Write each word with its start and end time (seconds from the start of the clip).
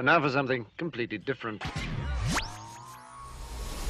And 0.00 0.06
now 0.06 0.18
for 0.18 0.30
something 0.30 0.64
completely 0.78 1.18
different. 1.18 1.62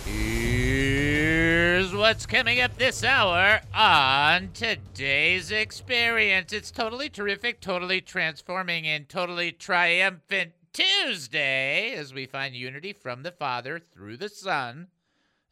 Here's 0.04 1.94
what's 1.94 2.26
coming 2.26 2.60
up 2.60 2.76
this 2.76 3.04
hour 3.04 3.60
on 3.72 4.50
today's 4.52 5.52
experience. 5.52 6.52
It's 6.52 6.72
totally 6.72 7.10
terrific, 7.10 7.60
totally 7.60 8.00
transforming, 8.00 8.88
and 8.88 9.08
totally 9.08 9.52
triumphant 9.52 10.50
Tuesday 10.72 11.92
as 11.92 12.12
we 12.12 12.26
find 12.26 12.56
unity 12.56 12.92
from 12.92 13.22
the 13.22 13.30
Father 13.30 13.78
through 13.78 14.16
the 14.16 14.28
Son 14.28 14.88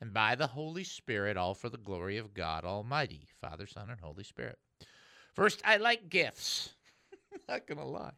and 0.01 0.13
by 0.13 0.35
the 0.35 0.49
Holy 0.49 0.83
Spirit, 0.83 1.37
all 1.37 1.55
for 1.55 1.69
the 1.69 1.79
glory 1.79 2.19
of 2.19 2.35
God 2.35 2.65
Almighty, 2.65 3.29
Father, 3.41 3.69
Son, 3.69 3.91
and 3.91 4.01
Holy 4.01 4.25
Spirit. 4.25 4.59
First, 5.35 5.63
I 5.65 5.77
like 5.77 6.11
gifts. 6.11 6.71
not 7.49 7.69
gonna 7.69 7.87
lie. 7.87 8.11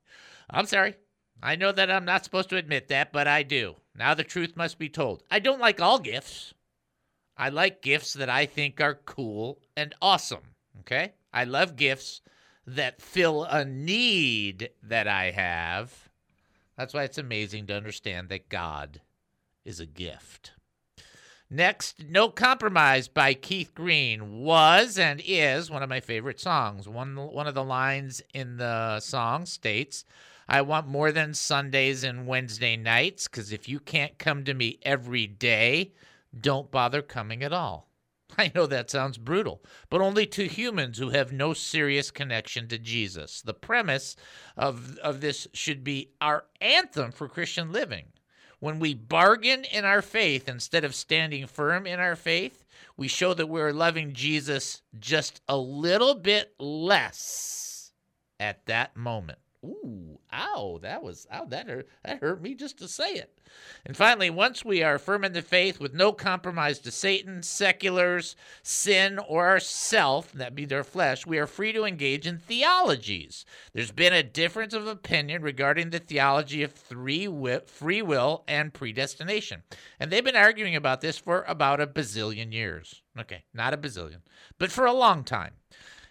I'm 0.48 0.64
sorry. 0.64 0.94
I 1.42 1.56
know 1.56 1.72
that 1.72 1.90
I'm 1.90 2.04
not 2.04 2.24
supposed 2.24 2.50
to 2.50 2.56
admit 2.56 2.88
that, 2.88 3.12
but 3.12 3.26
I 3.26 3.42
do. 3.42 3.76
Now 3.94 4.14
the 4.14 4.24
truth 4.24 4.56
must 4.56 4.78
be 4.78 4.88
told. 4.88 5.22
I 5.30 5.38
don't 5.38 5.60
like 5.60 5.80
all 5.80 5.98
gifts. 5.98 6.54
I 7.36 7.48
like 7.48 7.82
gifts 7.82 8.12
that 8.14 8.28
I 8.28 8.46
think 8.46 8.80
are 8.80 8.94
cool 8.94 9.60
and 9.76 9.94
awesome. 10.02 10.54
Okay? 10.80 11.12
I 11.32 11.44
love 11.44 11.76
gifts 11.76 12.20
that 12.66 13.00
fill 13.00 13.44
a 13.44 13.64
need 13.64 14.70
that 14.82 15.08
I 15.08 15.30
have. 15.30 16.08
That's 16.76 16.94
why 16.94 17.04
it's 17.04 17.18
amazing 17.18 17.66
to 17.66 17.76
understand 17.76 18.28
that 18.28 18.48
God 18.48 19.00
is 19.64 19.80
a 19.80 19.86
gift. 19.86 20.52
Next, 21.48 22.04
No 22.08 22.28
Compromise 22.28 23.08
by 23.08 23.34
Keith 23.34 23.74
Green 23.74 24.42
was 24.42 24.98
and 24.98 25.20
is 25.24 25.70
one 25.70 25.82
of 25.82 25.88
my 25.88 25.98
favorite 26.00 26.38
songs. 26.38 26.88
One, 26.88 27.16
one 27.16 27.48
of 27.48 27.54
the 27.54 27.64
lines 27.64 28.22
in 28.32 28.56
the 28.56 29.00
song 29.00 29.46
states, 29.46 30.04
I 30.52 30.62
want 30.62 30.88
more 30.88 31.12
than 31.12 31.32
Sundays 31.32 32.02
and 32.02 32.26
Wednesday 32.26 32.76
nights 32.76 33.28
because 33.28 33.52
if 33.52 33.68
you 33.68 33.78
can't 33.78 34.18
come 34.18 34.42
to 34.42 34.52
me 34.52 34.80
every 34.82 35.28
day, 35.28 35.92
don't 36.36 36.72
bother 36.72 37.02
coming 37.02 37.44
at 37.44 37.52
all. 37.52 37.88
I 38.36 38.50
know 38.52 38.66
that 38.66 38.90
sounds 38.90 39.16
brutal, 39.16 39.62
but 39.90 40.00
only 40.00 40.26
to 40.26 40.48
humans 40.48 40.98
who 40.98 41.10
have 41.10 41.30
no 41.30 41.54
serious 41.54 42.10
connection 42.10 42.66
to 42.66 42.78
Jesus. 42.78 43.42
The 43.42 43.54
premise 43.54 44.16
of, 44.56 44.98
of 44.98 45.20
this 45.20 45.46
should 45.52 45.84
be 45.84 46.10
our 46.20 46.46
anthem 46.60 47.12
for 47.12 47.28
Christian 47.28 47.70
living. 47.70 48.06
When 48.58 48.80
we 48.80 48.92
bargain 48.92 49.62
in 49.62 49.84
our 49.84 50.02
faith 50.02 50.48
instead 50.48 50.84
of 50.84 50.96
standing 50.96 51.46
firm 51.46 51.86
in 51.86 52.00
our 52.00 52.16
faith, 52.16 52.64
we 52.96 53.06
show 53.06 53.34
that 53.34 53.48
we're 53.48 53.72
loving 53.72 54.14
Jesus 54.14 54.82
just 54.98 55.42
a 55.46 55.56
little 55.56 56.16
bit 56.16 56.54
less 56.58 57.92
at 58.40 58.66
that 58.66 58.96
moment. 58.96 59.38
Ooh, 59.62 60.18
ow, 60.32 60.78
that 60.80 61.02
was 61.02 61.26
ow, 61.30 61.44
that 61.46 61.68
hurt 61.68 61.86
that 62.02 62.20
hurt 62.20 62.40
me 62.40 62.54
just 62.54 62.78
to 62.78 62.88
say 62.88 63.12
it. 63.12 63.38
And 63.84 63.94
finally, 63.94 64.30
once 64.30 64.64
we 64.64 64.82
are 64.82 64.98
firm 64.98 65.22
in 65.22 65.34
the 65.34 65.42
faith 65.42 65.78
with 65.78 65.92
no 65.92 66.12
compromise 66.12 66.78
to 66.78 66.90
Satan, 66.90 67.42
seculars, 67.42 68.36
sin, 68.62 69.18
or 69.18 69.46
ourself, 69.46 70.32
that 70.32 70.54
be 70.54 70.64
their 70.64 70.84
flesh, 70.84 71.26
we 71.26 71.38
are 71.38 71.46
free 71.46 71.72
to 71.72 71.84
engage 71.84 72.26
in 72.26 72.38
theologies. 72.38 73.44
There's 73.74 73.92
been 73.92 74.14
a 74.14 74.22
difference 74.22 74.72
of 74.72 74.86
opinion 74.86 75.42
regarding 75.42 75.90
the 75.90 75.98
theology 75.98 76.62
of 76.62 76.72
three 76.72 77.26
wi- 77.26 77.60
free 77.66 78.00
will 78.00 78.44
and 78.48 78.72
predestination. 78.72 79.62
And 79.98 80.10
they've 80.10 80.24
been 80.24 80.36
arguing 80.36 80.74
about 80.74 81.02
this 81.02 81.18
for 81.18 81.44
about 81.46 81.82
a 81.82 81.86
bazillion 81.86 82.50
years. 82.50 83.02
Okay, 83.18 83.44
not 83.52 83.74
a 83.74 83.76
bazillion, 83.76 84.22
but 84.58 84.70
for 84.70 84.86
a 84.86 84.92
long 84.92 85.22
time. 85.22 85.52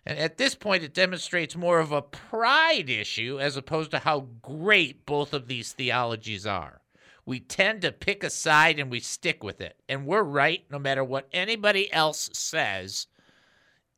And 0.10 0.18
at 0.18 0.40
this 0.40 0.56
point, 0.56 0.82
it 0.82 0.96
demonstrates 0.96 1.56
more 1.56 1.78
of 1.78 1.92
a 1.92 2.02
pride 2.02 2.90
issue 2.90 3.40
as 3.40 3.56
opposed 3.56 3.92
to 3.92 4.00
how 4.00 4.22
great 4.42 5.06
both 5.06 5.36
of 5.36 5.46
these 5.46 5.72
theologies 5.72 6.48
are. 6.48 6.82
We 7.28 7.40
tend 7.40 7.84
to 7.84 7.92
pick 7.92 8.24
a 8.24 8.32
side 8.32 8.80
and 8.80 8.90
we 8.90 9.02
stick 9.02 9.44
with 9.44 9.62
it. 9.62 9.76
And 9.88 10.08
we're 10.08 10.24
right 10.24 10.66
no 10.72 10.80
matter 10.80 11.04
what 11.04 11.30
anybody 11.32 11.94
else 11.94 12.32
says, 12.34 13.06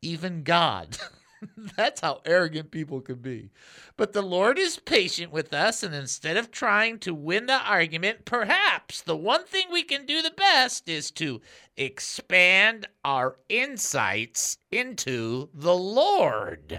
even 0.02 0.42
God. 0.42 0.98
That's 1.76 2.00
how 2.00 2.20
arrogant 2.24 2.70
people 2.70 3.00
can 3.00 3.16
be. 3.16 3.50
But 3.96 4.12
the 4.12 4.22
Lord 4.22 4.58
is 4.58 4.78
patient 4.78 5.32
with 5.32 5.52
us, 5.52 5.82
and 5.82 5.94
instead 5.94 6.36
of 6.36 6.50
trying 6.50 6.98
to 7.00 7.14
win 7.14 7.46
the 7.46 7.60
argument, 7.60 8.24
perhaps 8.24 9.02
the 9.02 9.16
one 9.16 9.44
thing 9.44 9.66
we 9.70 9.82
can 9.82 10.06
do 10.06 10.22
the 10.22 10.30
best 10.30 10.88
is 10.88 11.10
to 11.12 11.40
expand 11.76 12.86
our 13.04 13.36
insights 13.48 14.58
into 14.70 15.48
the 15.54 15.74
Lord. 15.74 16.78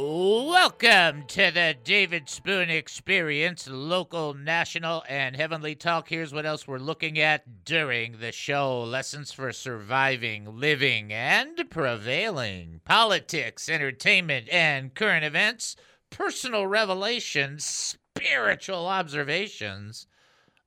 Welcome 0.00 1.24
to 1.26 1.50
the 1.50 1.74
David 1.82 2.28
Spoon 2.28 2.70
Experience, 2.70 3.68
local, 3.68 4.32
national, 4.32 5.02
and 5.08 5.34
heavenly 5.34 5.74
talk. 5.74 6.08
Here's 6.08 6.32
what 6.32 6.46
else 6.46 6.68
we're 6.68 6.78
looking 6.78 7.18
at 7.18 7.64
during 7.64 8.20
the 8.20 8.30
show 8.30 8.84
lessons 8.84 9.32
for 9.32 9.52
surviving, 9.52 10.60
living, 10.60 11.12
and 11.12 11.68
prevailing, 11.68 12.80
politics, 12.84 13.68
entertainment, 13.68 14.48
and 14.52 14.94
current 14.94 15.24
events, 15.24 15.74
personal 16.10 16.68
revelations, 16.68 17.64
spiritual 17.64 18.86
observations, 18.86 20.06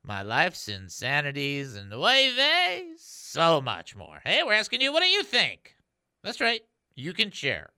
my 0.04 0.20
life's 0.20 0.68
insanities, 0.68 1.74
and 1.74 1.90
the 1.90 1.98
way 1.98 2.30
they 2.36 2.90
so 2.98 3.62
much 3.62 3.96
more. 3.96 4.20
Hey, 4.26 4.42
we're 4.42 4.52
asking 4.52 4.82
you, 4.82 4.92
what 4.92 5.02
do 5.02 5.08
you 5.08 5.22
think? 5.22 5.74
That's 6.22 6.42
right, 6.42 6.60
you 6.94 7.14
can 7.14 7.30
share. 7.30 7.71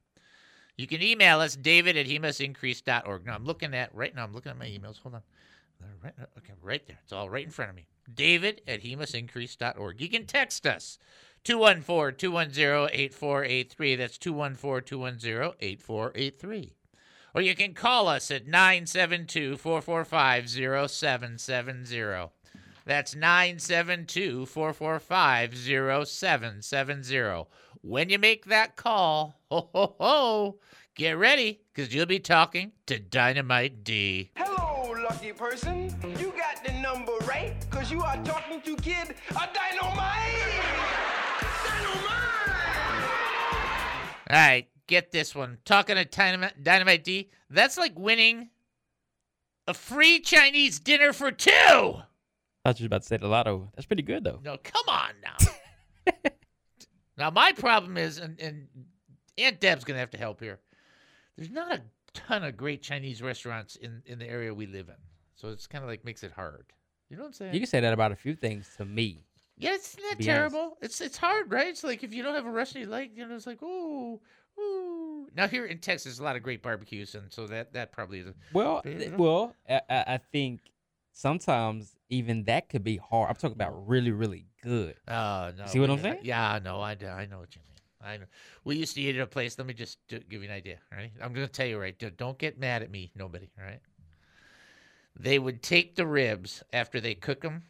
You 0.76 0.86
can 0.86 1.02
email 1.02 1.40
us, 1.40 1.56
david 1.56 1.96
at 1.96 2.06
hemustincrease.org. 2.06 3.26
Now, 3.26 3.34
I'm 3.34 3.44
looking 3.44 3.74
at, 3.74 3.94
right 3.94 4.14
now, 4.14 4.24
I'm 4.24 4.32
looking 4.32 4.50
at 4.50 4.58
my 4.58 4.66
emails. 4.66 5.00
Hold 5.02 5.16
on. 5.16 5.22
Right, 6.02 6.14
okay, 6.38 6.54
right 6.62 6.86
there. 6.86 6.98
It's 7.02 7.12
all 7.12 7.28
right 7.28 7.44
in 7.44 7.50
front 7.50 7.70
of 7.70 7.76
me. 7.76 7.86
David 8.12 8.62
at 8.66 8.82
hemustincrease.org. 8.82 10.00
You 10.00 10.08
can 10.08 10.26
text 10.26 10.66
us, 10.66 10.98
214 11.44 12.16
210 12.16 12.88
8483. 12.92 13.96
That's 13.96 14.18
214 14.18 14.86
210 14.86 15.52
8483. 15.60 16.72
Or 17.34 17.42
you 17.42 17.54
can 17.54 17.74
call 17.74 18.08
us 18.08 18.30
at 18.30 18.46
972 18.46 19.56
445 19.56 20.48
0770. 20.48 22.30
That's 22.86 23.14
972 23.14 24.46
445 24.46 25.56
0770. 25.56 27.46
When 27.86 28.08
you 28.08 28.18
make 28.18 28.46
that 28.46 28.76
call, 28.76 29.38
ho, 29.50 29.68
ho, 29.74 29.96
ho, 30.00 30.58
get 30.94 31.18
ready 31.18 31.60
because 31.70 31.94
you'll 31.94 32.06
be 32.06 32.18
talking 32.18 32.72
to 32.86 32.98
Dynamite 32.98 33.84
D. 33.84 34.30
Hello, 34.36 34.94
lucky 35.02 35.34
person. 35.34 35.94
You 36.18 36.32
got 36.32 36.64
the 36.64 36.72
number 36.80 37.12
right, 37.28 37.54
because 37.60 37.92
you 37.92 38.00
are 38.00 38.16
talking 38.24 38.62
to 38.62 38.76
Kid 38.76 39.14
a 39.32 39.48
Dynamite! 39.52 40.62
Dynamite! 41.66 42.08
All 44.30 44.36
right, 44.36 44.66
get 44.86 45.12
this 45.12 45.34
one. 45.34 45.58
Talking 45.66 45.96
to 45.96 46.06
Dynamite, 46.06 46.64
Dynamite 46.64 47.04
D, 47.04 47.28
that's 47.50 47.76
like 47.76 47.98
winning 47.98 48.48
a 49.68 49.74
free 49.74 50.20
Chinese 50.20 50.80
dinner 50.80 51.12
for 51.12 51.30
two. 51.30 51.50
I 51.50 52.00
was 52.64 52.76
just 52.76 52.86
about 52.86 53.02
to 53.02 53.08
say 53.08 53.18
the 53.18 53.28
lotto. 53.28 53.68
That's 53.74 53.84
pretty 53.84 54.04
good 54.04 54.24
though. 54.24 54.40
No, 54.42 54.56
come 54.56 54.88
on 54.88 55.10
now. 55.22 55.36
now 57.18 57.30
my 57.30 57.52
problem 57.52 57.96
is, 57.96 58.18
and, 58.18 58.38
and 58.40 58.68
Aunt 59.38 59.60
Deb's 59.60 59.84
gonna 59.84 59.98
have 59.98 60.10
to 60.10 60.18
help 60.18 60.40
here. 60.40 60.60
There's 61.36 61.50
not 61.50 61.72
a 61.74 61.82
ton 62.12 62.44
of 62.44 62.56
great 62.56 62.82
Chinese 62.82 63.22
restaurants 63.22 63.76
in 63.76 64.02
in 64.06 64.18
the 64.18 64.28
area 64.28 64.54
we 64.54 64.66
live 64.66 64.88
in, 64.88 64.94
so 65.34 65.48
it's 65.48 65.66
kind 65.66 65.82
of 65.84 65.90
like 65.90 66.04
makes 66.04 66.22
it 66.22 66.32
hard. 66.32 66.66
You 67.10 67.16
know 67.16 67.22
what 67.24 67.28
I'm 67.28 67.32
saying? 67.34 67.54
You 67.54 67.60
can 67.60 67.66
say 67.68 67.80
that 67.80 67.92
about 67.92 68.12
a 68.12 68.16
few 68.16 68.34
things 68.34 68.68
to 68.78 68.84
me. 68.84 69.24
yeah, 69.58 69.74
it's 69.74 69.96
not 69.96 70.18
be 70.18 70.28
honest. 70.30 70.54
terrible. 70.54 70.78
It's 70.80 71.00
it's 71.00 71.16
hard, 71.18 71.52
right? 71.52 71.68
It's 71.68 71.84
like 71.84 72.02
if 72.02 72.14
you 72.14 72.22
don't 72.22 72.34
have 72.34 72.46
a 72.46 72.50
restaurant 72.50 72.86
you 72.86 72.90
like, 72.90 73.16
you 73.16 73.26
know, 73.26 73.34
it's 73.34 73.46
like 73.46 73.62
ooh, 73.62 74.20
ooh. 74.58 75.28
Now 75.36 75.48
here 75.48 75.66
in 75.66 75.78
Texas, 75.78 76.04
there's 76.04 76.18
a 76.20 76.22
lot 76.24 76.36
of 76.36 76.42
great 76.42 76.62
barbecues, 76.62 77.14
and 77.14 77.32
so 77.32 77.46
that 77.48 77.72
that 77.74 77.92
probably 77.92 78.20
is. 78.20 78.28
A, 78.28 78.34
Well, 78.52 78.82
Yeah. 78.84 78.98
th- 78.98 79.12
well, 79.12 79.54
I, 79.68 79.80
I 79.90 80.04
I 80.14 80.18
think 80.32 80.60
sometimes 81.12 81.94
even 82.08 82.44
that 82.44 82.68
could 82.68 82.84
be 82.84 82.96
hard. 82.96 83.28
I'm 83.30 83.36
talking 83.36 83.52
about 83.56 83.86
really, 83.88 84.10
really 84.10 84.46
good. 84.64 84.94
Oh 85.06 85.52
no! 85.56 85.66
See 85.66 85.78
what 85.78 85.90
I'm 85.90 86.00
saying? 86.00 86.20
Yeah, 86.22 86.58
no, 86.64 86.80
I, 86.80 86.92
I 86.92 87.26
know 87.26 87.38
what 87.38 87.54
you 87.54 87.60
mean. 87.62 87.74
I 88.02 88.16
know. 88.18 88.26
We 88.64 88.76
used 88.76 88.94
to 88.96 89.00
eat 89.00 89.16
at 89.16 89.22
a 89.22 89.26
place. 89.26 89.56
Let 89.58 89.66
me 89.66 89.74
just 89.74 89.98
do, 90.08 90.18
give 90.18 90.42
you 90.42 90.48
an 90.48 90.54
idea. 90.54 90.78
All 90.92 90.98
right, 90.98 91.12
I'm 91.22 91.32
going 91.32 91.46
to 91.46 91.52
tell 91.52 91.66
you 91.66 91.78
right. 91.78 91.98
do- 91.98 92.10
Don't 92.10 92.38
get 92.38 92.58
mad 92.58 92.82
at 92.82 92.90
me, 92.90 93.12
nobody. 93.14 93.48
All 93.58 93.64
right. 93.64 93.80
they 95.18 95.38
would 95.38 95.62
take 95.62 95.96
the 95.96 96.06
ribs 96.06 96.62
after 96.72 97.00
they 97.00 97.14
cook 97.14 97.40
them 97.40 97.62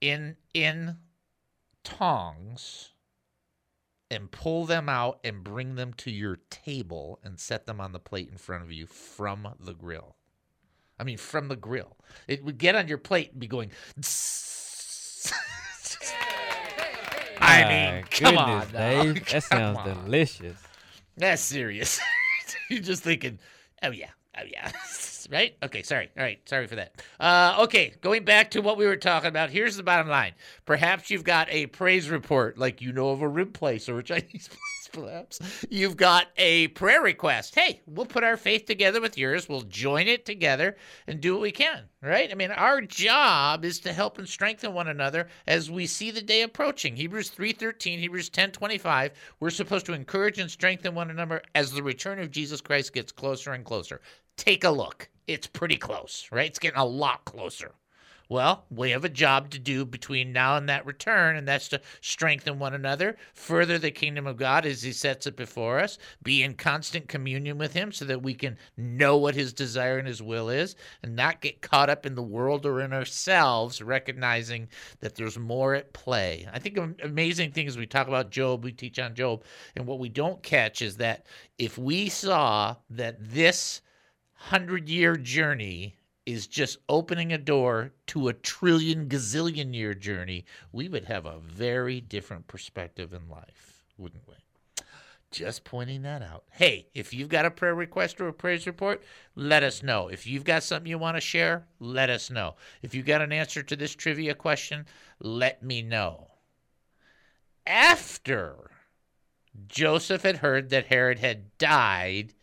in 0.00 0.36
in 0.52 0.96
tongs 1.82 2.90
and 4.10 4.30
pull 4.30 4.66
them 4.66 4.88
out 4.88 5.18
and 5.24 5.42
bring 5.42 5.76
them 5.76 5.92
to 5.94 6.10
your 6.10 6.38
table 6.50 7.18
and 7.24 7.40
set 7.40 7.66
them 7.66 7.80
on 7.80 7.92
the 7.92 7.98
plate 7.98 8.28
in 8.30 8.36
front 8.36 8.62
of 8.62 8.70
you 8.70 8.86
from 8.86 9.48
the 9.58 9.72
grill. 9.74 10.16
I 10.98 11.04
mean, 11.04 11.16
from 11.16 11.48
the 11.48 11.56
grill. 11.56 11.96
It 12.28 12.44
would 12.44 12.58
get 12.58 12.76
on 12.76 12.86
your 12.86 12.98
plate 12.98 13.32
and 13.32 13.40
be 13.40 13.46
going. 13.48 13.70
I 17.40 17.64
mean, 17.68 18.02
My 18.02 18.02
come 18.10 18.38
on. 18.38 18.66
Dave. 18.72 19.26
That 19.30 19.42
sounds 19.42 19.78
on. 19.78 20.04
delicious. 20.04 20.56
That's 21.16 21.42
serious. 21.42 22.00
You're 22.70 22.80
just 22.82 23.02
thinking, 23.02 23.38
oh 23.82 23.90
yeah, 23.90 24.10
oh 24.38 24.44
yeah, 24.50 24.72
right? 25.30 25.54
Okay, 25.62 25.82
sorry. 25.82 26.10
All 26.16 26.24
right, 26.24 26.40
sorry 26.48 26.66
for 26.66 26.76
that. 26.76 27.02
Uh, 27.20 27.56
okay, 27.60 27.94
going 28.00 28.24
back 28.24 28.50
to 28.52 28.60
what 28.60 28.76
we 28.78 28.86
were 28.86 28.96
talking 28.96 29.28
about. 29.28 29.50
Here's 29.50 29.76
the 29.76 29.82
bottom 29.82 30.08
line. 30.08 30.32
Perhaps 30.64 31.10
you've 31.10 31.24
got 31.24 31.48
a 31.50 31.66
praise 31.66 32.08
report, 32.10 32.58
like 32.58 32.80
you 32.80 32.92
know 32.92 33.10
of 33.10 33.20
a 33.22 33.28
rib 33.28 33.52
place 33.52 33.88
or 33.88 33.98
a 33.98 34.02
Chinese 34.02 34.48
place. 34.48 34.83
Perhaps 34.94 35.40
you've 35.70 35.96
got 35.96 36.28
a 36.36 36.68
prayer 36.68 37.02
request. 37.02 37.56
Hey, 37.56 37.80
we'll 37.84 38.06
put 38.06 38.22
our 38.22 38.36
faith 38.36 38.64
together 38.64 39.00
with 39.00 39.18
yours. 39.18 39.48
We'll 39.48 39.62
join 39.62 40.06
it 40.06 40.24
together 40.24 40.76
and 41.08 41.20
do 41.20 41.32
what 41.32 41.42
we 41.42 41.50
can. 41.50 41.88
Right? 42.00 42.30
I 42.30 42.34
mean, 42.34 42.52
our 42.52 42.80
job 42.80 43.64
is 43.64 43.80
to 43.80 43.92
help 43.92 44.18
and 44.18 44.28
strengthen 44.28 44.72
one 44.72 44.88
another 44.88 45.28
as 45.48 45.70
we 45.70 45.86
see 45.86 46.12
the 46.12 46.22
day 46.22 46.42
approaching. 46.42 46.94
Hebrews 46.94 47.30
3:13, 47.30 47.98
Hebrews 47.98 48.30
10:25. 48.30 49.12
We're 49.40 49.50
supposed 49.50 49.86
to 49.86 49.94
encourage 49.94 50.38
and 50.38 50.50
strengthen 50.50 50.94
one 50.94 51.10
another 51.10 51.42
as 51.54 51.72
the 51.72 51.82
return 51.82 52.20
of 52.20 52.30
Jesus 52.30 52.60
Christ 52.60 52.92
gets 52.92 53.10
closer 53.10 53.52
and 53.52 53.64
closer. 53.64 54.00
Take 54.36 54.62
a 54.62 54.70
look. 54.70 55.08
It's 55.26 55.46
pretty 55.48 55.76
close, 55.76 56.28
right? 56.30 56.46
It's 56.46 56.58
getting 56.58 56.78
a 56.78 56.84
lot 56.84 57.24
closer. 57.24 57.72
Well, 58.28 58.64
we 58.70 58.90
have 58.90 59.04
a 59.04 59.10
job 59.10 59.50
to 59.50 59.58
do 59.58 59.84
between 59.84 60.32
now 60.32 60.56
and 60.56 60.68
that 60.68 60.86
return, 60.86 61.36
and 61.36 61.46
that's 61.46 61.68
to 61.68 61.80
strengthen 62.00 62.58
one 62.58 62.72
another, 62.72 63.16
further 63.34 63.78
the 63.78 63.90
kingdom 63.90 64.26
of 64.26 64.38
God 64.38 64.64
as 64.64 64.82
He 64.82 64.92
sets 64.92 65.26
it 65.26 65.36
before 65.36 65.78
us, 65.78 65.98
be 66.22 66.42
in 66.42 66.54
constant 66.54 67.06
communion 67.06 67.58
with 67.58 67.74
Him 67.74 67.92
so 67.92 68.06
that 68.06 68.22
we 68.22 68.34
can 68.34 68.56
know 68.76 69.18
what 69.18 69.34
His 69.34 69.52
desire 69.52 69.98
and 69.98 70.08
His 70.08 70.22
will 70.22 70.48
is, 70.48 70.74
and 71.02 71.14
not 71.14 71.42
get 71.42 71.60
caught 71.60 71.90
up 71.90 72.06
in 72.06 72.14
the 72.14 72.22
world 72.22 72.64
or 72.64 72.80
in 72.80 72.94
ourselves, 72.94 73.82
recognizing 73.82 74.68
that 75.00 75.14
there's 75.14 75.38
more 75.38 75.74
at 75.74 75.92
play. 75.92 76.48
I 76.52 76.58
think 76.58 76.78
amazing 77.02 77.52
thing 77.52 77.66
is 77.66 77.76
we 77.76 77.86
talk 77.86 78.08
about 78.08 78.30
Job, 78.30 78.64
we 78.64 78.72
teach 78.72 78.98
on 78.98 79.14
Job, 79.14 79.44
and 79.76 79.86
what 79.86 79.98
we 79.98 80.08
don't 80.08 80.42
catch 80.42 80.80
is 80.80 80.96
that 80.96 81.26
if 81.58 81.76
we 81.76 82.08
saw 82.08 82.76
that 82.88 83.16
this 83.20 83.82
hundred 84.34 84.88
year 84.88 85.16
journey 85.16 85.94
is 86.26 86.46
just 86.46 86.78
opening 86.88 87.32
a 87.32 87.38
door 87.38 87.92
to 88.06 88.28
a 88.28 88.32
trillion 88.32 89.08
gazillion 89.08 89.74
year 89.74 89.94
journey, 89.94 90.44
we 90.72 90.88
would 90.88 91.04
have 91.04 91.26
a 91.26 91.38
very 91.38 92.00
different 92.00 92.46
perspective 92.46 93.12
in 93.12 93.28
life, 93.28 93.84
wouldn't 93.98 94.26
we? 94.26 94.34
Just 95.30 95.64
pointing 95.64 96.02
that 96.02 96.22
out. 96.22 96.44
Hey, 96.52 96.86
if 96.94 97.12
you've 97.12 97.28
got 97.28 97.44
a 97.44 97.50
prayer 97.50 97.74
request 97.74 98.20
or 98.20 98.28
a 98.28 98.32
praise 98.32 98.66
report, 98.66 99.02
let 99.34 99.64
us 99.64 99.82
know. 99.82 100.06
If 100.08 100.26
you've 100.26 100.44
got 100.44 100.62
something 100.62 100.88
you 100.88 100.96
want 100.96 101.16
to 101.16 101.20
share, 101.20 101.66
let 101.80 102.08
us 102.08 102.30
know. 102.30 102.54
If 102.82 102.94
you've 102.94 103.04
got 103.04 103.20
an 103.20 103.32
answer 103.32 103.62
to 103.64 103.74
this 103.74 103.96
trivia 103.96 104.34
question, 104.34 104.86
let 105.18 105.62
me 105.62 105.82
know. 105.82 106.28
After 107.66 108.70
Joseph 109.66 110.22
had 110.22 110.36
heard 110.36 110.70
that 110.70 110.86
Herod 110.86 111.18
had 111.18 111.58
died, 111.58 112.34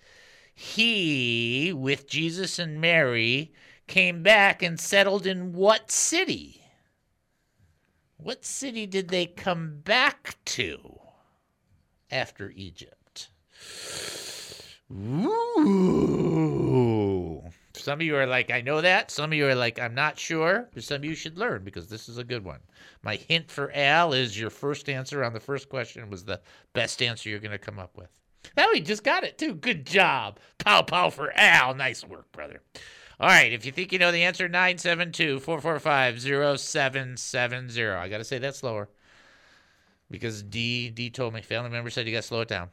he, 0.53 1.73
with 1.73 2.07
Jesus 2.07 2.59
and 2.59 2.81
Mary, 2.81 3.53
came 3.91 4.23
back 4.23 4.63
and 4.63 4.79
settled 4.79 5.27
in 5.27 5.51
what 5.51 5.91
city? 5.91 6.63
What 8.15 8.45
city 8.45 8.85
did 8.85 9.09
they 9.09 9.25
come 9.25 9.81
back 9.83 10.37
to 10.45 11.01
after 12.09 12.51
Egypt? 12.51 13.27
Ooh. 14.89 15.83
Some 17.73 17.99
of 17.99 18.05
you 18.05 18.15
are 18.15 18.25
like, 18.25 18.49
I 18.49 18.61
know 18.61 18.79
that. 18.79 19.11
Some 19.11 19.33
of 19.33 19.37
you 19.37 19.45
are 19.47 19.55
like, 19.55 19.77
I'm 19.77 19.93
not 19.93 20.17
sure. 20.17 20.69
But 20.73 20.85
some 20.85 20.95
of 20.97 21.05
you 21.05 21.13
should 21.13 21.37
learn 21.37 21.65
because 21.65 21.89
this 21.89 22.07
is 22.07 22.17
a 22.17 22.23
good 22.23 22.45
one. 22.45 22.61
My 23.03 23.17
hint 23.17 23.51
for 23.51 23.73
Al 23.73 24.13
is 24.13 24.39
your 24.39 24.51
first 24.51 24.87
answer 24.87 25.21
on 25.21 25.33
the 25.33 25.39
first 25.41 25.67
question 25.67 26.09
was 26.09 26.23
the 26.23 26.39
best 26.71 27.01
answer 27.01 27.27
you're 27.29 27.39
going 27.39 27.51
to 27.51 27.57
come 27.57 27.77
up 27.77 27.97
with. 27.97 28.09
Now 28.55 28.71
he 28.71 28.79
just 28.79 29.03
got 29.03 29.25
it 29.25 29.37
too. 29.37 29.53
Good 29.53 29.85
job. 29.85 30.39
Pow 30.59 30.81
pow 30.81 31.09
for 31.09 31.33
Al. 31.35 31.75
Nice 31.75 32.05
work, 32.05 32.31
brother. 32.31 32.61
All 33.19 33.27
right, 33.27 33.53
if 33.53 33.65
you 33.65 33.71
think 33.71 33.91
you 33.91 33.99
know 33.99 34.11
the 34.11 34.23
answer, 34.23 34.47
972 34.47 35.41
445 35.41 36.59
0770. 36.59 37.87
I 37.89 38.09
got 38.09 38.17
to 38.17 38.23
say 38.23 38.39
that 38.39 38.55
slower 38.55 38.89
because 40.09 40.41
D 40.43 40.89
D 40.89 41.09
told 41.09 41.33
me, 41.33 41.41
family 41.41 41.69
member 41.69 41.89
said 41.89 42.07
you 42.07 42.13
got 42.13 42.21
to 42.21 42.27
slow 42.27 42.39
it 42.41 42.47
down. 42.47 42.69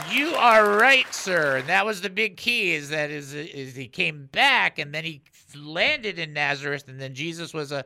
You 0.10 0.34
are 0.36 0.78
right, 0.78 1.14
sir. 1.14 1.58
And 1.58 1.68
that 1.68 1.86
was 1.86 2.02
the 2.02 2.10
big 2.10 2.38
key 2.38 2.74
is 2.74 2.90
that 2.90 3.12
is 3.12 3.34
is 3.34 3.76
he 3.76 3.88
came 3.88 4.28
back 4.32 4.80
and 4.80 4.94
then 4.94 5.04
he 5.04 5.22
landed 5.56 6.20
in 6.20 6.34
Nazareth 6.34 6.86
and 6.88 7.00
then 7.00 7.14
Jesus 7.14 7.54
was 7.54 7.72
a 7.72 7.86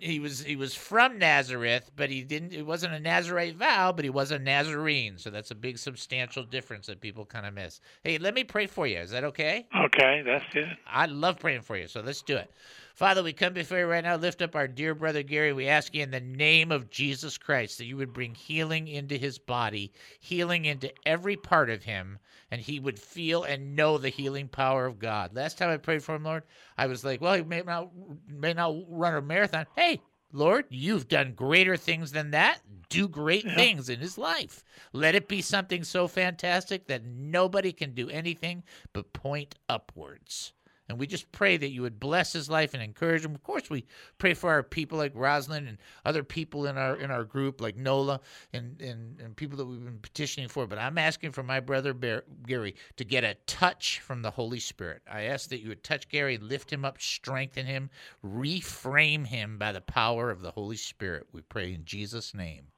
he 0.00 0.20
was 0.20 0.42
he 0.42 0.56
was 0.56 0.74
from 0.74 1.18
Nazareth, 1.18 1.90
but 1.96 2.10
he 2.10 2.22
didn't 2.22 2.52
it 2.52 2.66
wasn't 2.66 2.94
a 2.94 3.00
Nazarite 3.00 3.56
vow, 3.56 3.92
but 3.92 4.04
he 4.04 4.10
was 4.10 4.30
a 4.30 4.38
Nazarene. 4.38 5.18
So 5.18 5.30
that's 5.30 5.50
a 5.50 5.54
big 5.54 5.78
substantial 5.78 6.44
difference 6.44 6.86
that 6.86 7.00
people 7.00 7.24
kind 7.24 7.46
of 7.46 7.54
miss. 7.54 7.80
Hey, 8.02 8.18
let 8.18 8.34
me 8.34 8.44
pray 8.44 8.66
for 8.66 8.86
you. 8.86 8.98
Is 8.98 9.10
that 9.10 9.24
okay? 9.24 9.66
Okay, 9.76 10.22
that's 10.24 10.44
good. 10.52 10.76
I 10.86 11.06
love 11.06 11.38
praying 11.38 11.62
for 11.62 11.76
you, 11.76 11.86
so 11.88 12.00
let's 12.00 12.22
do 12.22 12.36
it. 12.36 12.50
Father, 12.98 13.22
we 13.22 13.32
come 13.32 13.52
before 13.52 13.78
you 13.78 13.86
right 13.86 14.02
now, 14.02 14.16
lift 14.16 14.42
up 14.42 14.56
our 14.56 14.66
dear 14.66 14.92
brother 14.92 15.22
Gary. 15.22 15.52
We 15.52 15.68
ask 15.68 15.94
you 15.94 16.02
in 16.02 16.10
the 16.10 16.18
name 16.18 16.72
of 16.72 16.90
Jesus 16.90 17.38
Christ 17.38 17.78
that 17.78 17.84
you 17.84 17.96
would 17.96 18.12
bring 18.12 18.34
healing 18.34 18.88
into 18.88 19.16
his 19.16 19.38
body, 19.38 19.92
healing 20.18 20.64
into 20.64 20.92
every 21.06 21.36
part 21.36 21.70
of 21.70 21.84
him, 21.84 22.18
and 22.50 22.60
he 22.60 22.80
would 22.80 22.98
feel 22.98 23.44
and 23.44 23.76
know 23.76 23.98
the 23.98 24.08
healing 24.08 24.48
power 24.48 24.84
of 24.84 24.98
God. 24.98 25.32
Last 25.32 25.58
time 25.58 25.70
I 25.70 25.76
prayed 25.76 26.02
for 26.02 26.16
him, 26.16 26.24
Lord, 26.24 26.42
I 26.76 26.88
was 26.88 27.04
like, 27.04 27.20
well, 27.20 27.34
he 27.34 27.44
may 27.44 27.62
not, 27.62 27.92
may 28.26 28.52
not 28.52 28.74
run 28.88 29.14
a 29.14 29.22
marathon. 29.22 29.66
Hey, 29.76 30.00
Lord, 30.32 30.64
you've 30.68 31.06
done 31.06 31.34
greater 31.34 31.76
things 31.76 32.10
than 32.10 32.32
that. 32.32 32.62
Do 32.88 33.06
great 33.06 33.44
Yeah. 33.44 33.54
things 33.54 33.88
in 33.88 34.00
his 34.00 34.18
life. 34.18 34.64
Let 34.92 35.14
it 35.14 35.28
be 35.28 35.40
something 35.40 35.84
so 35.84 36.08
fantastic 36.08 36.88
that 36.88 37.04
nobody 37.04 37.72
can 37.72 37.94
do 37.94 38.10
anything 38.10 38.64
but 38.92 39.12
point 39.12 39.54
upwards. 39.68 40.52
And 40.88 40.98
we 40.98 41.06
just 41.06 41.30
pray 41.32 41.56
that 41.56 41.68
you 41.70 41.82
would 41.82 42.00
bless 42.00 42.32
his 42.32 42.48
life 42.48 42.72
and 42.72 42.82
encourage 42.82 43.24
him. 43.24 43.34
Of 43.34 43.42
course, 43.42 43.68
we 43.68 43.84
pray 44.16 44.32
for 44.32 44.50
our 44.50 44.62
people 44.62 44.96
like 44.96 45.12
Rosalind 45.14 45.68
and 45.68 45.78
other 46.04 46.24
people 46.24 46.66
in 46.66 46.78
our 46.78 46.96
in 46.96 47.10
our 47.10 47.24
group 47.24 47.60
like 47.60 47.76
Nola 47.76 48.20
and, 48.52 48.80
and, 48.80 49.20
and 49.20 49.36
people 49.36 49.58
that 49.58 49.66
we've 49.66 49.84
been 49.84 49.98
petitioning 49.98 50.48
for. 50.48 50.66
But 50.66 50.78
I'm 50.78 50.96
asking 50.96 51.32
for 51.32 51.42
my 51.42 51.60
brother 51.60 51.92
Bear, 51.92 52.24
Gary 52.46 52.74
to 52.96 53.04
get 53.04 53.22
a 53.22 53.34
touch 53.46 54.00
from 54.00 54.22
the 54.22 54.30
Holy 54.30 54.60
Spirit. 54.60 55.02
I 55.10 55.24
ask 55.24 55.50
that 55.50 55.60
you 55.60 55.68
would 55.68 55.84
touch 55.84 56.08
Gary, 56.08 56.38
lift 56.38 56.72
him 56.72 56.84
up, 56.84 57.00
strengthen 57.00 57.66
him, 57.66 57.90
reframe 58.24 59.26
him 59.26 59.58
by 59.58 59.72
the 59.72 59.82
power 59.82 60.30
of 60.30 60.40
the 60.40 60.52
Holy 60.52 60.76
Spirit. 60.76 61.26
We 61.32 61.42
pray 61.42 61.74
in 61.74 61.84
Jesus' 61.84 62.34
name. 62.34 62.68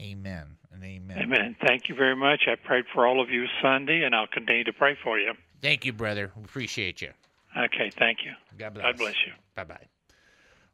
Amen 0.00 0.56
and 0.72 0.82
amen. 0.82 1.18
Amen. 1.18 1.56
Thank 1.66 1.88
you 1.88 1.94
very 1.94 2.16
much. 2.16 2.42
I 2.46 2.54
prayed 2.54 2.86
for 2.92 3.06
all 3.06 3.20
of 3.20 3.28
you 3.28 3.44
Sunday, 3.62 4.02
and 4.02 4.14
I'll 4.14 4.26
continue 4.26 4.64
to 4.64 4.72
pray 4.72 4.96
for 5.02 5.18
you. 5.18 5.34
Thank 5.60 5.84
you, 5.84 5.92
brother. 5.92 6.32
We 6.36 6.44
appreciate 6.44 7.02
you. 7.02 7.10
Okay, 7.56 7.90
thank 7.98 8.18
you. 8.24 8.32
God 8.58 8.74
bless. 8.74 8.84
God 8.84 8.98
bless 8.98 9.14
you. 9.26 9.32
Bye 9.54 9.64
bye. 9.64 9.86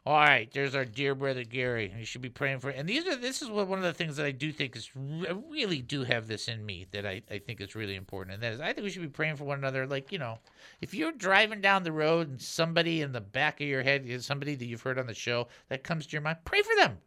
All 0.06 0.20
right, 0.20 0.48
there's 0.52 0.76
our 0.76 0.84
dear 0.84 1.16
brother 1.16 1.42
Gary. 1.42 1.92
You 1.98 2.04
should 2.04 2.20
be 2.20 2.28
praying 2.28 2.60
for. 2.60 2.70
And 2.70 2.88
these 2.88 3.04
are 3.08 3.16
this 3.16 3.42
is 3.42 3.48
what 3.50 3.66
one 3.66 3.78
of 3.78 3.84
the 3.84 3.92
things 3.92 4.16
that 4.16 4.26
I 4.26 4.30
do 4.30 4.52
think 4.52 4.76
is 4.76 4.88
I 4.96 5.34
really 5.50 5.82
do 5.82 6.04
have 6.04 6.28
this 6.28 6.46
in 6.46 6.64
me 6.64 6.86
that 6.92 7.04
I, 7.04 7.22
I 7.28 7.38
think 7.38 7.60
is 7.60 7.74
really 7.74 7.96
important, 7.96 8.34
and 8.34 8.42
that 8.44 8.52
is 8.52 8.60
I 8.60 8.72
think 8.72 8.84
we 8.84 8.90
should 8.90 9.02
be 9.02 9.08
praying 9.08 9.34
for 9.34 9.42
one 9.42 9.58
another. 9.58 9.84
Like 9.84 10.12
you 10.12 10.20
know, 10.20 10.38
if 10.80 10.94
you're 10.94 11.10
driving 11.10 11.60
down 11.60 11.82
the 11.82 11.90
road 11.90 12.28
and 12.28 12.40
somebody 12.40 13.02
in 13.02 13.10
the 13.10 13.20
back 13.20 13.60
of 13.60 13.66
your 13.66 13.82
head 13.82 14.06
is 14.06 14.24
somebody 14.24 14.54
that 14.54 14.66
you've 14.66 14.82
heard 14.82 15.00
on 15.00 15.08
the 15.08 15.14
show 15.14 15.48
that 15.70 15.82
comes 15.82 16.06
to 16.06 16.12
your 16.12 16.22
mind, 16.22 16.38
pray 16.44 16.62
for 16.62 16.76
them. 16.76 16.98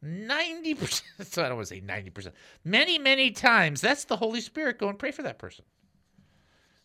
Ninety 0.00 0.74
percent. 0.74 1.04
So 1.30 1.44
I 1.44 1.48
don't 1.48 1.56
want 1.56 1.68
to 1.68 1.74
say 1.74 1.80
ninety 1.80 2.08
percent. 2.08 2.34
Many 2.64 2.98
many 2.98 3.32
times 3.32 3.82
that's 3.82 4.04
the 4.04 4.16
Holy 4.16 4.40
Spirit 4.40 4.78
going 4.78 4.96
pray 4.96 5.10
for 5.10 5.22
that 5.24 5.38
person. 5.38 5.66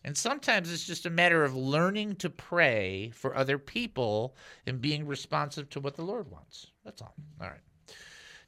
And 0.04 0.16
sometimes 0.16 0.70
it's 0.70 0.86
just 0.86 1.06
a 1.06 1.10
matter 1.10 1.44
of 1.44 1.56
learning 1.56 2.16
to 2.16 2.28
pray 2.28 3.10
for 3.14 3.34
other 3.34 3.58
people 3.58 4.36
and 4.66 4.80
being 4.80 5.06
responsive 5.06 5.70
to 5.70 5.80
what 5.80 5.96
the 5.96 6.02
Lord 6.02 6.30
wants. 6.30 6.66
That's 6.84 7.00
all. 7.00 7.14
All 7.40 7.48
right. 7.48 7.60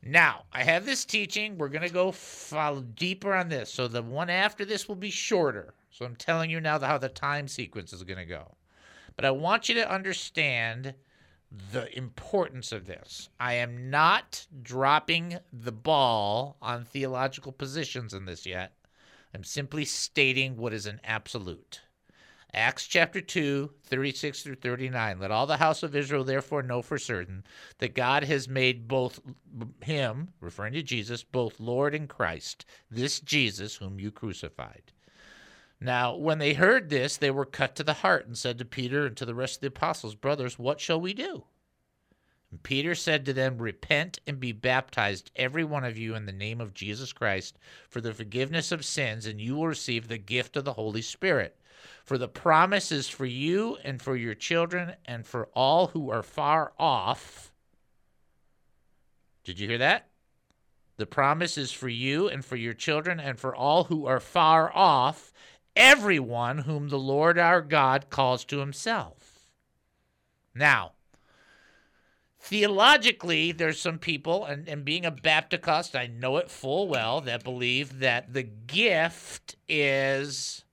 Now, 0.02 0.44
I 0.52 0.62
have 0.62 0.84
this 0.84 1.04
teaching. 1.04 1.56
We're 1.56 1.68
going 1.68 1.86
to 1.86 1.92
go 1.92 2.12
follow 2.12 2.82
deeper 2.82 3.34
on 3.34 3.48
this. 3.48 3.72
So 3.72 3.88
the 3.88 4.02
one 4.02 4.28
after 4.28 4.64
this 4.64 4.86
will 4.86 4.96
be 4.96 5.10
shorter. 5.10 5.75
So 5.90 6.04
I'm 6.04 6.14
telling 6.14 6.50
you 6.50 6.60
now 6.60 6.78
how 6.78 6.98
the 6.98 7.08
time 7.08 7.48
sequence 7.48 7.92
is 7.92 8.04
going 8.04 8.18
to 8.18 8.26
go. 8.26 8.54
But 9.16 9.25
I 9.25 9.30
want 9.30 9.68
you 9.68 9.75
to 9.76 9.90
understand 9.90 10.94
the 11.72 11.96
importance 11.96 12.70
of 12.70 12.86
this. 12.86 13.30
I 13.40 13.54
am 13.54 13.88
not 13.88 14.46
dropping 14.62 15.38
the 15.52 15.72
ball 15.72 16.56
on 16.60 16.84
theological 16.84 17.52
positions 17.52 18.12
in 18.12 18.26
this 18.26 18.44
yet. 18.44 18.75
I'm 19.36 19.44
simply 19.44 19.84
stating 19.84 20.56
what 20.56 20.72
is 20.72 20.86
an 20.86 20.98
absolute. 21.04 21.82
Acts 22.54 22.86
chapter 22.86 23.20
2, 23.20 23.70
36 23.84 24.42
through 24.42 24.54
39. 24.54 25.18
Let 25.18 25.30
all 25.30 25.46
the 25.46 25.58
house 25.58 25.82
of 25.82 25.94
Israel 25.94 26.24
therefore 26.24 26.62
know 26.62 26.80
for 26.80 26.96
certain 26.96 27.44
that 27.76 27.94
God 27.94 28.24
has 28.24 28.48
made 28.48 28.88
both 28.88 29.20
him, 29.82 30.28
referring 30.40 30.72
to 30.72 30.82
Jesus, 30.82 31.22
both 31.22 31.60
Lord 31.60 31.94
and 31.94 32.08
Christ, 32.08 32.64
this 32.90 33.20
Jesus 33.20 33.76
whom 33.76 34.00
you 34.00 34.10
crucified. 34.10 34.90
Now, 35.82 36.16
when 36.16 36.38
they 36.38 36.54
heard 36.54 36.88
this, 36.88 37.18
they 37.18 37.30
were 37.30 37.44
cut 37.44 37.76
to 37.76 37.84
the 37.84 37.92
heart 37.92 38.26
and 38.26 38.38
said 38.38 38.56
to 38.56 38.64
Peter 38.64 39.04
and 39.04 39.18
to 39.18 39.26
the 39.26 39.34
rest 39.34 39.56
of 39.56 39.60
the 39.60 39.66
apostles, 39.66 40.14
Brothers, 40.14 40.58
what 40.58 40.80
shall 40.80 40.98
we 40.98 41.12
do? 41.12 41.44
Peter 42.62 42.94
said 42.94 43.25
to 43.25 43.32
them, 43.32 43.58
Repent 43.58 44.20
and 44.26 44.38
be 44.38 44.52
baptized, 44.52 45.30
every 45.36 45.64
one 45.64 45.84
of 45.84 45.98
you, 45.98 46.14
in 46.14 46.26
the 46.26 46.32
name 46.32 46.60
of 46.60 46.75
Jesus 46.75 47.12
Christ, 47.12 47.58
for 47.88 48.00
the 48.00 48.14
forgiveness 48.14 48.72
of 48.72 48.84
sins, 48.84 49.26
and 49.26 49.40
you 49.40 49.56
will 49.56 49.68
receive 49.68 50.08
the 50.08 50.18
gift 50.18 50.56
of 50.56 50.64
the 50.64 50.75
Holy 50.75 51.02
Spirit. 51.02 51.56
For 52.04 52.18
the 52.18 52.28
promise 52.28 52.92
is 52.92 53.08
for 53.08 53.26
you 53.26 53.78
and 53.82 54.00
for 54.00 54.16
your 54.16 54.34
children 54.34 54.94
and 55.04 55.26
for 55.26 55.46
all 55.54 55.88
who 55.88 56.10
are 56.10 56.22
far 56.22 56.72
off. 56.78 57.52
Did 59.44 59.58
you 59.58 59.68
hear 59.68 59.78
that? 59.78 60.08
The 60.96 61.06
promise 61.06 61.58
is 61.58 61.72
for 61.72 61.88
you 61.88 62.28
and 62.28 62.44
for 62.44 62.56
your 62.56 62.75
children 62.75 63.20
and 63.20 63.38
for 63.38 63.54
all 63.54 63.84
who 63.84 64.06
are 64.06 64.20
far 64.20 64.75
off, 64.75 65.32
everyone 65.75 66.58
whom 66.58 66.88
the 66.88 66.98
Lord 66.98 67.38
our 67.38 67.60
God 67.60 68.08
calls 68.08 68.44
to 68.46 68.58
himself. 68.58 69.46
Now, 70.54 70.92
theologically, 72.46 73.50
there's 73.50 73.80
some 73.80 73.98
people, 73.98 74.44
and, 74.44 74.68
and 74.68 74.84
being 74.84 75.04
a 75.04 75.10
Baptist, 75.10 75.96
I 75.96 76.06
know 76.06 76.36
it 76.36 76.48
full 76.48 76.86
well, 76.86 77.20
that 77.22 77.42
believe 77.42 77.98
that 77.98 78.32
the 78.32 78.44
gift 78.44 79.56
is 79.68 80.64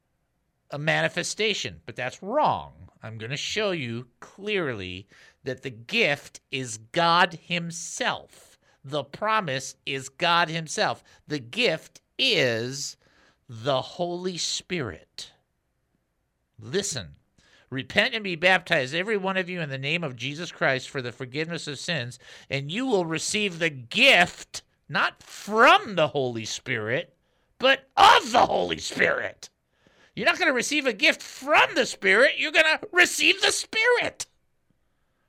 a 0.69 0.77
manifestation, 0.77 1.81
but 1.87 1.95
that's 1.95 2.21
wrong. 2.21 2.73
I'm 3.01 3.17
going 3.17 3.31
to 3.31 3.37
show 3.37 3.71
you 3.71 4.07
clearly 4.19 5.07
that 5.43 5.63
the 5.63 5.71
gift 5.71 6.41
is 6.51 6.77
God 6.77 7.39
Himself. 7.41 8.59
The 8.85 9.03
promise 9.03 9.75
is 9.83 10.09
God 10.09 10.49
Himself. 10.49 11.03
The 11.27 11.39
gift 11.39 12.01
is 12.19 12.97
the 13.49 13.81
Holy 13.81 14.37
Spirit. 14.37 15.31
Listen. 16.59 17.15
Repent 17.73 18.13
and 18.13 18.23
be 18.23 18.35
baptized, 18.35 18.93
every 18.93 19.17
one 19.17 19.35
of 19.35 19.49
you, 19.49 19.59
in 19.59 19.69
the 19.69 19.79
name 19.79 20.03
of 20.03 20.15
Jesus 20.15 20.51
Christ 20.51 20.89
for 20.89 21.01
the 21.01 21.11
forgiveness 21.11 21.67
of 21.67 21.79
sins, 21.79 22.19
and 22.47 22.71
you 22.71 22.85
will 22.85 23.05
receive 23.05 23.57
the 23.57 23.71
gift, 23.71 24.61
not 24.87 25.23
from 25.23 25.95
the 25.95 26.09
Holy 26.09 26.45
Spirit, 26.45 27.15
but 27.57 27.89
of 27.97 28.31
the 28.31 28.45
Holy 28.45 28.77
Spirit. 28.77 29.49
You're 30.15 30.27
not 30.27 30.37
going 30.37 30.49
to 30.49 30.53
receive 30.53 30.85
a 30.85 30.93
gift 30.93 31.23
from 31.23 31.73
the 31.73 31.87
Spirit, 31.87 32.33
you're 32.37 32.51
going 32.51 32.77
to 32.79 32.87
receive 32.91 33.41
the 33.41 33.51
Spirit. 33.51 34.27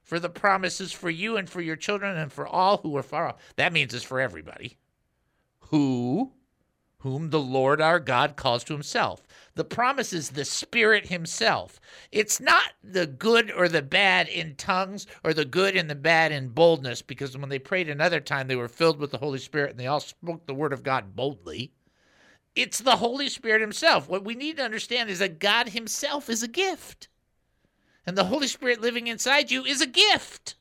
For 0.02 0.20
the 0.20 0.28
promises 0.28 0.92
for 0.92 1.08
you 1.08 1.38
and 1.38 1.48
for 1.48 1.62
your 1.62 1.76
children 1.76 2.14
and 2.18 2.30
for 2.30 2.46
all 2.46 2.76
who 2.76 2.94
are 2.98 3.02
far 3.02 3.28
off. 3.28 3.36
That 3.56 3.72
means 3.72 3.94
it's 3.94 4.04
for 4.04 4.20
everybody. 4.20 4.76
Who? 5.70 6.32
Whom 6.98 7.30
the 7.30 7.40
Lord 7.40 7.80
our 7.80 8.00
God 8.00 8.36
calls 8.36 8.64
to 8.64 8.74
himself. 8.74 9.26
The 9.56 9.64
promise 9.64 10.12
is 10.12 10.30
the 10.30 10.44
Spirit 10.44 11.06
Himself. 11.06 11.80
It's 12.10 12.40
not 12.40 12.72
the 12.82 13.06
good 13.06 13.52
or 13.52 13.68
the 13.68 13.82
bad 13.82 14.28
in 14.28 14.56
tongues 14.56 15.06
or 15.22 15.32
the 15.32 15.44
good 15.44 15.76
and 15.76 15.88
the 15.88 15.94
bad 15.94 16.32
in 16.32 16.48
boldness, 16.48 17.02
because 17.02 17.38
when 17.38 17.50
they 17.50 17.60
prayed 17.60 17.88
another 17.88 18.18
time, 18.20 18.48
they 18.48 18.56
were 18.56 18.68
filled 18.68 18.98
with 18.98 19.12
the 19.12 19.18
Holy 19.18 19.38
Spirit 19.38 19.70
and 19.70 19.78
they 19.78 19.86
all 19.86 20.00
spoke 20.00 20.46
the 20.46 20.54
Word 20.54 20.72
of 20.72 20.82
God 20.82 21.14
boldly. 21.14 21.72
It's 22.56 22.80
the 22.80 22.96
Holy 22.96 23.28
Spirit 23.28 23.60
Himself. 23.60 24.08
What 24.08 24.24
we 24.24 24.34
need 24.34 24.56
to 24.56 24.64
understand 24.64 25.08
is 25.08 25.20
that 25.20 25.38
God 25.38 25.68
Himself 25.68 26.28
is 26.28 26.42
a 26.42 26.48
gift, 26.48 27.08
and 28.06 28.18
the 28.18 28.24
Holy 28.24 28.48
Spirit 28.48 28.80
living 28.80 29.06
inside 29.06 29.50
you 29.50 29.64
is 29.64 29.80
a 29.80 29.86
gift. 29.86 30.56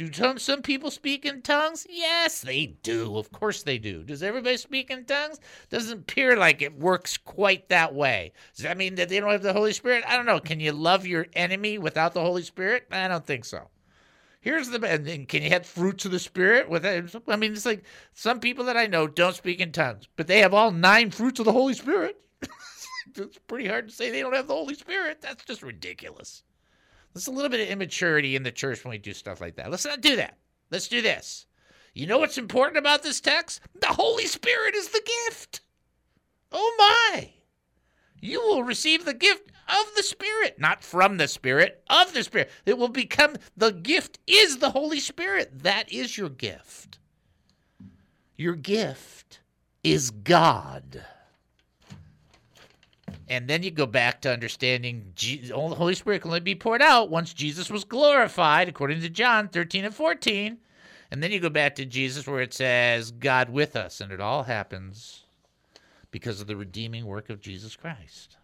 Do 0.00 0.38
some, 0.38 0.62
people 0.62 0.90
speak 0.90 1.26
in 1.26 1.42
tongues? 1.42 1.86
Yes, 1.86 2.40
they 2.40 2.74
do. 2.82 3.18
Of 3.18 3.30
course 3.32 3.62
they 3.62 3.76
do. 3.76 4.02
Does 4.02 4.22
everybody 4.22 4.56
speak 4.56 4.90
in 4.90 5.04
tongues? 5.04 5.40
Doesn't 5.68 5.98
appear 5.98 6.38
like 6.38 6.62
it 6.62 6.78
works 6.78 7.18
quite 7.18 7.68
that 7.68 7.94
way. 7.94 8.32
Does 8.56 8.64
that 8.64 8.78
mean 8.78 8.94
that 8.94 9.10
they 9.10 9.20
don't 9.20 9.30
have 9.30 9.42
the 9.42 9.52
Holy 9.52 9.74
Spirit? 9.74 10.04
I 10.08 10.16
don't 10.16 10.24
know. 10.24 10.40
Can 10.40 10.58
you 10.58 10.72
love 10.72 11.06
your 11.06 11.26
enemy 11.34 11.76
without 11.76 12.14
the 12.14 12.22
Holy 12.22 12.40
Spirit? 12.40 12.86
I 12.90 13.08
don't 13.08 13.26
think 13.26 13.44
so. 13.44 13.68
Here's 14.40 14.70
the 14.70 14.82
and 14.82 15.28
can 15.28 15.42
you 15.42 15.50
have 15.50 15.66
fruits 15.66 16.06
of 16.06 16.12
the 16.12 16.18
spirit 16.18 16.70
with? 16.70 16.86
I 16.86 17.36
mean, 17.36 17.52
it's 17.52 17.66
like 17.66 17.84
some 18.14 18.40
people 18.40 18.64
that 18.64 18.78
I 18.78 18.86
know 18.86 19.06
don't 19.06 19.36
speak 19.36 19.60
in 19.60 19.70
tongues, 19.70 20.08
but 20.16 20.28
they 20.28 20.38
have 20.38 20.54
all 20.54 20.70
nine 20.70 21.10
fruits 21.10 21.40
of 21.40 21.44
the 21.44 21.52
Holy 21.52 21.74
Spirit. 21.74 22.16
it's 23.16 23.38
pretty 23.48 23.68
hard 23.68 23.88
to 23.88 23.94
say 23.94 24.10
they 24.10 24.22
don't 24.22 24.32
have 24.32 24.48
the 24.48 24.54
Holy 24.54 24.74
Spirit. 24.74 25.20
That's 25.20 25.44
just 25.44 25.62
ridiculous. 25.62 26.42
There's 27.12 27.26
a 27.26 27.32
little 27.32 27.50
bit 27.50 27.60
of 27.60 27.68
immaturity 27.68 28.36
in 28.36 28.42
the 28.42 28.52
church 28.52 28.84
when 28.84 28.90
we 28.90 28.98
do 28.98 29.12
stuff 29.12 29.40
like 29.40 29.56
that. 29.56 29.70
Let's 29.70 29.84
not 29.84 30.00
do 30.00 30.16
that. 30.16 30.38
Let's 30.70 30.88
do 30.88 31.02
this. 31.02 31.46
You 31.92 32.06
know 32.06 32.18
what's 32.18 32.38
important 32.38 32.78
about 32.78 33.02
this 33.02 33.20
text? 33.20 33.60
The 33.80 33.88
Holy 33.88 34.26
Spirit 34.26 34.74
is 34.74 34.88
the 34.88 35.02
gift. 35.26 35.60
Oh 36.52 36.74
my. 36.78 37.30
You 38.20 38.40
will 38.40 38.62
receive 38.62 39.04
the 39.04 39.14
gift 39.14 39.50
of 39.68 39.94
the 39.96 40.02
Spirit, 40.02 40.58
not 40.58 40.84
from 40.84 41.16
the 41.16 41.26
Spirit, 41.26 41.82
of 41.88 42.12
the 42.12 42.22
Spirit. 42.22 42.50
It 42.66 42.78
will 42.78 42.88
become 42.88 43.36
the 43.56 43.72
gift 43.72 44.18
is 44.26 44.58
the 44.58 44.70
Holy 44.70 45.00
Spirit. 45.00 45.62
That 45.62 45.90
is 45.92 46.16
your 46.16 46.28
gift. 46.28 46.98
Your 48.36 48.54
gift 48.54 49.40
is 49.82 50.10
God. 50.10 51.04
And 53.30 53.46
then 53.46 53.62
you 53.62 53.70
go 53.70 53.86
back 53.86 54.22
to 54.22 54.32
understanding 54.32 55.12
the 55.16 55.52
Holy 55.52 55.94
Spirit 55.94 56.22
can 56.22 56.32
only 56.32 56.40
be 56.40 56.56
poured 56.56 56.82
out 56.82 57.10
once 57.10 57.32
Jesus 57.32 57.70
was 57.70 57.84
glorified, 57.84 58.68
according 58.68 59.00
to 59.02 59.08
John 59.08 59.46
13 59.46 59.84
and 59.84 59.94
14. 59.94 60.58
And 61.12 61.22
then 61.22 61.30
you 61.30 61.38
go 61.38 61.48
back 61.48 61.76
to 61.76 61.84
Jesus 61.84 62.26
where 62.26 62.42
it 62.42 62.52
says, 62.52 63.12
God 63.12 63.48
with 63.48 63.76
us. 63.76 64.00
And 64.00 64.10
it 64.10 64.20
all 64.20 64.42
happens 64.42 65.22
because 66.10 66.40
of 66.40 66.48
the 66.48 66.56
redeeming 66.56 67.06
work 67.06 67.30
of 67.30 67.40
Jesus 67.40 67.76
Christ. 67.76 68.36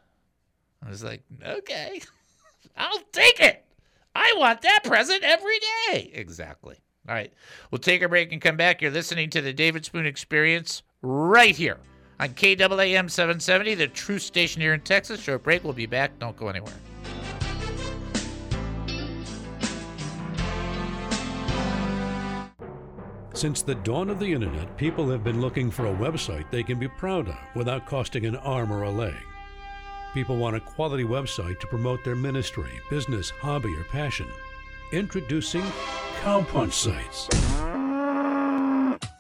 I 0.85 0.89
was 0.89 1.03
like, 1.03 1.25
okay, 1.45 2.01
I'll 2.77 3.03
take 3.11 3.41
it. 3.41 3.65
I 4.15 4.35
want 4.39 4.63
that 4.63 4.85
present 4.85 5.25
every 5.25 5.59
day. 5.91 6.13
Exactly. 6.15 6.77
All 7.09 7.15
right. 7.15 7.33
We'll 7.73 7.81
take 7.81 8.03
a 8.03 8.09
break 8.09 8.31
and 8.31 8.41
come 8.41 8.57
back. 8.57 8.81
You're 8.81 8.93
listening 8.93 9.31
to 9.31 9.41
the 9.41 9.53
David 9.53 9.85
Spoon 9.85 10.07
Experience 10.07 10.85
right 11.03 11.57
here 11.57 11.81
on 12.19 12.29
KAAM 12.31 13.11
770, 13.11 13.75
the 13.75 13.89
true 13.89 14.19
station 14.19 14.61
here 14.63 14.75
in 14.75 14.81
Texas. 14.81 15.21
Short 15.21 15.43
break. 15.43 15.65
We'll 15.65 15.73
be 15.73 15.87
back. 15.87 16.19
Don't 16.19 16.37
go 16.37 16.49
anywhere. 16.49 16.73
Since 23.37 23.61
the 23.61 23.75
dawn 23.75 24.09
of 24.09 24.19
the 24.19 24.33
internet, 24.33 24.79
people 24.79 25.11
have 25.11 25.23
been 25.23 25.43
looking 25.43 25.71
for 25.71 25.87
a 25.87 25.95
website 25.95 26.51
they 26.51 26.63
can 26.63 26.79
be 26.79 26.89
proud 26.89 27.29
of 27.29 27.37
without 27.55 27.87
costing 27.87 28.25
an 28.25 28.37
arm 28.37 28.73
or 28.73 28.85
a 28.85 28.91
leg. 28.91 29.15
People 30.15 30.39
want 30.39 30.57
a 30.57 30.61
quality 30.61 31.05
website 31.05 31.61
to 31.61 31.67
promote 31.67 32.03
their 32.03 32.17
ministry, 32.17 32.71
business, 32.89 33.29
hobby, 33.29 33.75
or 33.75 33.85
passion. 33.85 34.27
Introducing 34.91 35.65
Cowpunch 36.23 36.73
Sites. 36.73 37.86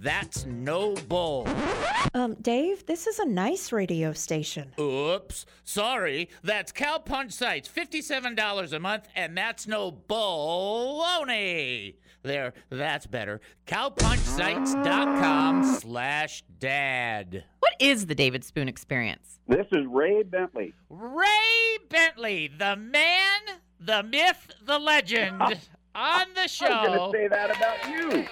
that's 0.00 0.46
no 0.46 0.94
bull. 1.08 1.46
Um, 2.14 2.34
Dave, 2.40 2.86
this 2.86 3.06
is 3.06 3.18
a 3.18 3.26
nice 3.26 3.72
radio 3.72 4.12
station. 4.12 4.72
Oops, 4.80 5.44
sorry. 5.62 6.30
That's 6.42 6.72
Cowpunch 6.72 7.32
Sites, 7.32 7.68
$57 7.68 8.72
a 8.72 8.80
month, 8.80 9.08
and 9.14 9.36
that's 9.36 9.66
no 9.66 9.92
baloney. 9.92 11.96
There, 12.22 12.52
that's 12.68 13.06
better. 13.06 13.40
Cowpunchsites.com 13.66 15.64
slash 15.80 16.42
dad. 16.58 17.44
What 17.60 17.72
is 17.78 18.06
the 18.06 18.14
David 18.14 18.44
Spoon 18.44 18.68
experience? 18.68 19.40
This 19.48 19.66
is 19.72 19.86
Ray 19.86 20.22
Bentley. 20.22 20.74
Ray 20.90 21.78
Bentley, 21.88 22.48
the 22.48 22.76
man, 22.76 23.40
the 23.78 24.02
myth, 24.02 24.50
the 24.62 24.78
legend, 24.78 25.40
on 25.94 26.26
the 26.34 26.40
I 26.40 26.42
was 26.44 26.50
show. 26.50 26.68
going 26.68 27.12
to 27.12 27.18
say 27.18 27.28
that 27.28 27.56
about 27.56 27.88
you. 27.90 28.26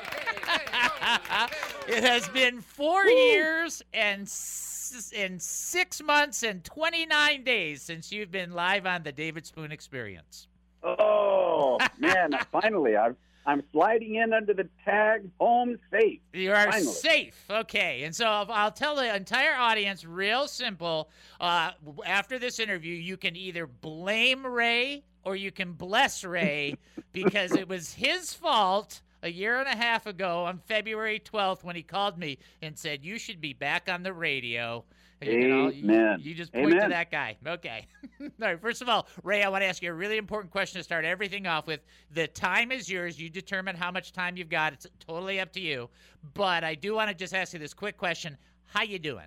it 1.97 2.05
has 2.05 2.29
been 2.29 2.61
four 2.61 3.05
years 3.07 3.83
and 3.93 4.23
s- 4.23 5.13
and 5.17 5.41
six 5.41 6.03
months 6.03 6.43
and 6.43 6.65
29 6.65 7.45
days 7.45 7.83
since 7.83 8.11
you've 8.11 8.31
been 8.31 8.53
live 8.53 8.87
on 8.87 9.03
the 9.03 9.13
David 9.13 9.47
Spoon 9.47 9.71
Experience. 9.73 10.49
Oh 10.83 11.79
man! 11.99 12.31
finally, 12.53 12.97
I'm 12.97 13.17
I'm 13.47 13.63
sliding 13.73 14.15
in 14.17 14.33
under 14.33 14.55
the 14.55 14.69
tag 14.85 15.29
"Home 15.41 15.79
Safe." 15.91 16.21
You 16.33 16.53
are 16.53 16.71
Finally. 16.71 16.93
safe. 16.93 17.45
Okay. 17.51 18.05
And 18.05 18.15
so 18.15 18.27
I'll- 18.27 18.51
I'll 18.53 18.71
tell 18.73 18.95
the 18.97 19.15
entire 19.15 19.55
audience 19.57 20.05
real 20.05 20.47
simple. 20.49 21.11
Uh, 21.41 21.73
after 22.07 22.39
this 22.39 22.59
interview, 22.59 22.95
you 22.95 23.17
can 23.17 23.37
either 23.37 23.67
blame 23.67 24.47
Ray 24.47 25.03
or 25.29 25.37
you 25.37 25.53
can 25.53 25.73
bless 25.75 26.25
Ray 26.25 26.77
because 27.13 27.53
it 27.53 27.69
was 27.69 27.93
his 27.93 28.33
fault 28.33 29.03
a 29.23 29.31
year 29.31 29.59
and 29.59 29.69
a 29.69 29.77
half 29.77 30.07
ago 30.07 30.45
on 30.45 30.59
February 30.67 31.21
12th 31.21 31.63
when 31.63 31.77
he 31.77 31.83
called 31.83 32.17
me 32.19 32.39
and 32.63 32.77
said, 32.79 33.05
You 33.05 33.19
should 33.19 33.39
be 33.41 33.53
back 33.53 33.91
on 33.91 34.03
the 34.03 34.13
radio. 34.15 34.85
And 35.21 35.31
you, 35.43 35.55
all- 35.61 35.71
you- 35.73 35.85
Amen. 35.85 36.21
you 36.23 36.35
just 36.35 36.51
point 36.53 36.81
to 36.81 36.89
that 36.89 37.11
guy. 37.11 37.37
Okay. 37.47 37.87
all 38.23 38.29
right. 38.41 38.59
First 38.61 38.81
of 38.81 38.89
all, 38.89 39.07
Ray, 39.23 39.43
I 39.43 39.51
want 39.51 39.63
to 39.63 39.67
ask 39.67 39.83
you 39.83 39.91
a 39.91 39.95
really 39.95 40.17
important 40.17 40.51
question 40.51 40.79
to 40.79 40.85
start 40.85 41.05
everything 41.05 41.47
off 41.47 41.67
with. 41.67 41.81
The 42.15 42.27
time 42.29 42.73
is 42.73 42.89
yours. 42.89 43.21
You 43.21 43.29
determine 43.29 43.77
how 43.77 43.91
much 43.91 44.13
time 44.15 44.37
you've 44.39 44.49
got. 44.49 44.73
It's 44.73 44.87
totally 45.07 45.41
up 45.41 45.53
to 45.53 45.61
you. 45.61 45.91
But 46.33 46.65
I 46.65 46.75
do 46.75 46.95
want 46.95 47.11
to 47.11 47.15
just 47.15 47.35
ask 47.35 47.53
you 47.53 47.59
this 47.59 47.75
quick 47.75 47.99
question. 47.99 48.39
How 48.65 48.83
you 48.83 48.99
doing? 48.99 49.27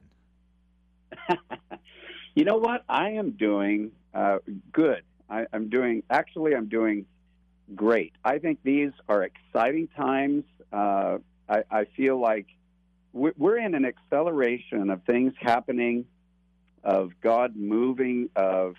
You 2.33 2.45
know 2.45 2.55
what? 2.55 2.83
I 2.87 3.09
am 3.09 3.31
doing 3.31 3.91
uh, 4.13 4.37
good. 4.71 5.03
I, 5.31 5.45
I'm 5.53 5.69
doing 5.69 6.03
actually. 6.09 6.53
I'm 6.53 6.67
doing 6.67 7.05
great. 7.73 8.13
I 8.23 8.37
think 8.37 8.59
these 8.63 8.91
are 9.07 9.23
exciting 9.23 9.87
times. 9.95 10.43
Uh, 10.73 11.19
I, 11.49 11.63
I 11.71 11.85
feel 11.97 12.19
like 12.19 12.47
we're 13.13 13.33
we're 13.37 13.57
in 13.57 13.73
an 13.73 13.85
acceleration 13.85 14.89
of 14.89 15.03
things 15.03 15.33
happening, 15.39 16.05
of 16.83 17.11
God 17.21 17.55
moving, 17.55 18.29
of 18.35 18.75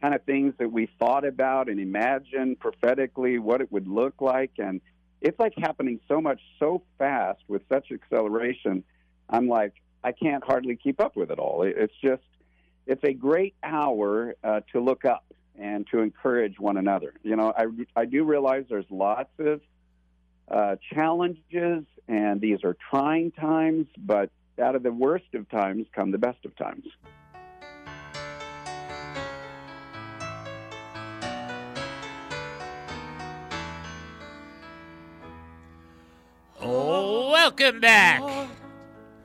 kind 0.00 0.14
of 0.14 0.24
things 0.24 0.54
that 0.58 0.72
we 0.72 0.88
thought 0.98 1.24
about 1.24 1.68
and 1.68 1.78
imagined 1.78 2.58
prophetically 2.58 3.38
what 3.38 3.60
it 3.60 3.70
would 3.70 3.86
look 3.86 4.20
like, 4.20 4.52
and 4.58 4.80
it's 5.20 5.38
like 5.38 5.52
happening 5.56 6.00
so 6.08 6.20
much 6.20 6.40
so 6.58 6.82
fast 6.98 7.40
with 7.46 7.62
such 7.68 7.92
acceleration. 7.92 8.82
I'm 9.28 9.46
like, 9.46 9.74
I 10.02 10.12
can't 10.12 10.42
hardly 10.42 10.76
keep 10.76 11.00
up 11.00 11.14
with 11.14 11.30
it 11.30 11.38
all. 11.38 11.62
It's 11.62 11.92
just, 12.02 12.22
it's 12.86 13.04
a 13.04 13.12
great 13.12 13.54
hour 13.62 14.34
uh, 14.42 14.60
to 14.72 14.80
look 14.80 15.04
up 15.04 15.24
and 15.60 15.86
to 15.88 16.00
encourage 16.00 16.58
one 16.58 16.78
another. 16.78 17.12
You 17.22 17.36
know, 17.36 17.52
I, 17.56 17.66
I 17.94 18.04
do 18.06 18.24
realize 18.24 18.64
there's 18.68 18.90
lots 18.90 19.30
of 19.38 19.60
uh, 20.50 20.76
challenges, 20.92 21.84
and 22.08 22.40
these 22.40 22.64
are 22.64 22.76
trying 22.90 23.30
times, 23.32 23.86
but 23.98 24.30
out 24.60 24.74
of 24.74 24.82
the 24.82 24.90
worst 24.90 25.34
of 25.34 25.48
times 25.50 25.86
come 25.94 26.10
the 26.10 26.18
best 26.18 26.44
of 26.44 26.56
times. 26.56 26.86
Oh, 36.62 37.30
welcome 37.30 37.80
back 37.80 38.22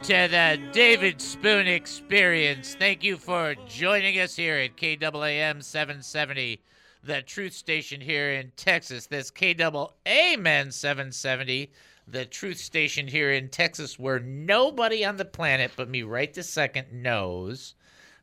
to 0.05 0.27
the 0.29 0.59
David 0.71 1.19
Spoon 1.19 1.65
Experience. 1.65 2.75
Thank 2.75 3.03
you 3.03 3.17
for 3.17 3.55
joining 3.67 4.19
us 4.19 4.35
here 4.35 4.57
at 4.57 4.77
KAAM 4.77 5.63
770, 5.63 6.61
the 7.03 7.23
truth 7.23 7.53
station 7.53 7.99
here 7.99 8.33
in 8.33 8.51
Texas. 8.55 9.07
This 9.07 9.31
KAAM 9.31 10.71
770, 10.71 11.71
the 12.07 12.25
truth 12.25 12.59
station 12.59 13.07
here 13.07 13.31
in 13.31 13.49
Texas, 13.49 13.97
where 13.97 14.19
nobody 14.19 15.03
on 15.03 15.17
the 15.17 15.25
planet 15.25 15.71
but 15.75 15.89
me 15.89 16.03
right 16.03 16.31
this 16.31 16.51
second 16.51 16.85
knows 16.93 17.73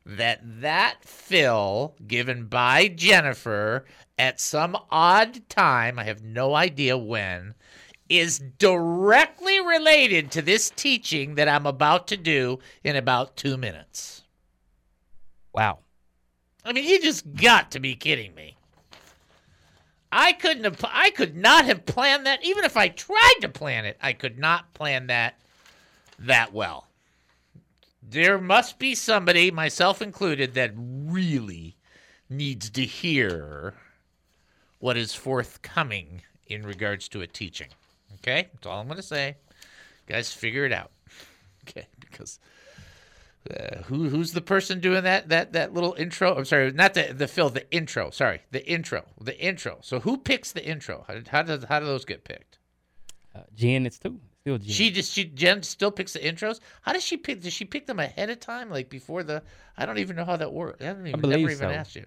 that 0.05 0.39
that 0.61 1.03
fill 1.03 1.95
given 2.07 2.45
by 2.45 2.87
Jennifer 2.87 3.83
at 4.17 4.39
some 4.39 4.77
odd 4.89 5.49
time, 5.49 5.99
I 5.99 6.05
have 6.05 6.23
no 6.23 6.55
idea 6.55 6.97
when, 6.97 7.55
is 8.09 8.39
directly 8.59 9.59
related 9.59 10.31
to 10.31 10.41
this 10.41 10.69
teaching 10.69 11.35
that 11.35 11.47
I'm 11.47 11.65
about 11.65 12.07
to 12.07 12.17
do 12.17 12.59
in 12.83 12.95
about 12.95 13.35
two 13.35 13.57
minutes. 13.57 14.23
Wow. 15.53 15.79
I 16.65 16.73
mean, 16.73 16.85
you 16.85 17.01
just 17.01 17.33
got 17.35 17.71
to 17.71 17.79
be 17.79 17.95
kidding 17.95 18.33
me. 18.35 18.57
I 20.11 20.33
couldn't 20.33 20.63
have, 20.63 20.85
I 20.87 21.09
could 21.09 21.35
not 21.35 21.65
have 21.65 21.85
planned 21.85 22.25
that. 22.25 22.45
Even 22.45 22.65
if 22.65 22.77
I 22.77 22.87
tried 22.87 23.37
to 23.41 23.49
plan 23.49 23.85
it, 23.85 23.97
I 24.01 24.13
could 24.13 24.37
not 24.37 24.73
plan 24.73 25.07
that 25.07 25.39
that 26.19 26.53
well. 26.53 26.87
There 28.01 28.37
must 28.37 28.77
be 28.77 28.95
somebody, 28.95 29.49
myself 29.49 30.01
included, 30.01 30.53
that 30.53 30.73
really 30.75 31.77
needs 32.29 32.69
to 32.71 32.85
hear 32.85 33.73
what 34.79 34.97
is 34.97 35.15
forthcoming 35.15 36.21
in 36.47 36.63
regards 36.63 37.07
to 37.09 37.21
a 37.21 37.27
teaching. 37.27 37.69
Okay? 38.23 38.49
That's 38.53 38.67
all 38.67 38.79
I'm 38.79 38.87
going 38.87 38.97
to 38.97 39.03
say. 39.03 39.35
Guys, 40.07 40.31
figure 40.31 40.65
it 40.65 40.71
out. 40.71 40.91
Okay? 41.67 41.87
Because 41.99 42.39
uh, 43.49 43.83
who 43.83 44.09
who's 44.09 44.31
the 44.31 44.41
person 44.41 44.79
doing 44.79 45.03
that 45.03 45.29
that 45.29 45.53
that 45.53 45.73
little 45.73 45.93
intro? 45.97 46.35
I'm 46.35 46.45
sorry, 46.45 46.71
not 46.71 46.93
the 46.93 47.13
the 47.13 47.27
fill, 47.27 47.49
the 47.49 47.69
intro. 47.71 48.09
Sorry, 48.09 48.41
the 48.51 48.65
intro, 48.65 49.03
the 49.19 49.37
intro. 49.39 49.79
So 49.81 49.99
who 49.99 50.17
picks 50.17 50.51
the 50.53 50.65
intro? 50.65 51.03
How, 51.07 51.19
how 51.27 51.41
does 51.43 51.65
how 51.65 51.79
do 51.79 51.85
those 51.85 52.05
get 52.05 52.23
picked? 52.23 52.59
Uh, 53.35 53.41
Jen, 53.55 53.85
it's 53.85 53.99
two. 53.99 54.19
Still 54.41 54.57
Jen. 54.57 54.69
She 54.69 54.91
just 54.91 55.11
she 55.11 55.25
Jen 55.25 55.63
still 55.63 55.91
picks 55.91 56.13
the 56.13 56.19
intros. 56.19 56.59
How 56.81 56.93
does 56.93 57.03
she 57.03 57.17
pick? 57.17 57.41
Does 57.41 57.53
she 57.53 57.65
pick 57.65 57.85
them 57.85 57.99
ahead 57.99 58.29
of 58.29 58.39
time, 58.39 58.69
like 58.69 58.89
before 58.89 59.23
the? 59.23 59.43
I 59.77 59.85
don't 59.85 59.97
even 59.99 60.15
know 60.15 60.25
how 60.25 60.37
that 60.37 60.53
works. 60.53 60.81
I 60.81 60.93
don't 60.93 61.07
even 61.07 61.25
I 61.25 61.27
never 61.27 61.49
even 61.49 61.57
so. 61.57 61.69
asked 61.69 61.95
you. 61.95 62.05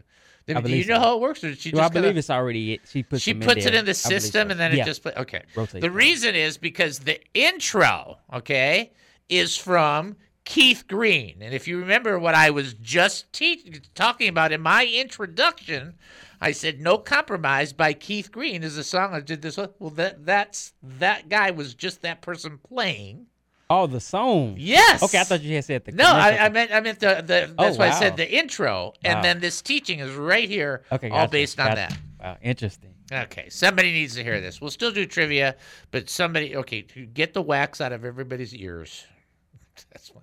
I 0.49 0.53
Do 0.53 0.59
you 0.59 0.63
believe 0.63 0.89
know 0.89 0.95
so. 0.95 1.01
how 1.01 1.17
it 1.17 1.21
works, 1.21 1.43
or 1.43 1.55
she 1.57 1.73
Well, 1.73 1.85
I 1.85 1.89
believe 1.89 2.17
it's 2.17 2.31
already 2.31 2.75
it. 2.75 2.83
She 2.89 3.03
puts 3.03 3.23
she 3.23 3.35
puts 3.35 3.67
in 3.67 3.75
it 3.75 3.79
in 3.79 3.85
the 3.85 3.95
system 3.95 4.49
so. 4.49 4.53
and 4.53 4.61
then 4.61 4.73
yeah. 4.73 4.83
it 4.83 4.87
just 4.87 5.03
play. 5.03 5.13
Okay. 5.17 5.43
Rotates 5.57 5.83
The 5.83 5.91
reason 5.91 6.37
is 6.37 6.57
because 6.57 7.01
the 7.01 7.21
intro, 7.35 8.19
okay, 8.33 8.93
is 9.29 9.57
from 9.57 10.17
Keith 10.45 10.85
Green. 10.87 11.39
And 11.41 11.53
if 11.53 11.67
you 11.67 11.79
remember 11.81 12.19
what 12.21 12.37
I 12.37 12.51
was 12.51 12.75
just 12.75 13.33
te- 13.33 13.81
talking 13.97 14.29
about 14.29 14.53
in 14.53 14.61
my 14.61 14.87
introduction, 14.87 15.95
I 16.41 16.53
said 16.53 16.81
"No 16.81 16.97
Compromise" 16.99 17.73
by 17.73 17.93
Keith 17.93 18.31
Green 18.31 18.63
is 18.63 18.77
the 18.77 18.85
song 18.85 19.15
I 19.15 19.21
did 19.21 19.43
this 19.43 19.57
with. 19.57 19.73
Well, 19.81 19.91
that 19.91 20.25
that's 20.25 20.75
that 20.81 21.29
guy 21.29 21.51
was 21.51 21.75
just 21.75 22.03
that 22.03 22.23
person 22.23 22.59
playing. 22.59 23.27
Oh, 23.69 23.87
the 23.87 24.01
song. 24.01 24.55
Yes. 24.59 25.03
Okay, 25.03 25.19
I 25.19 25.25
thought 25.25 25.43
you 25.43 25.55
had 25.57 25.65
said 25.65 25.85
the. 25.85 25.93
No, 25.93 26.05
I. 26.05 26.47
I 26.47 26.49
meant 26.51 26.71
I 26.73 26.81
meant 26.81 27.01
the, 27.01 27.23
the 27.27 27.51
Oh, 27.59 27.65
that's 27.65 27.79
why 27.79 27.89
I 27.89 27.91
said 27.91 28.17
the 28.17 28.31
intro, 28.31 28.93
and 29.05 29.17
Wow. 29.17 29.23
then 29.23 29.41
this 29.41 29.61
teaching 29.61 29.99
is 29.99 30.15
right 30.15 30.49
here, 30.49 30.83
Okay, 30.93 31.11
all 31.11 31.27
based 31.27 31.59
on 31.59 31.69
gotcha. 31.75 31.77
that. 31.77 31.99
Wow, 32.23 32.37
interesting. 32.43 32.95
Okay, 33.13 33.49
somebody 33.49 33.93
needs 33.93 34.15
to 34.17 34.23
hear 34.25 34.41
this. 34.41 34.61
We'll 34.61 34.71
still 34.71 34.93
do 34.93 35.05
trivia, 35.07 35.57
but 35.91 36.09
somebody 36.09 36.57
okay, 36.57 36.83
to 36.83 37.07
get 37.07 37.35
the 37.35 37.43
wax 37.43 37.81
out 37.81 37.93
of 37.93 38.05
everybody's 38.05 38.55
ears. 38.55 39.05
That's 39.93 40.15
my 40.15 40.21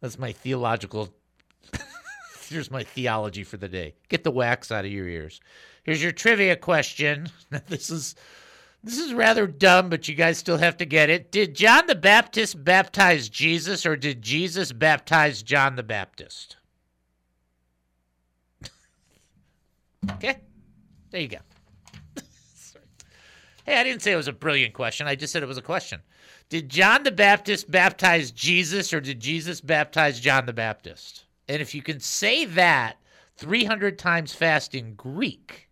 that's 0.00 0.18
my 0.18 0.32
theological 0.32 1.08
here's 2.48 2.70
my 2.70 2.82
theology 2.82 3.44
for 3.44 3.56
the 3.56 3.68
day. 3.68 3.94
Get 4.08 4.24
the 4.24 4.30
wax 4.32 4.70
out 4.72 4.84
of 4.84 4.90
your 4.90 5.08
ears. 5.08 5.40
Here's 5.84 6.02
your 6.02 6.12
trivia 6.12 6.56
question. 6.56 7.28
This 7.68 7.90
is 7.90 8.16
this 8.84 8.98
is 8.98 9.14
rather 9.14 9.46
dumb, 9.46 9.90
but 9.90 10.08
you 10.08 10.14
guys 10.14 10.38
still 10.38 10.58
have 10.58 10.76
to 10.78 10.84
get 10.84 11.08
it. 11.08 11.30
Did 11.30 11.54
John 11.54 11.86
the 11.86 11.94
Baptist 11.94 12.64
baptize 12.64 13.28
Jesus 13.28 13.86
or 13.86 13.96
did 13.96 14.22
Jesus 14.22 14.72
baptize 14.72 15.42
John 15.42 15.76
the 15.76 15.84
Baptist? 15.84 16.56
okay. 20.12 20.38
There 21.10 21.20
you 21.20 21.28
go. 21.28 21.38
Hey, 23.64 23.76
I 23.76 23.84
didn't 23.84 24.02
say 24.02 24.10
it 24.10 24.16
was 24.16 24.26
a 24.26 24.32
brilliant 24.32 24.74
question. 24.74 25.06
I 25.06 25.14
just 25.14 25.32
said 25.32 25.44
it 25.44 25.46
was 25.46 25.56
a 25.56 25.62
question. 25.62 26.00
Did 26.48 26.68
John 26.68 27.04
the 27.04 27.12
Baptist 27.12 27.70
baptize 27.70 28.32
Jesus 28.32 28.92
or 28.92 29.00
did 29.00 29.20
Jesus 29.20 29.60
baptize 29.60 30.18
John 30.18 30.46
the 30.46 30.52
Baptist? 30.52 31.26
And 31.48 31.62
if 31.62 31.72
you 31.72 31.80
can 31.80 32.00
say 32.00 32.44
that 32.44 32.96
300 33.36 34.00
times 34.00 34.34
fast 34.34 34.74
in 34.74 34.94
Greek, 34.94 35.68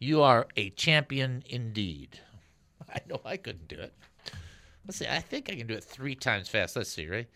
you 0.00 0.22
are 0.22 0.48
a 0.56 0.70
champion 0.70 1.44
indeed. 1.46 2.18
I 2.92 2.98
know 3.08 3.20
I 3.24 3.36
couldn't 3.36 3.68
do 3.68 3.76
it. 3.76 3.92
Let's 4.86 4.98
see. 4.98 5.06
I 5.06 5.20
think 5.20 5.50
I 5.50 5.54
can 5.54 5.66
do 5.66 5.74
it 5.74 5.84
three 5.84 6.16
times 6.16 6.48
fast. 6.48 6.74
Let's 6.74 6.90
see, 6.90 7.06
right? 7.06 7.28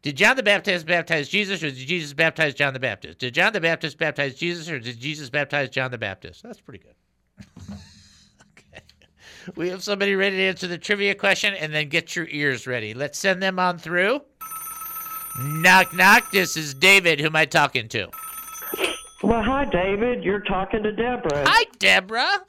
Did 0.00 0.16
John 0.16 0.36
the 0.36 0.42
Baptist 0.42 0.86
baptize 0.86 1.28
Jesus 1.28 1.62
or 1.62 1.70
did 1.70 1.86
Jesus 1.86 2.12
baptize 2.12 2.54
John 2.54 2.72
the 2.72 2.80
Baptist? 2.80 3.18
Did 3.18 3.34
John 3.34 3.52
the 3.52 3.60
Baptist 3.60 3.98
baptize 3.98 4.34
Jesus 4.34 4.70
or 4.70 4.78
did 4.78 5.00
Jesus 5.00 5.28
baptize 5.28 5.70
John 5.70 5.90
the 5.90 5.98
Baptist? 5.98 6.42
That's 6.42 6.60
pretty 6.60 6.84
good. 6.84 7.76
Okay. 8.56 8.82
We 9.56 9.68
have 9.70 9.82
somebody 9.82 10.14
ready 10.14 10.36
to 10.36 10.42
answer 10.42 10.68
the 10.68 10.78
trivia 10.78 11.14
question 11.14 11.54
and 11.54 11.74
then 11.74 11.88
get 11.88 12.14
your 12.14 12.28
ears 12.28 12.66
ready. 12.66 12.94
Let's 12.94 13.18
send 13.18 13.42
them 13.42 13.58
on 13.58 13.78
through. 13.78 14.20
Knock, 15.38 15.92
knock. 15.94 16.30
This 16.30 16.56
is 16.56 16.72
David. 16.72 17.20
Who 17.20 17.26
am 17.26 17.36
I 17.36 17.44
talking 17.44 17.88
to? 17.88 18.08
Well, 19.24 19.42
hi, 19.42 19.64
David. 19.64 20.22
You're 20.22 20.40
talking 20.40 20.82
to 20.82 20.92
Deborah. 20.92 21.44
Hi, 21.48 21.64
Deborah. 21.78 22.44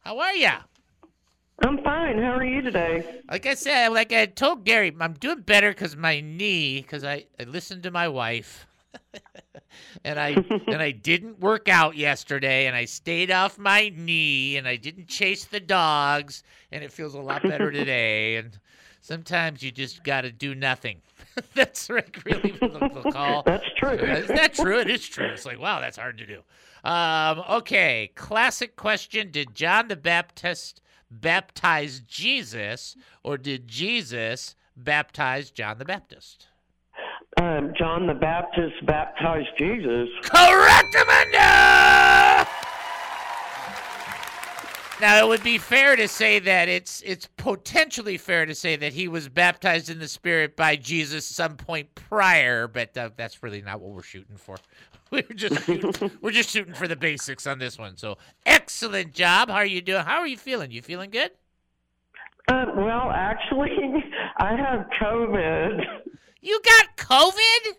How 0.00 0.18
are 0.18 0.34
ya? 0.34 0.58
I'm 1.64 1.80
fine. 1.84 2.18
How 2.18 2.32
are 2.32 2.44
you 2.44 2.62
today? 2.62 3.22
Like 3.30 3.46
I 3.46 3.54
said, 3.54 3.92
like 3.92 4.12
I 4.12 4.26
told 4.26 4.64
Gary, 4.64 4.92
I'm 4.98 5.12
doing 5.12 5.42
better 5.42 5.70
because 5.70 5.96
my 5.96 6.18
knee, 6.20 6.80
because 6.80 7.04
I, 7.04 7.26
I 7.38 7.44
listened 7.44 7.84
to 7.84 7.92
my 7.92 8.08
wife. 8.08 8.66
and 10.04 10.18
I 10.18 10.30
and 10.66 10.82
I 10.82 10.90
didn't 10.90 11.38
work 11.38 11.68
out 11.68 11.96
yesterday, 11.96 12.66
and 12.66 12.74
I 12.74 12.86
stayed 12.86 13.30
off 13.30 13.56
my 13.56 13.92
knee, 13.94 14.56
and 14.56 14.66
I 14.66 14.74
didn't 14.74 15.06
chase 15.06 15.44
the 15.44 15.60
dogs, 15.60 16.42
and 16.72 16.82
it 16.82 16.90
feels 16.90 17.14
a 17.14 17.20
lot 17.20 17.44
better 17.44 17.70
today. 17.70 18.34
And 18.34 18.58
sometimes 19.04 19.62
you 19.62 19.70
just 19.70 20.02
got 20.02 20.22
to 20.22 20.32
do 20.32 20.54
nothing. 20.54 21.02
that's 21.54 21.88
like 21.90 22.22
really 22.24 22.52
the, 22.52 22.68
the 22.68 23.10
call. 23.12 23.42
That's 23.44 23.64
true. 23.76 23.90
Is 23.90 24.28
that 24.28 24.54
true? 24.54 24.80
It 24.80 24.90
is 24.90 25.06
true. 25.06 25.26
It's 25.26 25.46
like 25.46 25.60
wow, 25.60 25.80
that's 25.80 25.96
hard 25.96 26.18
to 26.18 26.26
do. 26.26 26.40
Um, 26.88 27.42
okay, 27.58 28.10
classic 28.14 28.76
question: 28.76 29.30
Did 29.30 29.54
John 29.54 29.88
the 29.88 29.96
Baptist 29.96 30.80
baptize 31.10 32.00
Jesus, 32.00 32.96
or 33.22 33.36
did 33.36 33.68
Jesus 33.68 34.56
baptize 34.76 35.50
John 35.50 35.78
the 35.78 35.84
Baptist? 35.84 36.48
Um, 37.40 37.72
John 37.76 38.06
the 38.06 38.14
Baptist 38.14 38.86
baptized 38.86 39.48
Jesus. 39.58 40.08
Correct, 40.22 40.94
Amanda! 40.94 42.46
Now 45.00 45.24
it 45.24 45.28
would 45.28 45.42
be 45.42 45.58
fair 45.58 45.96
to 45.96 46.06
say 46.06 46.38
that 46.38 46.68
it's 46.68 47.02
it's 47.02 47.28
potentially 47.36 48.16
fair 48.16 48.46
to 48.46 48.54
say 48.54 48.76
that 48.76 48.92
he 48.92 49.08
was 49.08 49.28
baptized 49.28 49.90
in 49.90 49.98
the 49.98 50.06
Spirit 50.06 50.56
by 50.56 50.76
Jesus 50.76 51.26
some 51.26 51.56
point 51.56 51.94
prior, 51.94 52.68
but 52.68 52.96
uh, 52.96 53.10
that's 53.16 53.42
really 53.42 53.60
not 53.60 53.80
what 53.80 53.90
we're 53.90 54.02
shooting 54.02 54.36
for. 54.36 54.56
We're 55.10 55.22
just 55.22 55.64
shooting, 55.64 56.10
we're 56.22 56.32
just 56.32 56.50
shooting 56.50 56.74
for 56.74 56.88
the 56.88 56.96
basics 56.96 57.46
on 57.46 57.60
this 57.60 57.78
one. 57.78 57.96
So 57.96 58.18
excellent 58.46 59.12
job. 59.12 59.48
How 59.48 59.56
are 59.56 59.66
you 59.66 59.80
doing? 59.80 60.02
How 60.02 60.18
are 60.18 60.26
you 60.26 60.36
feeling? 60.36 60.72
You 60.72 60.82
feeling 60.82 61.10
good? 61.10 61.30
Uh, 62.48 62.64
well, 62.74 63.10
actually, 63.14 63.70
I 64.38 64.56
have 64.56 64.86
COVID. 65.00 65.84
You 66.40 66.60
got 66.64 66.96
COVID 66.96 67.74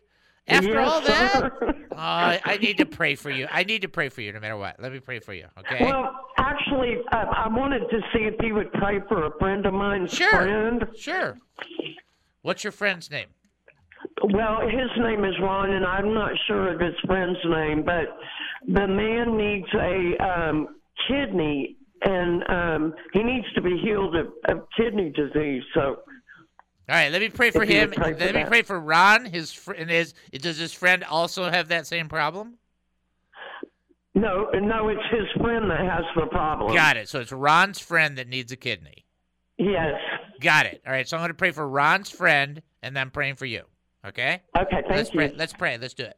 after 0.47 0.73
Yes, 0.73 0.89
all 0.89 1.01
that? 1.01 1.51
Uh, 1.95 2.37
I 2.43 2.57
need 2.57 2.77
to 2.79 2.85
pray 2.85 3.15
for 3.15 3.29
you. 3.29 3.47
I 3.49 3.63
need 3.63 3.83
to 3.83 3.87
pray 3.87 4.09
for 4.09 4.19
you 4.19 4.33
no 4.33 4.41
matter 4.41 4.57
what. 4.57 4.77
Let 4.81 4.91
me 4.91 4.99
pray 4.99 5.19
for 5.19 5.33
you, 5.33 5.45
okay? 5.59 5.77
Well, 5.79 6.13
actually, 6.37 6.97
uh, 7.13 7.25
I 7.33 7.47
wanted 7.47 7.89
to 7.89 8.01
see 8.13 8.25
if 8.25 8.33
you 8.43 8.53
would 8.53 8.69
pray 8.73 8.99
for 9.07 9.27
a 9.27 9.31
friend 9.39 9.65
of 9.65 9.73
mine. 9.73 10.05
Sure. 10.09 10.29
friend. 10.29 10.85
Sure. 10.97 11.37
What's 12.41 12.65
your 12.65 12.73
friend's 12.73 13.09
name? 13.09 13.27
Well, 14.23 14.59
his 14.61 14.89
name 14.97 15.23
is 15.23 15.33
Ron, 15.41 15.71
and 15.71 15.85
I'm 15.85 16.13
not 16.13 16.31
sure 16.47 16.73
of 16.73 16.81
his 16.81 16.95
friend's 17.05 17.39
name, 17.45 17.83
but 17.83 18.17
the 18.67 18.87
man 18.87 19.37
needs 19.37 19.67
a 19.73 20.23
um, 20.23 20.67
kidney, 21.07 21.77
and 22.01 22.43
um, 22.49 22.93
he 23.13 23.23
needs 23.23 23.45
to 23.55 23.61
be 23.61 23.77
healed 23.83 24.15
of, 24.15 24.27
of 24.49 24.67
kidney 24.77 25.11
disease. 25.15 25.63
So, 25.73 25.99
All 26.87 26.95
right, 26.95 27.11
let 27.11 27.21
me 27.21 27.29
pray 27.29 27.49
for 27.51 27.63
If 27.63 27.69
him. 27.69 27.91
pray 27.91 28.13
for 28.13 28.19
let 28.19 28.35
me 28.35 28.41
that. 28.43 28.47
pray 28.47 28.61
for 28.61 28.79
Ron. 28.79 29.25
His 29.25 29.51
fr- 29.51 29.73
and 29.73 29.89
his 29.89 30.13
does 30.33 30.57
his 30.57 30.71
friend 30.73 31.03
also 31.03 31.49
have 31.49 31.67
that 31.69 31.87
same 31.87 32.07
problem? 32.09 32.57
no, 34.13 34.49
no, 34.53 34.87
it's 34.89 35.01
his 35.11 35.25
friend 35.41 35.69
that 35.69 35.79
has 35.79 36.03
the 36.15 36.27
problem. 36.27 36.73
Got 36.73 36.95
it. 36.97 37.09
So 37.09 37.19
it's 37.19 37.31
Ron's 37.31 37.79
friend 37.79 38.17
that 38.17 38.27
needs 38.29 38.51
a 38.51 38.55
kidney. 38.55 39.05
Yes. 39.57 39.93
Got 40.39 40.67
it. 40.67 40.81
All 40.85 40.93
right. 40.93 41.07
So 41.07 41.17
I'm 41.17 41.21
going 41.21 41.29
to 41.29 41.33
pray 41.33 41.51
for 41.51 41.67
Ron's 41.67 42.09
friend, 42.09 42.61
and 42.83 42.95
then 42.95 43.01
I'm 43.01 43.11
praying 43.11 43.35
for 43.35 43.45
you. 43.45 43.63
Okay. 44.05 44.41
Okay, 44.57 44.69
thank 44.81 44.89
Let's 44.89 45.09
you. 45.13 45.15
pray. 45.19 45.33
Let's 45.35 45.53
pray. 45.53 45.77
Let's 45.77 45.93
do 45.93 46.03
it. 46.03 46.17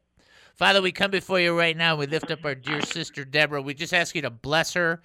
Father, 0.56 0.82
we 0.82 0.92
come 0.92 1.12
before 1.12 1.40
you 1.40 1.58
right 1.58 1.78
now. 1.78 1.96
We 1.96 2.08
lift 2.08 2.30
up 2.32 2.44
our 2.44 2.56
dear 2.56 2.82
sister 2.82 3.24
Deborah. 3.24 3.62
We 3.62 3.74
just 3.74 3.94
ask 3.94 4.16
you 4.16 4.24
to 4.24 4.30
bless 4.32 4.74
her. 4.74 5.02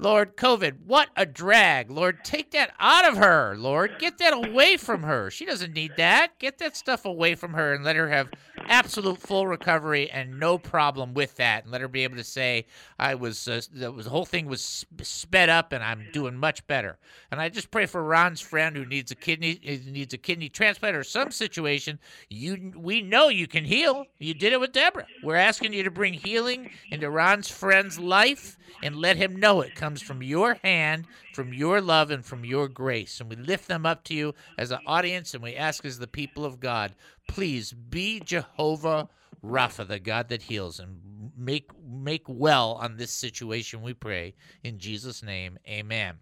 Lord, 0.00 0.36
COVID, 0.36 0.84
what 0.86 1.08
a 1.16 1.26
drag. 1.26 1.90
Lord, 1.90 2.24
take 2.24 2.52
that 2.52 2.72
out 2.78 3.08
of 3.08 3.16
her. 3.16 3.56
Lord, 3.58 3.96
get 3.98 4.18
that 4.18 4.32
away 4.32 4.76
from 4.76 5.02
her. 5.02 5.28
She 5.28 5.44
doesn't 5.44 5.72
need 5.72 5.96
that. 5.96 6.38
Get 6.38 6.58
that 6.58 6.76
stuff 6.76 7.04
away 7.04 7.34
from 7.34 7.54
her 7.54 7.74
and 7.74 7.84
let 7.84 7.96
her 7.96 8.08
have 8.08 8.28
absolute 8.68 9.18
full 9.18 9.46
recovery 9.46 10.10
and 10.10 10.38
no 10.38 10.58
problem 10.58 11.14
with 11.14 11.36
that. 11.36 11.64
And 11.64 11.72
let 11.72 11.80
her 11.80 11.88
be 11.88 12.04
able 12.04 12.16
to 12.16 12.24
say, 12.24 12.66
I 12.98 13.14
was, 13.14 13.48
uh, 13.48 13.60
was 13.92 14.04
the 14.04 14.10
whole 14.10 14.24
thing 14.24 14.46
was 14.46 14.86
sped 15.02 15.48
up 15.48 15.72
and 15.72 15.82
I'm 15.82 16.06
doing 16.12 16.36
much 16.36 16.66
better. 16.66 16.98
And 17.30 17.40
I 17.40 17.48
just 17.48 17.70
pray 17.70 17.86
for 17.86 18.02
Ron's 18.02 18.40
friend 18.40 18.76
who 18.76 18.84
needs 18.84 19.10
a 19.10 19.14
kidney, 19.14 19.60
needs 19.86 20.14
a 20.14 20.18
kidney 20.18 20.48
transplant 20.48 20.96
or 20.96 21.04
some 21.04 21.30
situation. 21.30 21.98
You, 22.28 22.72
we 22.76 23.02
know 23.02 23.28
you 23.28 23.46
can 23.46 23.64
heal. 23.64 24.06
You 24.18 24.34
did 24.34 24.52
it 24.52 24.60
with 24.60 24.72
Deborah. 24.72 25.06
We're 25.22 25.36
asking 25.36 25.72
you 25.72 25.82
to 25.84 25.90
bring 25.90 26.14
healing 26.14 26.70
into 26.90 27.10
Ron's 27.10 27.48
friend's 27.48 27.98
life 27.98 28.56
and 28.82 28.96
let 28.96 29.16
him 29.16 29.36
know 29.36 29.60
it 29.60 29.74
comes 29.74 30.02
from 30.02 30.22
your 30.22 30.58
hand, 30.62 31.06
from 31.34 31.52
your 31.52 31.80
love, 31.80 32.10
and 32.10 32.24
from 32.24 32.44
your 32.44 32.68
grace. 32.68 33.20
And 33.20 33.28
we 33.30 33.36
lift 33.36 33.68
them 33.68 33.86
up 33.86 34.04
to 34.04 34.14
you 34.14 34.34
as 34.56 34.70
an 34.70 34.80
audience, 34.86 35.34
and 35.34 35.42
we 35.42 35.54
ask 35.54 35.84
as 35.84 35.98
the 35.98 36.06
people 36.06 36.44
of 36.44 36.60
God, 36.60 36.94
please 37.28 37.72
be 37.72 38.18
Jehovah 38.18 39.08
Rapha, 39.44 39.86
the 39.86 40.00
God 40.00 40.28
that 40.30 40.42
heals, 40.42 40.80
and 40.80 40.98
make 41.36 41.70
make 41.88 42.24
well 42.26 42.72
on 42.80 42.96
this 42.96 43.12
situation. 43.12 43.82
We 43.82 43.94
pray 43.94 44.34
in 44.64 44.78
Jesus' 44.78 45.22
name, 45.22 45.58
Amen. 45.68 46.16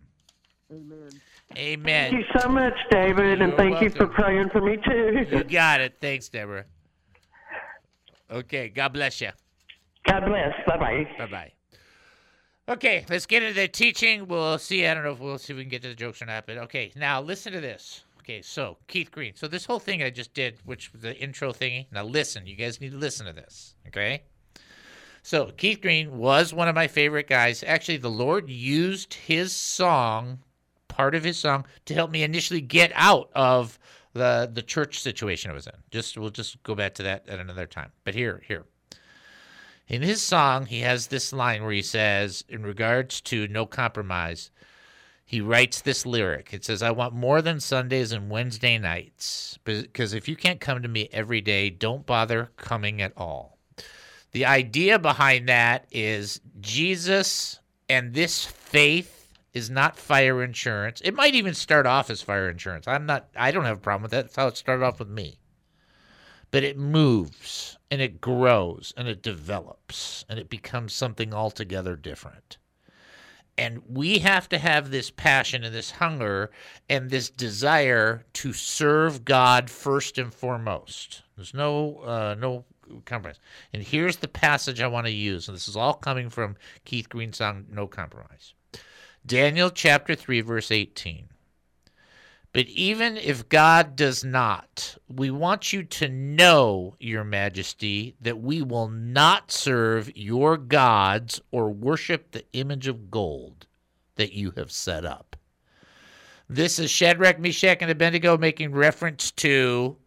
Amen. 0.70 1.10
Amen. 1.56 2.10
Thank 2.10 2.26
you 2.26 2.40
so 2.40 2.48
much, 2.48 2.74
David, 2.90 3.40
and 3.40 3.52
You're 3.52 3.56
thank 3.56 3.80
you 3.80 3.90
for 3.90 4.06
praying 4.08 4.50
for 4.50 4.60
me 4.60 4.76
too. 4.84 5.24
You 5.30 5.44
got 5.44 5.80
it. 5.80 5.96
Thanks, 6.00 6.28
Deborah. 6.28 6.64
Okay. 8.30 8.68
God 8.68 8.92
bless 8.92 9.20
you. 9.20 9.30
God 10.06 10.24
bless. 10.26 10.52
Bye 10.66 10.76
bye. 10.76 11.08
Bye 11.18 11.26
bye. 11.26 11.52
Okay, 12.68 13.04
let's 13.08 13.26
get 13.26 13.44
into 13.44 13.54
the 13.54 13.68
teaching. 13.68 14.26
We'll 14.26 14.58
see. 14.58 14.84
I 14.86 14.94
don't 14.94 15.04
know 15.04 15.12
if 15.12 15.20
we'll 15.20 15.38
see 15.38 15.52
if 15.52 15.56
we 15.56 15.62
can 15.62 15.70
get 15.70 15.82
to 15.82 15.88
the 15.88 15.94
jokes 15.94 16.20
or 16.20 16.26
not. 16.26 16.46
But 16.46 16.58
okay, 16.58 16.90
now 16.96 17.20
listen 17.20 17.52
to 17.52 17.60
this. 17.60 18.02
Okay, 18.26 18.42
so 18.42 18.76
Keith 18.88 19.12
Green. 19.12 19.36
So 19.36 19.46
this 19.46 19.64
whole 19.64 19.78
thing 19.78 20.02
I 20.02 20.10
just 20.10 20.34
did, 20.34 20.58
which 20.64 20.92
was 20.92 21.00
the 21.02 21.16
intro 21.16 21.52
thingy. 21.52 21.86
Now 21.92 22.02
listen, 22.02 22.44
you 22.44 22.56
guys 22.56 22.80
need 22.80 22.90
to 22.90 22.98
listen 22.98 23.24
to 23.26 23.32
this. 23.32 23.76
Okay. 23.86 24.24
So 25.22 25.52
Keith 25.56 25.80
Green 25.80 26.18
was 26.18 26.52
one 26.52 26.66
of 26.66 26.74
my 26.74 26.88
favorite 26.88 27.28
guys. 27.28 27.62
Actually, 27.64 27.98
the 27.98 28.10
Lord 28.10 28.50
used 28.50 29.14
his 29.14 29.52
song, 29.52 30.40
part 30.88 31.14
of 31.14 31.22
his 31.22 31.38
song, 31.38 31.66
to 31.84 31.94
help 31.94 32.10
me 32.10 32.24
initially 32.24 32.60
get 32.60 32.90
out 32.96 33.30
of 33.36 33.78
the 34.12 34.50
the 34.52 34.62
church 34.62 34.98
situation 34.98 35.52
I 35.52 35.54
was 35.54 35.68
in. 35.68 35.74
Just 35.92 36.18
we'll 36.18 36.30
just 36.30 36.60
go 36.64 36.74
back 36.74 36.94
to 36.94 37.04
that 37.04 37.28
at 37.28 37.38
another 37.38 37.66
time. 37.66 37.92
But 38.02 38.16
here, 38.16 38.42
here. 38.48 38.64
In 39.86 40.02
his 40.02 40.20
song, 40.20 40.66
he 40.66 40.80
has 40.80 41.06
this 41.06 41.32
line 41.32 41.62
where 41.62 41.70
he 41.70 41.82
says, 41.82 42.42
in 42.48 42.64
regards 42.64 43.20
to 43.20 43.46
no 43.46 43.66
compromise, 43.66 44.50
he 45.28 45.40
writes 45.40 45.80
this 45.80 46.06
lyric. 46.06 46.54
It 46.54 46.64
says, 46.64 46.84
I 46.84 46.92
want 46.92 47.12
more 47.12 47.42
than 47.42 47.58
Sundays 47.58 48.12
and 48.12 48.30
Wednesday 48.30 48.78
nights. 48.78 49.58
Because 49.64 50.14
if 50.14 50.28
you 50.28 50.36
can't 50.36 50.60
come 50.60 50.80
to 50.82 50.88
me 50.88 51.08
every 51.12 51.40
day, 51.40 51.68
don't 51.68 52.06
bother 52.06 52.50
coming 52.56 53.02
at 53.02 53.12
all. 53.16 53.58
The 54.30 54.46
idea 54.46 55.00
behind 55.00 55.48
that 55.48 55.86
is 55.90 56.40
Jesus 56.60 57.58
and 57.88 58.14
this 58.14 58.44
faith 58.44 59.32
is 59.52 59.68
not 59.68 59.98
fire 59.98 60.44
insurance. 60.44 61.00
It 61.00 61.14
might 61.14 61.34
even 61.34 61.54
start 61.54 61.86
off 61.86 62.08
as 62.08 62.22
fire 62.22 62.48
insurance. 62.48 62.86
I'm 62.86 63.06
not 63.06 63.28
I 63.34 63.50
don't 63.50 63.64
have 63.64 63.78
a 63.78 63.80
problem 63.80 64.02
with 64.02 64.12
that. 64.12 64.26
That's 64.26 64.36
how 64.36 64.46
it 64.46 64.56
started 64.56 64.84
off 64.84 65.00
with 65.00 65.08
me. 65.08 65.40
But 66.52 66.62
it 66.62 66.78
moves 66.78 67.78
and 67.90 68.00
it 68.00 68.20
grows 68.20 68.92
and 68.96 69.08
it 69.08 69.22
develops 69.22 70.24
and 70.28 70.38
it 70.38 70.50
becomes 70.50 70.92
something 70.92 71.34
altogether 71.34 71.96
different. 71.96 72.58
And 73.58 73.82
we 73.88 74.18
have 74.18 74.48
to 74.50 74.58
have 74.58 74.90
this 74.90 75.10
passion 75.10 75.64
and 75.64 75.74
this 75.74 75.92
hunger 75.92 76.50
and 76.90 77.08
this 77.08 77.30
desire 77.30 78.24
to 78.34 78.52
serve 78.52 79.24
God 79.24 79.70
first 79.70 80.18
and 80.18 80.32
foremost. 80.32 81.22
There's 81.36 81.54
no 81.54 82.00
uh, 82.00 82.36
no 82.38 82.64
compromise. 83.06 83.40
And 83.72 83.82
here's 83.82 84.18
the 84.18 84.28
passage 84.28 84.80
I 84.80 84.86
want 84.86 85.06
to 85.06 85.12
use, 85.12 85.48
and 85.48 85.56
this 85.56 85.68
is 85.68 85.76
all 85.76 85.94
coming 85.94 86.28
from 86.28 86.56
Keith 86.84 87.08
Green's 87.08 87.38
song 87.38 87.64
"No 87.70 87.86
Compromise." 87.86 88.52
Daniel 89.24 89.70
chapter 89.70 90.14
three, 90.14 90.42
verse 90.42 90.70
eighteen. 90.70 91.28
But 92.56 92.68
even 92.68 93.18
if 93.18 93.50
God 93.50 93.96
does 93.96 94.24
not, 94.24 94.96
we 95.14 95.30
want 95.30 95.74
you 95.74 95.82
to 95.82 96.08
know, 96.08 96.96
Your 96.98 97.22
Majesty, 97.22 98.16
that 98.22 98.40
we 98.40 98.62
will 98.62 98.88
not 98.88 99.52
serve 99.52 100.16
your 100.16 100.56
gods 100.56 101.38
or 101.50 101.68
worship 101.68 102.30
the 102.30 102.46
image 102.54 102.86
of 102.86 103.10
gold 103.10 103.66
that 104.14 104.32
you 104.32 104.54
have 104.56 104.72
set 104.72 105.04
up. 105.04 105.36
This 106.48 106.78
is 106.78 106.90
Shadrach, 106.90 107.38
Meshach, 107.38 107.82
and 107.82 107.90
Abednego 107.90 108.38
making 108.38 108.72
reference 108.72 109.30
to 109.32 109.98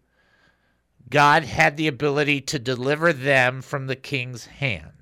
God 1.08 1.44
had 1.44 1.78
the 1.78 1.88
ability 1.88 2.42
to 2.42 2.58
deliver 2.58 3.14
them 3.14 3.62
from 3.62 3.86
the 3.86 3.96
king's 3.96 4.48
hand. 4.48 4.99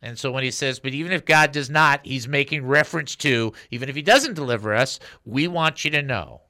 And 0.00 0.18
so 0.18 0.30
when 0.30 0.44
he 0.44 0.50
says, 0.50 0.78
but 0.78 0.94
even 0.94 1.12
if 1.12 1.24
God 1.24 1.52
does 1.52 1.68
not, 1.68 2.00
he's 2.04 2.28
making 2.28 2.66
reference 2.66 3.16
to, 3.16 3.52
even 3.70 3.88
if 3.88 3.96
he 3.96 4.02
doesn't 4.02 4.34
deliver 4.34 4.74
us, 4.74 5.00
we 5.24 5.48
want 5.48 5.84
you 5.84 5.90
to 5.90 6.02
know. 6.02 6.42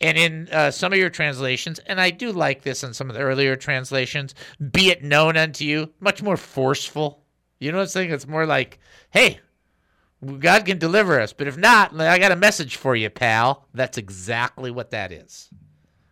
And 0.00 0.18
in 0.18 0.48
uh, 0.50 0.70
some 0.70 0.92
of 0.92 0.98
your 0.98 1.10
translations, 1.10 1.78
and 1.80 2.00
I 2.00 2.10
do 2.10 2.32
like 2.32 2.62
this 2.62 2.82
in 2.82 2.94
some 2.94 3.08
of 3.10 3.14
the 3.14 3.22
earlier 3.22 3.56
translations, 3.56 4.34
be 4.72 4.90
it 4.90 5.04
known 5.04 5.36
unto 5.36 5.64
you, 5.64 5.92
much 6.00 6.22
more 6.22 6.36
forceful. 6.36 7.24
You 7.60 7.70
know 7.70 7.78
what 7.78 7.84
I'm 7.84 7.88
saying? 7.88 8.10
It's 8.10 8.26
more 8.26 8.46
like, 8.46 8.80
hey, 9.10 9.40
God 10.38 10.64
can 10.64 10.78
deliver 10.78 11.20
us, 11.20 11.32
but 11.32 11.46
if 11.46 11.56
not, 11.56 11.98
I 12.00 12.18
got 12.18 12.32
a 12.32 12.36
message 12.36 12.76
for 12.76 12.96
you, 12.96 13.10
pal. 13.10 13.68
That's 13.74 13.98
exactly 13.98 14.70
what 14.70 14.90
that 14.90 15.12
is. 15.12 15.50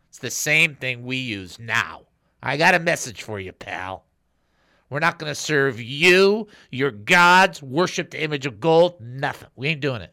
It's 0.09 0.19
the 0.19 0.31
same 0.31 0.75
thing 0.77 1.05
we 1.05 1.17
use 1.17 1.59
now. 1.59 2.03
I 2.43 2.57
got 2.59 2.75
a 2.75 2.79
message 2.79 3.23
for 3.23 3.41
you, 3.41 3.53
pal. 3.53 4.05
We're 4.93 4.99
not 4.99 5.19
going 5.19 5.31
to 5.31 5.35
serve 5.35 5.81
you, 5.81 6.49
your 6.71 6.91
gods, 6.91 7.63
worship 7.63 8.11
the 8.11 8.23
image 8.23 8.45
of 8.45 8.61
gold, 8.61 9.01
nothing. 9.01 9.49
We 9.57 9.69
ain't 9.69 9.81
doing 9.81 10.03
it. 10.03 10.13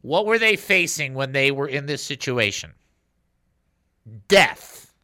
What 0.00 0.24
were 0.24 0.38
they 0.38 0.56
facing 0.56 1.12
when 1.12 1.32
they 1.32 1.50
were 1.50 1.68
in 1.68 1.84
this 1.84 2.02
situation? 2.02 2.72
Death. 4.28 4.94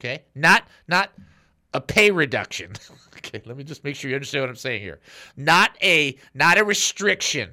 Okay? 0.00 0.24
Not 0.34 0.66
not 0.88 1.12
a 1.72 1.80
pay 1.80 2.10
reduction. 2.10 2.72
okay, 3.16 3.40
let 3.44 3.56
me 3.56 3.62
just 3.62 3.84
make 3.84 3.94
sure 3.94 4.10
you 4.10 4.16
understand 4.16 4.42
what 4.42 4.50
I'm 4.50 4.56
saying 4.56 4.82
here. 4.82 4.98
Not 5.36 5.76
a 5.80 6.16
not 6.34 6.58
a 6.58 6.64
restriction, 6.64 7.50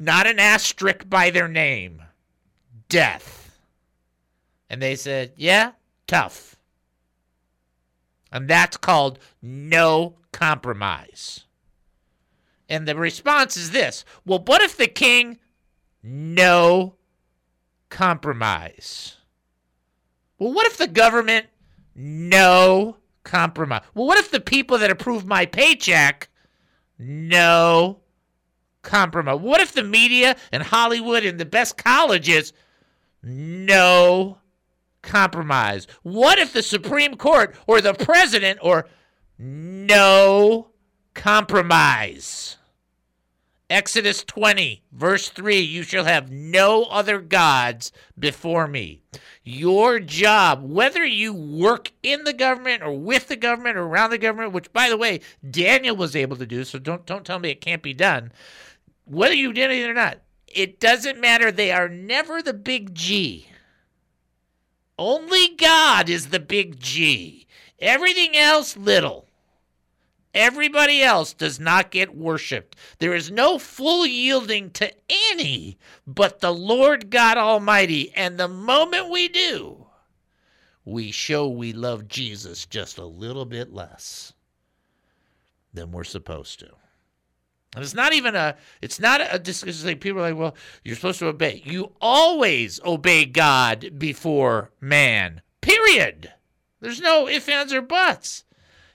not 0.00 0.26
an 0.26 0.40
asterisk 0.40 1.08
by 1.08 1.30
their 1.30 1.48
name. 1.48 2.02
Death. 2.88 3.56
And 4.68 4.82
they 4.82 4.96
said, 4.96 5.32
"Yeah, 5.36 5.72
tough." 6.08 6.53
And 8.34 8.48
that's 8.48 8.76
called 8.76 9.20
no 9.40 10.16
compromise. 10.32 11.44
And 12.68 12.88
the 12.88 12.96
response 12.96 13.56
is 13.56 13.70
this 13.70 14.04
well, 14.26 14.42
what 14.44 14.60
if 14.60 14.76
the 14.76 14.88
king, 14.88 15.38
no 16.02 16.96
compromise? 17.90 19.18
Well, 20.38 20.52
what 20.52 20.66
if 20.66 20.76
the 20.76 20.88
government, 20.88 21.46
no 21.94 22.96
compromise? 23.22 23.82
Well, 23.94 24.06
what 24.06 24.18
if 24.18 24.32
the 24.32 24.40
people 24.40 24.78
that 24.78 24.90
approve 24.90 25.24
my 25.24 25.46
paycheck, 25.46 26.28
no 26.98 28.00
compromise? 28.82 29.38
What 29.38 29.60
if 29.60 29.72
the 29.72 29.84
media 29.84 30.34
and 30.50 30.64
Hollywood 30.64 31.24
and 31.24 31.38
the 31.38 31.44
best 31.44 31.76
colleges, 31.76 32.52
no 33.22 34.38
compromise? 35.04 35.86
What 36.02 36.38
if 36.38 36.52
the 36.52 36.62
Supreme 36.62 37.16
Court 37.16 37.54
or 37.66 37.80
the 37.80 37.94
president 37.94 38.58
or 38.62 38.86
no 39.38 40.68
compromise? 41.14 42.56
Exodus 43.70 44.22
20, 44.24 44.82
verse 44.92 45.30
3 45.30 45.58
You 45.58 45.82
shall 45.82 46.04
have 46.04 46.30
no 46.30 46.84
other 46.84 47.20
gods 47.20 47.92
before 48.18 48.66
me. 48.68 49.00
Your 49.42 50.00
job, 50.00 50.62
whether 50.62 51.04
you 51.04 51.32
work 51.32 51.90
in 52.02 52.24
the 52.24 52.34
government 52.34 52.82
or 52.82 52.92
with 52.92 53.28
the 53.28 53.36
government 53.36 53.78
or 53.78 53.82
around 53.84 54.10
the 54.10 54.18
government, 54.18 54.52
which, 54.52 54.72
by 54.72 54.90
the 54.90 54.96
way, 54.96 55.20
Daniel 55.48 55.96
was 55.96 56.14
able 56.14 56.36
to 56.36 56.46
do, 56.46 56.64
so 56.64 56.78
don't, 56.78 57.06
don't 57.06 57.24
tell 57.24 57.38
me 57.38 57.50
it 57.50 57.60
can't 57.60 57.82
be 57.82 57.94
done. 57.94 58.32
Whether 59.06 59.34
you 59.34 59.52
did 59.52 59.70
it 59.70 59.88
or 59.88 59.94
not, 59.94 60.18
it 60.46 60.78
doesn't 60.78 61.20
matter. 61.20 61.50
They 61.50 61.72
are 61.72 61.88
never 61.88 62.42
the 62.42 62.54
big 62.54 62.94
G. 62.94 63.48
Only 64.98 65.54
God 65.56 66.08
is 66.08 66.28
the 66.28 66.40
big 66.40 66.78
G. 66.78 67.46
Everything 67.78 68.36
else, 68.36 68.76
little. 68.76 69.28
Everybody 70.32 71.02
else 71.02 71.32
does 71.32 71.60
not 71.60 71.92
get 71.92 72.16
worshiped. 72.16 72.76
There 72.98 73.14
is 73.14 73.30
no 73.30 73.58
full 73.58 74.04
yielding 74.04 74.70
to 74.72 74.92
any 75.32 75.78
but 76.06 76.40
the 76.40 76.52
Lord 76.52 77.10
God 77.10 77.38
Almighty. 77.38 78.12
And 78.16 78.36
the 78.36 78.48
moment 78.48 79.10
we 79.10 79.28
do, 79.28 79.86
we 80.84 81.12
show 81.12 81.48
we 81.48 81.72
love 81.72 82.08
Jesus 82.08 82.66
just 82.66 82.98
a 82.98 83.04
little 83.04 83.44
bit 83.44 83.72
less 83.72 84.32
than 85.72 85.92
we're 85.92 86.04
supposed 86.04 86.58
to. 86.60 86.70
And 87.74 87.82
it's 87.82 87.94
not 87.94 88.12
even 88.12 88.36
a, 88.36 88.56
it's 88.80 89.00
not 89.00 89.20
a, 89.20 89.38
just 89.38 89.84
like 89.84 90.00
people 90.00 90.20
are 90.20 90.30
like, 90.30 90.38
well, 90.38 90.54
you're 90.84 90.96
supposed 90.96 91.18
to 91.18 91.26
obey. 91.26 91.62
You 91.64 91.92
always 92.00 92.80
obey 92.84 93.24
God 93.24 93.98
before 93.98 94.70
man, 94.80 95.42
period. 95.60 96.32
There's 96.80 97.00
no 97.00 97.28
ifs, 97.28 97.48
ands, 97.48 97.72
or 97.72 97.82
buts. 97.82 98.44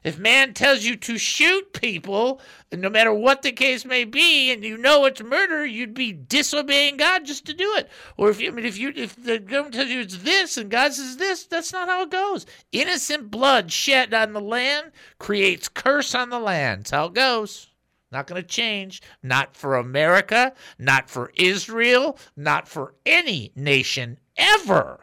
If 0.02 0.18
man 0.18 0.54
tells 0.54 0.84
you 0.86 0.96
to 0.96 1.18
shoot 1.18 1.74
people, 1.74 2.40
no 2.72 2.90
matter 2.90 3.14
what 3.14 3.42
the 3.42 3.52
case 3.52 3.84
may 3.84 4.06
be, 4.06 4.50
and 4.50 4.64
you 4.64 4.78
know 4.78 5.06
it's 5.06 5.22
murder, 5.22 5.66
you'd 5.66 5.94
be 5.94 6.14
disobeying 6.14 6.96
God 6.96 7.26
just 7.26 7.46
to 7.48 7.54
do 7.54 7.76
it. 7.76 7.90
Or 8.16 8.30
if 8.30 8.40
you, 8.40 8.48
I 8.48 8.52
mean, 8.52 8.66
if 8.66 8.78
you, 8.78 8.94
if 8.96 9.22
the 9.22 9.40
government 9.40 9.76
tells 9.76 9.90
you 9.90 10.00
it's 10.00 10.20
this 10.20 10.56
and 10.56 10.72
God 10.72 10.94
says 10.94 11.18
this, 11.18 11.44
that's 11.44 11.74
not 11.74 11.90
how 11.90 12.04
it 12.04 12.12
goes. 12.12 12.46
Innocent 12.72 13.30
blood 13.30 13.74
shed 13.74 14.14
on 14.14 14.32
the 14.32 14.40
land 14.40 14.92
creates 15.18 15.68
curse 15.68 16.16
on 16.16 16.30
the 16.30 16.40
land. 16.40 16.82
That's 16.82 16.92
how 16.92 17.06
it 17.08 17.14
goes. 17.14 17.69
Not 18.12 18.28
going 18.28 18.42
to 18.42 18.48
change. 18.48 19.02
Not 19.22 19.56
for 19.56 19.76
America, 19.76 20.54
not 20.78 21.10
for 21.10 21.32
Israel, 21.36 22.18
not 22.36 22.68
for 22.68 22.96
any 23.06 23.52
nation 23.56 24.20
ever. 24.38 25.02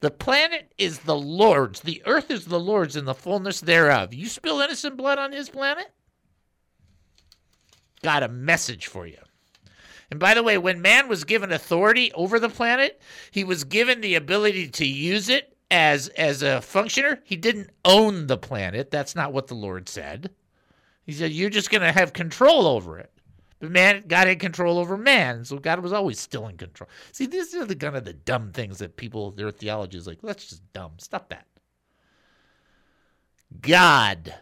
The 0.00 0.10
planet 0.10 0.72
is 0.78 1.00
the 1.00 1.16
Lord's. 1.16 1.80
The 1.80 2.02
earth 2.06 2.30
is 2.30 2.46
the 2.46 2.60
Lord's 2.60 2.96
in 2.96 3.04
the 3.04 3.14
fullness 3.14 3.60
thereof. 3.60 4.12
You 4.12 4.26
spill 4.26 4.60
innocent 4.60 4.96
blood 4.96 5.18
on 5.18 5.32
his 5.32 5.48
planet? 5.48 5.92
Got 8.02 8.24
a 8.24 8.28
message 8.28 8.88
for 8.88 9.06
you. 9.06 9.18
And 10.10 10.18
by 10.18 10.34
the 10.34 10.42
way, 10.42 10.58
when 10.58 10.82
man 10.82 11.08
was 11.08 11.24
given 11.24 11.52
authority 11.52 12.12
over 12.12 12.38
the 12.38 12.48
planet, 12.48 13.00
he 13.30 13.44
was 13.44 13.64
given 13.64 14.00
the 14.00 14.16
ability 14.16 14.68
to 14.68 14.84
use 14.84 15.28
it 15.28 15.56
as 15.70 16.08
as 16.08 16.42
a 16.42 16.60
functioner. 16.60 17.20
He 17.24 17.36
didn't 17.36 17.70
own 17.84 18.26
the 18.26 18.36
planet. 18.36 18.90
That's 18.90 19.14
not 19.14 19.32
what 19.32 19.46
the 19.46 19.54
Lord 19.54 19.88
said. 19.88 20.30
He 21.04 21.12
said, 21.12 21.32
You're 21.32 21.50
just 21.50 21.70
going 21.70 21.82
to 21.82 21.92
have 21.92 22.12
control 22.12 22.66
over 22.66 22.98
it. 22.98 23.10
But 23.62 23.70
man, 23.70 24.04
God 24.08 24.26
had 24.26 24.40
control 24.40 24.78
over 24.78 24.96
man. 24.96 25.44
So 25.44 25.56
God 25.56 25.80
was 25.80 25.92
always 25.92 26.18
still 26.18 26.48
in 26.48 26.56
control. 26.56 26.90
See, 27.12 27.26
these 27.26 27.54
are 27.54 27.64
the 27.64 27.76
kind 27.76 27.96
of 27.96 28.04
the 28.04 28.12
dumb 28.12 28.50
things 28.50 28.78
that 28.78 28.96
people, 28.96 29.30
their 29.30 29.52
theology 29.52 29.96
is 29.96 30.06
like, 30.06 30.20
that's 30.20 30.48
just 30.48 30.72
dumb. 30.72 30.92
Stop 30.98 31.28
that. 31.28 31.46
God. 33.60 34.34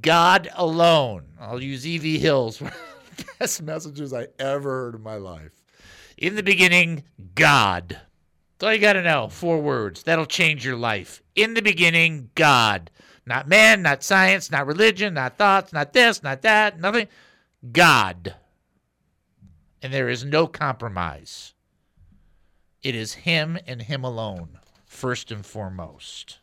God 0.00 0.48
alone. 0.54 1.24
I'll 1.40 1.60
use 1.60 1.84
E.V. 1.86 2.18
Hill's. 2.18 2.58
for 2.58 2.72
Best 3.38 3.62
messages 3.62 4.12
I 4.12 4.28
ever 4.38 4.70
heard 4.70 4.94
in 4.94 5.02
my 5.02 5.16
life. 5.16 5.50
In 6.16 6.36
the 6.36 6.42
beginning, 6.42 7.02
God. 7.34 7.88
That's 8.60 8.68
all 8.68 8.72
you 8.72 8.78
got 8.78 8.92
to 8.92 9.02
know. 9.02 9.28
Four 9.28 9.60
words. 9.60 10.04
That'll 10.04 10.26
change 10.26 10.64
your 10.64 10.76
life. 10.76 11.22
In 11.34 11.54
the 11.54 11.62
beginning, 11.62 12.30
God. 12.34 12.90
Not 13.30 13.46
man, 13.46 13.82
not 13.82 14.02
science, 14.02 14.50
not 14.50 14.66
religion, 14.66 15.14
not 15.14 15.38
thoughts, 15.38 15.72
not 15.72 15.92
this, 15.92 16.20
not 16.20 16.42
that, 16.42 16.80
nothing. 16.80 17.06
God. 17.70 18.34
And 19.80 19.94
there 19.94 20.08
is 20.08 20.24
no 20.24 20.48
compromise. 20.48 21.54
It 22.82 22.96
is 22.96 23.14
Him 23.14 23.56
and 23.68 23.82
Him 23.82 24.02
alone, 24.02 24.58
first 24.84 25.30
and 25.30 25.46
foremost. 25.46 26.40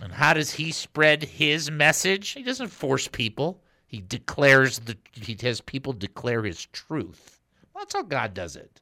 And 0.00 0.14
how 0.14 0.32
does 0.32 0.52
He 0.52 0.72
spread 0.72 1.22
His 1.22 1.70
message? 1.70 2.30
He 2.30 2.42
doesn't 2.42 2.68
force 2.68 3.06
people. 3.06 3.60
He 3.86 4.00
declares 4.00 4.78
the 4.78 4.96
he 5.12 5.36
has 5.42 5.60
people 5.60 5.92
declare 5.92 6.42
his 6.42 6.64
truth. 6.72 7.38
Well, 7.74 7.84
that's 7.84 7.94
how 7.94 8.02
God 8.02 8.32
does 8.32 8.56
it. 8.56 8.80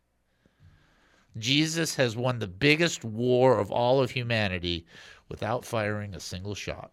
Jesus 1.39 1.95
has 1.97 2.17
won 2.17 2.39
the 2.39 2.47
biggest 2.47 3.05
war 3.05 3.59
of 3.59 3.71
all 3.71 4.01
of 4.01 4.11
humanity 4.11 4.85
without 5.29 5.65
firing 5.65 6.15
a 6.15 6.21
single 6.21 6.55
shot. 6.55 6.91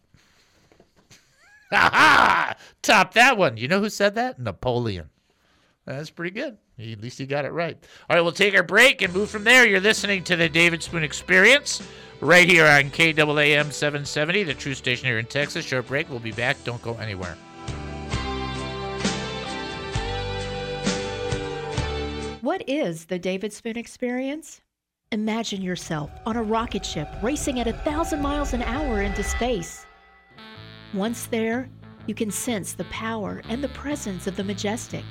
Ha 1.72 1.90
ha! 1.94 2.56
Top 2.82 3.14
that 3.14 3.38
one. 3.38 3.58
You 3.58 3.68
know 3.68 3.80
who 3.80 3.90
said 3.90 4.16
that? 4.16 4.40
Napoleon. 4.40 5.10
That's 5.86 6.10
pretty 6.10 6.32
good. 6.32 6.58
At 6.80 7.02
least 7.02 7.18
he 7.18 7.26
got 7.26 7.46
it 7.46 7.52
right. 7.52 7.78
All 8.10 8.16
right, 8.16 8.22
we'll 8.22 8.32
take 8.32 8.56
our 8.56 8.64
break 8.64 9.02
and 9.02 9.14
move 9.14 9.30
from 9.30 9.44
there. 9.44 9.68
You're 9.68 9.80
listening 9.80 10.24
to 10.26 10.36
the 10.36 10.48
David 10.48 10.82
Spoon 10.82 11.04
Experience 11.04 11.82
right 12.22 12.48
here 12.48 12.66
on 12.66 12.92
KAAM 12.92 13.72
770, 13.72 14.44
the 14.44 14.54
true 14.54 14.76
station 14.76 15.08
here 15.08 15.20
in 15.20 15.26
Texas. 15.26 15.66
Short 15.66 15.88
break. 15.88 16.10
We'll 16.10 16.20
be 16.20 16.32
back. 16.32 16.64
Don't 16.64 16.82
go 16.82 16.96
anywhere. 16.96 17.36
What 22.50 22.68
is 22.68 23.06
the 23.06 23.20
David 23.20 23.54
Spoon 23.54 23.78
experience? 23.78 24.60
Imagine 25.12 25.62
yourself 25.62 26.10
on 26.26 26.36
a 26.36 26.42
rocket 26.42 26.84
ship 26.84 27.08
racing 27.22 27.60
at 27.60 27.68
a 27.68 27.74
thousand 27.74 28.24
miles 28.24 28.54
an 28.54 28.64
hour 28.64 29.04
into 29.04 29.22
space. 29.22 29.86
Once 30.92 31.28
there, 31.28 31.70
you 32.08 32.16
can 32.16 32.32
sense 32.32 32.74
the 32.74 32.86
power 32.86 33.44
and 33.50 33.64
the 33.64 33.70
presence 33.70 34.26
of 34.26 34.36
the 34.36 34.44
majestic 34.44 35.04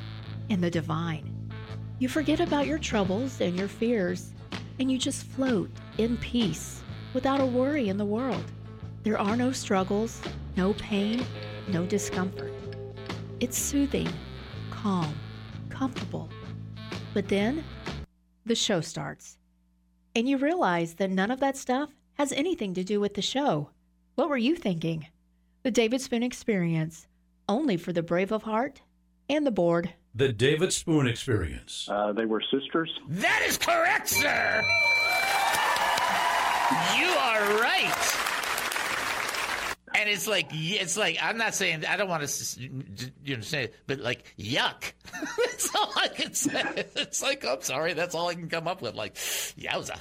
and 0.51 0.61
the 0.61 0.68
divine. 0.68 1.48
You 2.01 2.09
forget 2.09 2.40
about 2.40 2.66
your 2.66 2.81
troubles 2.81 3.40
and 3.40 3.57
your 3.57 3.68
fears, 3.68 4.35
and 4.81 4.90
you 4.90 4.98
just 4.98 5.22
float 5.22 5.70
in 5.98 6.16
peace 6.16 6.83
without 7.14 7.40
a 7.40 7.46
worry 7.46 7.88
in 7.88 7.98
the 7.98 8.05
world. 8.05 8.51
There 9.05 9.16
are 9.16 9.37
no 9.37 9.53
struggles, 9.53 10.20
no 10.57 10.72
pain, 10.72 11.24
no 11.68 11.87
discomfort. 11.87 12.53
It's 13.38 13.57
soothing, 13.57 14.09
calm, 14.72 15.14
comfortable. 15.68 16.29
But 17.18 17.26
then 17.26 17.64
the 18.46 18.54
show 18.54 18.81
starts. 18.81 19.38
And 20.14 20.28
you 20.28 20.37
realize 20.37 20.94
that 20.94 21.11
none 21.11 21.33
of 21.33 21.40
that 21.40 21.57
stuff 21.57 21.90
has 22.14 22.31
anything 22.31 22.74
to 22.74 22.85
do 22.85 23.00
with 23.00 23.14
the 23.14 23.22
show. 23.22 23.70
What 24.14 24.28
were 24.28 24.37
you 24.37 24.54
thinking? 24.54 25.09
The 25.64 25.72
David 25.72 26.00
Spoon 26.00 26.22
Experience, 26.22 27.09
only 27.48 27.76
for 27.76 27.92
the 27.92 28.04
brave 28.04 28.31
of 28.31 28.44
heart 28.44 28.83
and 29.28 29.44
the 29.44 29.50
bored. 29.50 29.94
The 30.14 30.33
David 30.33 30.72
Spoon 30.72 31.09
Experience. 31.09 31.88
Uh, 31.90 32.12
they 32.12 32.24
were 32.24 32.40
sisters. 32.52 32.96
That 33.09 33.44
is 33.48 33.59
correct, 33.59 34.09
sir. 34.09 34.62
You 36.96 37.09
are 37.09 37.61
right. 37.61 38.17
And 39.94 40.09
it's 40.09 40.27
like 40.27 40.48
it's 40.53 40.96
like 40.96 41.18
I'm 41.20 41.38
not 41.38 41.55
saying 41.55 41.85
I 41.85 41.96
don't 41.96 42.09
want 42.09 42.27
to 42.27 42.70
you 43.24 43.37
know 43.37 43.42
say 43.42 43.64
it, 43.64 43.74
but 43.87 44.01
like 44.01 44.35
yuck. 44.38 44.92
that's 45.12 45.74
all 45.74 45.92
I 45.96 46.09
can 46.09 46.35
say. 46.35 46.62
It's 46.96 47.22
like 47.22 47.44
I'm 47.44 47.62
sorry, 47.62 47.92
that's 47.94 48.14
all 48.14 48.29
I 48.29 48.35
can 48.35 48.48
come 48.48 48.68
up 48.68 48.83
with. 48.83 48.94
Like 48.94 49.14
yowza. 49.14 49.98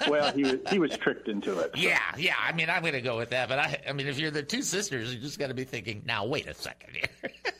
well, 0.08 0.32
he 0.32 0.42
was 0.42 0.56
he 0.70 0.78
was 0.78 0.96
tricked 0.96 1.28
into 1.28 1.58
it. 1.60 1.72
So. 1.74 1.80
Yeah, 1.80 2.00
yeah. 2.16 2.34
I 2.40 2.52
mean, 2.52 2.70
I'm 2.70 2.82
going 2.82 2.94
to 2.94 3.00
go 3.00 3.16
with 3.16 3.30
that. 3.30 3.48
But 3.48 3.58
I, 3.58 3.80
I 3.88 3.92
mean, 3.92 4.06
if 4.06 4.18
you're 4.18 4.30
the 4.30 4.42
two 4.42 4.62
sisters, 4.62 5.14
you 5.14 5.20
just 5.20 5.38
got 5.38 5.48
to 5.48 5.54
be 5.54 5.64
thinking. 5.64 6.02
Now, 6.06 6.26
wait 6.26 6.46
a 6.46 6.54
second 6.54 6.94
here. 6.94 7.30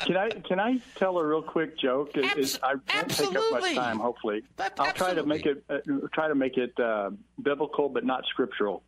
Can 0.00 0.16
I 0.16 0.30
can 0.30 0.60
I 0.60 0.80
tell 0.94 1.18
a 1.18 1.26
real 1.26 1.42
quick 1.42 1.78
joke? 1.78 2.12
It, 2.14 2.24
Abs- 2.24 2.60
I 2.62 2.74
won't 2.74 3.10
take 3.10 3.34
up 3.34 3.42
much 3.50 3.74
time. 3.74 3.98
Hopefully, 3.98 4.42
I'll 4.78 4.92
try 4.92 5.12
to 5.12 5.26
make 5.26 5.44
it 5.44 5.64
uh, 5.68 5.78
try 6.12 6.28
to 6.28 6.34
make 6.34 6.56
it 6.56 6.78
uh, 6.78 7.10
biblical, 7.42 7.88
but 7.88 8.04
not 8.04 8.24
scriptural. 8.26 8.82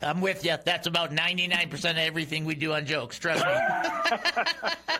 I'm 0.00 0.20
with 0.20 0.44
you. 0.44 0.56
That's 0.64 0.86
about 0.86 1.10
99% 1.10 1.90
of 1.90 1.96
everything 1.98 2.44
we 2.44 2.54
do 2.54 2.72
on 2.72 2.86
jokes. 2.86 3.18
Trust 3.18 3.44
me. 3.44 3.50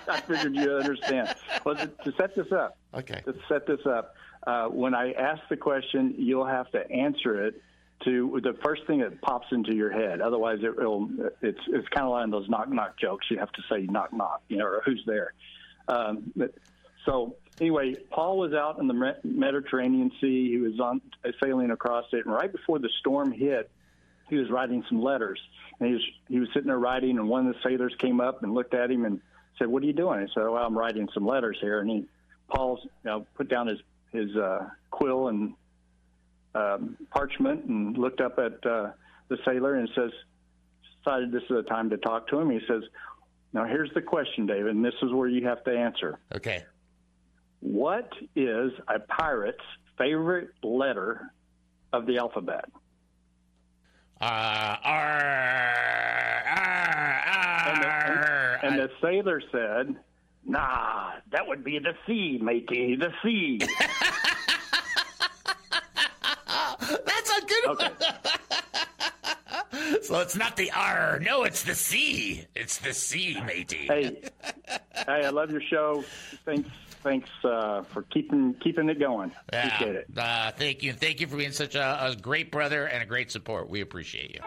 I 0.09 0.21
figured 0.27 0.55
you'd 0.57 0.69
understand. 0.69 1.35
Well, 1.65 1.77
to, 1.77 1.87
to 1.87 2.13
set 2.17 2.35
this 2.35 2.51
up, 2.53 2.77
okay. 2.95 3.23
To 3.25 3.35
set 3.49 3.67
this 3.67 3.81
up, 3.87 4.15
uh, 4.47 4.67
when 4.67 4.95
I 4.95 5.13
ask 5.13 5.41
the 5.49 5.57
question, 5.57 6.15
you'll 6.19 6.47
have 6.47 6.71
to 6.73 6.91
answer 6.91 7.47
it 7.47 7.63
to 8.05 8.41
the 8.43 8.55
first 8.65 8.87
thing 8.87 9.01
that 9.01 9.21
pops 9.21 9.47
into 9.53 9.75
your 9.75 9.91
head. 9.91 10.21
Otherwise, 10.21 10.59
it 10.63 10.77
will. 10.77 11.09
It's 11.43 11.61
it's 11.69 11.89
kind 11.89 12.07
of 12.07 12.11
like 12.11 12.31
those 12.31 12.49
knock 12.49 12.71
knock 12.71 12.99
jokes. 12.99 13.27
You 13.31 13.39
have 13.39 13.53
to 13.53 13.63
say 13.71 13.83
knock 13.83 14.13
knock, 14.13 14.43
you 14.49 14.57
know, 14.57 14.67
or 14.67 14.83
who's 14.85 15.03
there. 15.07 15.35
Um, 15.89 16.33
but, 16.37 16.55
so 17.05 17.37
anyway, 17.61 17.95
Paul 18.11 18.39
was 18.39 18.53
out 18.53 18.79
in 18.79 18.87
the 18.87 19.17
Mediterranean 19.25 20.11
Sea. 20.21 20.51
He 20.51 20.59
was 20.59 20.79
on 20.81 21.01
sailing 21.43 21.71
across 21.71 22.05
it, 22.13 22.27
and 22.27 22.35
right 22.35 22.51
before 22.51 22.79
the 22.79 22.91
storm 23.01 23.33
hit, 23.33 23.71
he 24.29 24.37
was 24.37 24.51
writing 24.51 24.85
some 24.88 25.03
letters. 25.03 25.41
And 25.81 25.88
he 25.88 25.95
was 25.95 26.05
he 26.29 26.41
was 26.41 26.49
sitting 26.53 26.69
there 26.69 26.79
writing, 26.79 27.19
and 27.19 27.29
one 27.29 27.47
of 27.47 27.55
the 27.55 27.61
sailors 27.62 27.95
came 27.99 28.21
up 28.21 28.43
and 28.43 28.53
looked 28.53 28.75
at 28.75 28.91
him 28.91 29.05
and 29.05 29.21
said, 29.59 29.69
"What 29.69 29.83
are 29.83 29.87
you 29.87 29.93
doing?" 29.93 30.21
He 30.21 30.27
said, 30.35 30.45
"Well, 30.45 30.57
I'm 30.57 30.77
writing 30.77 31.09
some 31.14 31.27
letters 31.27 31.59
here." 31.61 31.81
And 31.81 31.91
he 31.91 32.05
Paul 32.49 32.81
you 32.83 32.91
know, 33.05 33.27
put 33.35 33.49
down 33.49 33.67
his 33.69 33.79
his 34.12 34.35
uh, 34.37 34.69
quill 34.91 35.29
and 35.29 35.55
um, 36.55 36.97
parchment 37.11 37.64
and 37.64 37.97
looked 37.97 38.21
up 38.21 38.38
at 38.38 38.64
uh, 38.67 38.91
the 39.29 39.38
sailor 39.45 39.75
and 39.75 39.88
says, 39.95 40.11
decided 41.09 41.33
this 41.33 41.43
is 41.45 41.57
a 41.57 41.62
time 41.62 41.91
to 41.91 41.97
talk 41.99 42.29
to 42.29 42.38
him. 42.38 42.51
He 42.51 42.61
says, 42.67 42.83
Now 43.53 43.64
here's 43.64 43.93
the 43.95 44.03
question, 44.03 44.47
David, 44.47 44.75
and 44.75 44.85
this 44.85 44.95
is 45.03 45.12
where 45.12 45.29
you 45.29 45.47
have 45.47 45.62
to 45.64 45.71
answer. 45.71 46.19
Okay. 46.35 46.64
What 47.61 48.11
is 48.37 48.73
a 48.87 49.01
pirate's 49.01 49.59
favorite 49.97 50.51
letter 50.62 51.33
of 51.93 52.07
the 52.07 52.19
alphabet? 52.19 52.67
Uh, 54.20 54.24
R, 54.24 54.83
R, 56.44 57.22
R, 57.26 57.68
and, 57.68 57.83
the, 57.83 57.88
and, 57.88 58.64
and 58.64 58.78
the 58.81 58.90
sailor 59.00 59.40
said, 59.52 59.94
Nah, 60.44 61.12
that 61.31 61.46
would 61.46 61.62
be 61.62 61.78
the 61.78 61.94
sea, 62.07 62.38
matey, 62.42 62.96
the 62.96 63.12
sea." 63.22 63.59
That's 66.81 67.31
a 67.31 67.40
good 67.46 67.66
okay. 67.66 67.88
one. 67.88 67.98
so 70.02 70.20
it's 70.20 70.37
not 70.37 70.57
the 70.57 70.70
R. 70.72 71.20
No, 71.20 71.44
it's 71.44 71.62
the 71.62 71.74
C. 71.74 72.44
It's 72.54 72.78
the 72.78 72.94
C, 72.94 73.38
matey. 73.44 73.87
Hey, 73.87 74.22
hey, 74.94 75.04
I 75.07 75.28
love 75.28 75.50
your 75.50 75.61
show. 75.61 76.02
Thanks, 76.44 76.70
thanks 77.03 77.29
uh, 77.45 77.83
for 77.83 78.03
keeping 78.03 78.55
keeping 78.55 78.89
it 78.89 78.99
going. 78.99 79.33
Yeah, 79.53 79.67
appreciate 79.67 79.97
it. 79.97 80.07
Uh, 80.17 80.51
thank 80.53 80.83
you, 80.83 80.93
thank 80.93 81.21
you 81.21 81.27
for 81.27 81.37
being 81.37 81.53
such 81.53 81.75
a, 81.75 82.07
a 82.07 82.17
great 82.17 82.51
brother 82.51 82.87
and 82.87 83.03
a 83.03 83.07
great 83.07 83.31
support. 83.31 83.69
We 83.69 83.81
appreciate 83.81 84.35
you. 84.35 84.41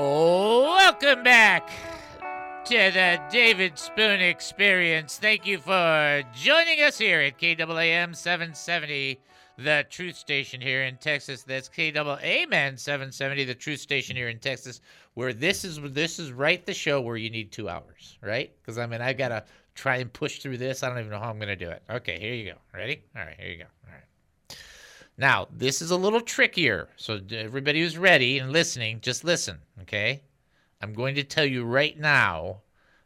Oh, 0.00 0.62
welcome 0.76 1.24
back 1.24 1.70
to 2.66 2.90
the 2.92 3.18
David 3.32 3.78
Spoon 3.78 4.20
Experience. 4.20 5.16
Thank 5.16 5.46
you 5.46 5.58
for 5.58 6.22
joining 6.34 6.82
us 6.82 6.98
here 6.98 7.20
at 7.20 7.38
KAAM 7.38 8.14
770, 8.14 9.18
the 9.56 9.86
truth 9.88 10.16
station 10.16 10.60
here 10.60 10.82
in 10.82 10.98
Texas. 10.98 11.42
That's 11.42 11.68
KAAM 11.68 12.78
770, 12.78 13.44
the 13.44 13.54
truth 13.54 13.80
station 13.80 14.14
here 14.14 14.28
in 14.28 14.38
Texas, 14.38 14.82
where 15.18 15.32
this 15.32 15.64
is 15.64 15.80
this 15.82 16.20
is 16.20 16.30
right 16.30 16.64
the 16.64 16.72
show 16.72 17.00
where 17.00 17.16
you 17.16 17.28
need 17.28 17.50
two 17.50 17.68
hours, 17.68 18.16
right? 18.22 18.52
Because 18.62 18.78
I 18.78 18.86
mean, 18.86 19.00
I 19.00 19.12
gotta 19.12 19.42
try 19.74 19.96
and 19.96 20.12
push 20.12 20.38
through 20.38 20.58
this. 20.58 20.84
I 20.84 20.88
don't 20.88 21.00
even 21.00 21.10
know 21.10 21.18
how 21.18 21.28
I'm 21.28 21.40
gonna 21.40 21.56
do 21.56 21.68
it. 21.70 21.82
Okay, 21.90 22.20
here 22.20 22.34
you 22.34 22.52
go. 22.52 22.58
Ready? 22.72 23.02
All 23.16 23.24
right, 23.24 23.34
here 23.36 23.50
you 23.50 23.58
go. 23.58 23.64
All 23.84 23.92
right. 23.92 24.56
Now, 25.16 25.48
this 25.50 25.82
is 25.82 25.90
a 25.90 25.96
little 25.96 26.20
trickier. 26.20 26.88
So, 26.94 27.18
everybody 27.32 27.80
who's 27.80 27.98
ready 27.98 28.38
and 28.38 28.52
listening, 28.52 29.00
just 29.00 29.24
listen, 29.24 29.58
okay? 29.82 30.22
I'm 30.80 30.92
going 30.92 31.16
to 31.16 31.24
tell 31.24 31.44
you 31.44 31.64
right 31.64 31.98
now 31.98 32.60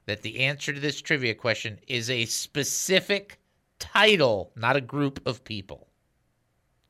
that 0.05 0.21
the 0.21 0.41
answer 0.41 0.75
to 0.75 0.81
this 0.81 1.01
trivia 1.01 1.35
question 1.35 1.79
is 1.89 2.11
a 2.11 2.27
specific 2.27 3.41
title, 3.79 4.53
not 4.55 4.77
a 4.77 4.83
group 4.83 5.27
of 5.27 5.45
people. 5.45 5.89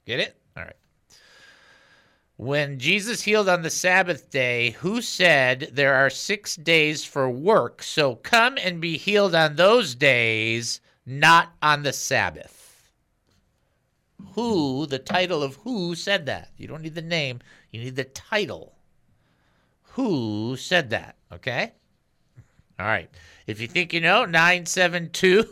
Get 0.04 0.18
it? 0.18 0.41
When 2.42 2.80
Jesus 2.80 3.22
healed 3.22 3.48
on 3.48 3.62
the 3.62 3.70
Sabbath 3.70 4.28
day, 4.28 4.70
who 4.70 5.00
said 5.00 5.70
there 5.74 5.94
are 5.94 6.10
six 6.10 6.56
days 6.56 7.04
for 7.04 7.30
work? 7.30 7.84
So 7.84 8.16
come 8.16 8.58
and 8.60 8.80
be 8.80 8.96
healed 8.96 9.32
on 9.32 9.54
those 9.54 9.94
days, 9.94 10.80
not 11.06 11.52
on 11.62 11.84
the 11.84 11.92
Sabbath. 11.92 12.90
Who, 14.34 14.86
the 14.86 14.98
title 14.98 15.40
of 15.40 15.54
who 15.58 15.94
said 15.94 16.26
that? 16.26 16.50
You 16.56 16.66
don't 16.66 16.82
need 16.82 16.96
the 16.96 17.00
name, 17.00 17.38
you 17.70 17.78
need 17.78 17.94
the 17.94 18.02
title. 18.02 18.74
Who 19.92 20.56
said 20.56 20.90
that? 20.90 21.14
Okay? 21.32 21.70
All 22.76 22.86
right. 22.86 23.08
If 23.46 23.60
you 23.60 23.68
think 23.68 23.92
you 23.92 24.00
know, 24.00 24.24
972 24.24 25.48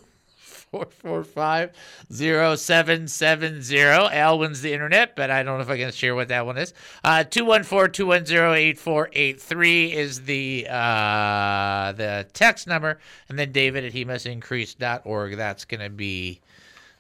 445 0.73 1.73
0770. 2.11 3.77
Al 3.77 4.39
wins 4.39 4.63
the 4.63 4.73
internet, 4.73 5.17
but 5.17 5.29
I 5.29 5.43
don't 5.43 5.57
know 5.57 5.63
if 5.63 5.71
I 5.71 5.77
can 5.77 5.91
share 5.91 6.15
what 6.15 6.29
that 6.29 6.47
one 6.47 6.57
is. 6.59 6.73
Uh, 7.03 7.25
214 7.25 7.93
210 7.93 8.55
8483 8.55 9.93
is 9.93 10.23
the 10.23 10.69
uh, 10.71 11.91
the 11.93 12.27
text 12.33 12.69
number. 12.69 13.01
And 13.29 13.37
then 13.37 13.51
David 13.51 13.85
at 13.85 13.93
he 13.93 14.05
must. 14.05 14.21
That's 14.21 15.65
going 15.65 15.81
to 15.81 15.91
be 15.91 16.41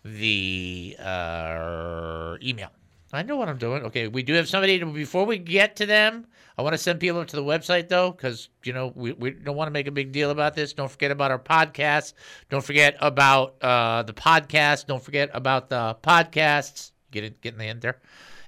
the 0.05 0.97
uh, 0.99 2.37
email. 2.43 2.71
I 3.13 3.23
know 3.23 3.37
what 3.37 3.49
I'm 3.49 3.59
doing. 3.59 3.83
Okay, 3.85 4.09
we 4.09 4.23
do 4.23 4.35
have 4.35 4.49
somebody. 4.49 4.79
To, 4.79 4.87
before 4.87 5.27
we 5.27 5.39
get 5.39 5.77
to 5.77 5.87
them, 5.87 6.27
I 6.57 6.63
want 6.63 6.75
to 6.75 6.79
send 6.79 7.01
people 7.01 7.25
to 7.25 7.37
the 7.37 7.43
website 7.43 7.89
though, 7.89 8.13
because 8.13 8.49
you 8.63 8.73
know 8.73 8.93
we, 8.95 9.13
we 9.13 9.31
don't 9.31 9.57
want 9.57 9.67
to 9.67 9.73
make 9.73 9.87
a 9.87 9.93
big 9.93 10.13
deal 10.13 10.31
about 10.31 10.55
this. 10.55 10.73
Don't 10.73 10.91
forget 10.91 11.11
about 11.11 11.31
our 11.31 11.39
podcast. 11.39 12.15
Don't 12.51 12.65
forget 12.65 12.97
about 13.01 13.57
uh, 13.63 14.05
the 14.05 14.13
podcast. 14.13 14.87
Don't 14.87 15.03
forget 15.03 15.31
about 15.35 15.69
the 15.69 15.97
podcasts. 16.03 16.93
Get 17.11 17.25
it, 17.25 17.41
get 17.41 17.55
in 17.55 17.59
the 17.59 17.65
end 17.65 17.83
there. 17.83 18.01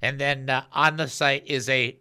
And 0.03 0.19
then 0.19 0.51
uh, 0.51 0.65
on 0.73 0.97
the 0.97 1.07
site 1.07 1.47
is 1.47 1.69
a 1.69 1.97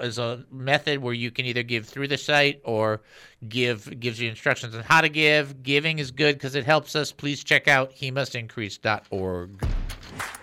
is 0.00 0.18
a 0.18 0.44
method 0.50 1.00
where 1.00 1.14
you 1.14 1.30
can 1.30 1.46
either 1.46 1.62
give 1.62 1.86
through 1.86 2.08
the 2.08 2.18
site 2.18 2.60
or 2.64 3.02
give 3.48 3.98
gives 4.00 4.20
you 4.20 4.28
instructions 4.28 4.74
on 4.74 4.82
how 4.82 5.00
to 5.00 5.08
give. 5.08 5.62
Giving 5.62 6.00
is 6.00 6.10
good 6.10 6.34
because 6.34 6.56
it 6.56 6.64
helps 6.64 6.96
us. 6.96 7.12
Please 7.12 7.44
check 7.44 7.68
out 7.68 7.92
he 7.92 8.10
must 8.10 8.34
increase.org. 8.34 9.75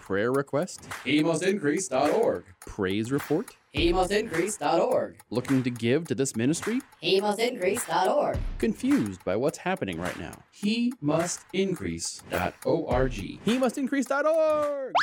Prayer 0.04 0.32
request? 0.34 0.90
HeMustIncrease.org. 1.06 2.44
Praise 2.60 3.10
report? 3.10 3.56
HeMustIncrease.org. 3.74 5.16
Looking 5.30 5.64
to 5.64 5.70
give 5.70 6.10
to 6.10 6.16
this 6.16 6.36
ministry? 6.36 6.82
HeMustIncrease.org. 7.02 8.38
Confused 8.58 9.24
by 9.24 9.38
what's 9.38 9.60
happening 9.60 10.02
right 10.02 10.20
now? 10.20 10.44
HeMustIncrease.org. 10.62 13.12
HeMustIncrease.org. 13.46 14.94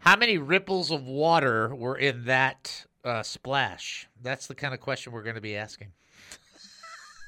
How 0.00 0.16
many 0.16 0.38
ripples 0.38 0.90
of 0.90 1.04
water 1.04 1.72
were 1.76 1.96
in 1.96 2.24
that 2.24 2.86
uh, 3.08 3.22
splash? 3.22 4.08
That's 4.22 4.46
the 4.46 4.54
kind 4.54 4.74
of 4.74 4.80
question 4.80 5.12
we're 5.12 5.22
going 5.22 5.34
to 5.34 5.40
be 5.40 5.56
asking. 5.56 5.88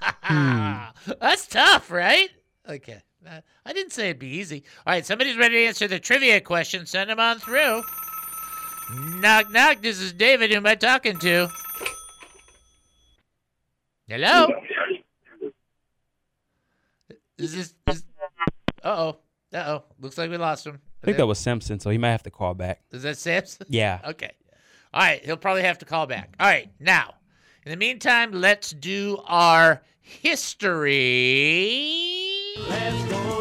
That's 1.21 1.47
tough, 1.47 1.91
right? 1.91 2.31
Okay. 2.69 3.03
Uh, 3.27 3.41
I 3.67 3.73
didn't 3.73 3.93
say 3.93 4.11
it'd 4.11 4.19
be 4.19 4.29
easy. 4.29 4.65
All 4.87 4.93
right, 4.93 5.05
somebody's 5.05 5.37
ready 5.37 5.57
to 5.57 5.67
answer 5.67 5.89
the 5.89 5.99
trivia 5.99 6.41
question. 6.41 6.87
Send 6.87 7.11
them 7.11 7.21
on 7.21 7.39
through. 7.39 7.83
Knock, 9.21 9.51
knock. 9.51 9.83
This 9.83 10.01
is 10.01 10.13
David. 10.13 10.51
Who 10.51 10.57
am 10.57 10.67
I 10.67 10.75
talking 10.75 11.19
to? 11.19 11.49
Hello? 14.09 14.49
Is 17.39 17.55
this. 17.55 17.75
Is, 17.87 18.05
uh 18.83 18.89
oh. 18.89 19.17
Uh 19.53 19.59
oh. 19.59 19.85
Looks 20.01 20.19
like 20.19 20.31
we 20.31 20.37
lost 20.37 20.67
him. 20.67 20.81
I 21.03 21.07
think 21.07 21.17
that 21.17 21.27
was 21.27 21.39
Simpson, 21.39 21.79
so 21.81 21.91
he 21.91 21.99
might 21.99 22.11
have 22.11 22.23
to 22.25 22.31
call 22.31 22.55
back. 22.55 22.81
Is 22.91 23.03
that 23.05 23.17
Simpson? 23.17 23.67
Yeah. 23.71 24.01
Okay. 24.05 24.33
All 24.93 25.01
right. 25.01 25.25
He'll 25.25 25.37
probably 25.37 25.63
have 25.63 25.79
to 25.79 25.85
call 25.85 26.07
back. 26.07 26.35
All 26.39 26.47
right. 26.47 26.71
Now, 26.81 27.15
in 27.65 27.71
the 27.71 27.77
meantime, 27.77 28.33
let's 28.33 28.71
do 28.71 29.21
our 29.27 29.83
history. 30.01 30.97
Let's 32.69 33.05
go 33.05 33.40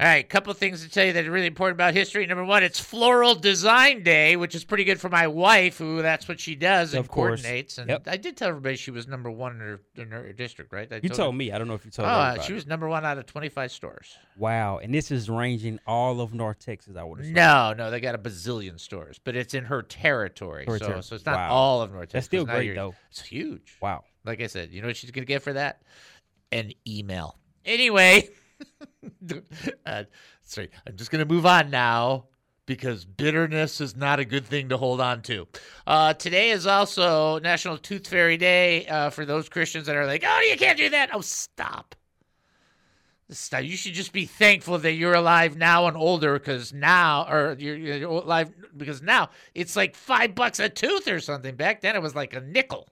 All 0.00 0.04
right, 0.04 0.28
couple 0.28 0.52
of 0.52 0.58
things 0.58 0.84
to 0.84 0.88
tell 0.88 1.04
you 1.06 1.12
that 1.14 1.26
are 1.26 1.30
really 1.32 1.48
important 1.48 1.76
about 1.76 1.92
history. 1.92 2.24
Number 2.24 2.44
one, 2.44 2.62
it's 2.62 2.78
Floral 2.78 3.34
Design 3.34 4.04
Day, 4.04 4.36
which 4.36 4.54
is 4.54 4.62
pretty 4.62 4.84
good 4.84 5.00
for 5.00 5.08
my 5.08 5.26
wife, 5.26 5.78
who 5.78 6.02
that's 6.02 6.28
what 6.28 6.38
she 6.38 6.54
does 6.54 6.94
and 6.94 7.00
Of 7.00 7.08
course. 7.08 7.42
coordinates. 7.42 7.78
And 7.78 7.90
Yep. 7.90 8.02
I 8.06 8.16
did 8.16 8.36
tell 8.36 8.48
everybody 8.50 8.76
she 8.76 8.92
was 8.92 9.08
number 9.08 9.28
one 9.28 9.54
in 9.54 9.58
her, 9.58 9.80
in 9.96 10.10
her 10.12 10.32
district, 10.32 10.72
right? 10.72 10.86
I 10.92 11.00
You 11.02 11.08
told 11.08 11.34
her- 11.34 11.36
me. 11.36 11.50
I 11.50 11.58
don't 11.58 11.66
know 11.66 11.74
if 11.74 11.84
you 11.84 11.90
told 11.90 12.06
Oh, 12.08 12.40
she 12.42 12.52
was 12.52 12.64
number 12.64 12.88
one 12.88 13.04
out 13.04 13.18
of 13.18 13.26
25 13.26 13.72
stores. 13.72 14.16
Wow, 14.36 14.78
and 14.78 14.94
this 14.94 15.10
is 15.10 15.28
ranging 15.28 15.80
all 15.84 16.20
of 16.20 16.32
North 16.32 16.60
Texas. 16.60 16.96
I 16.96 17.02
would 17.02 17.18
assume. 17.18 17.32
No, 17.32 17.74
no, 17.76 17.90
they 17.90 17.98
got 17.98 18.14
a 18.14 18.18
bazillion 18.18 18.78
stores, 18.78 19.18
but 19.24 19.34
it's 19.34 19.52
in 19.52 19.64
her 19.64 19.82
territory. 19.82 20.64
So, 20.68 20.78
Territory. 20.78 21.02
so 21.02 21.16
it's 21.16 21.26
not 21.26 21.34
Wow. 21.34 21.50
all 21.50 21.82
of 21.82 21.90
North 21.90 22.02
Texas. 22.10 22.12
That's 22.12 22.26
still 22.26 22.44
great, 22.44 22.72
though. 22.76 22.94
It's 23.10 23.22
huge. 23.22 23.74
Wow. 23.82 24.04
Like 24.24 24.40
I 24.40 24.46
said, 24.46 24.70
you 24.70 24.80
know 24.80 24.86
what 24.86 24.96
she's 24.96 25.10
going 25.10 25.24
to 25.24 25.28
get 25.28 25.42
for 25.42 25.54
that? 25.54 25.82
An 26.52 26.70
email. 26.86 27.36
Anyway, 27.64 28.28
uh, 29.86 30.04
sorry, 30.42 30.70
I'm 30.86 30.96
just 30.96 31.10
going 31.10 31.26
to 31.26 31.32
move 31.32 31.46
on 31.46 31.70
now 31.70 32.26
because 32.66 33.04
bitterness 33.04 33.80
is 33.80 33.96
not 33.96 34.20
a 34.20 34.24
good 34.24 34.44
thing 34.44 34.68
to 34.68 34.76
hold 34.76 35.00
on 35.00 35.22
to. 35.22 35.48
Uh, 35.86 36.12
today 36.14 36.50
is 36.50 36.66
also 36.66 37.38
National 37.38 37.78
Tooth 37.78 38.06
Fairy 38.06 38.36
Day 38.36 38.86
uh, 38.86 39.10
for 39.10 39.24
those 39.24 39.48
Christians 39.48 39.86
that 39.86 39.96
are 39.96 40.06
like, 40.06 40.22
oh, 40.24 40.40
you 40.50 40.56
can't 40.56 40.76
do 40.76 40.90
that. 40.90 41.10
Oh, 41.14 41.22
stop. 41.22 41.94
Stop. 43.30 43.64
You 43.64 43.76
should 43.76 43.94
just 43.94 44.12
be 44.12 44.24
thankful 44.24 44.78
that 44.78 44.92
you're 44.92 45.14
alive 45.14 45.56
now 45.56 45.86
and 45.86 45.96
older 45.96 46.38
because 46.38 46.72
now, 46.72 47.26
or 47.28 47.56
you're, 47.58 47.76
you're 47.76 48.10
alive 48.10 48.50
because 48.76 49.02
now 49.02 49.30
it's 49.54 49.76
like 49.76 49.94
five 49.94 50.34
bucks 50.34 50.60
a 50.60 50.68
tooth 50.68 51.08
or 51.08 51.20
something. 51.20 51.54
Back 51.54 51.82
then 51.82 51.94
it 51.94 52.02
was 52.02 52.14
like 52.14 52.34
a 52.34 52.40
nickel. 52.40 52.88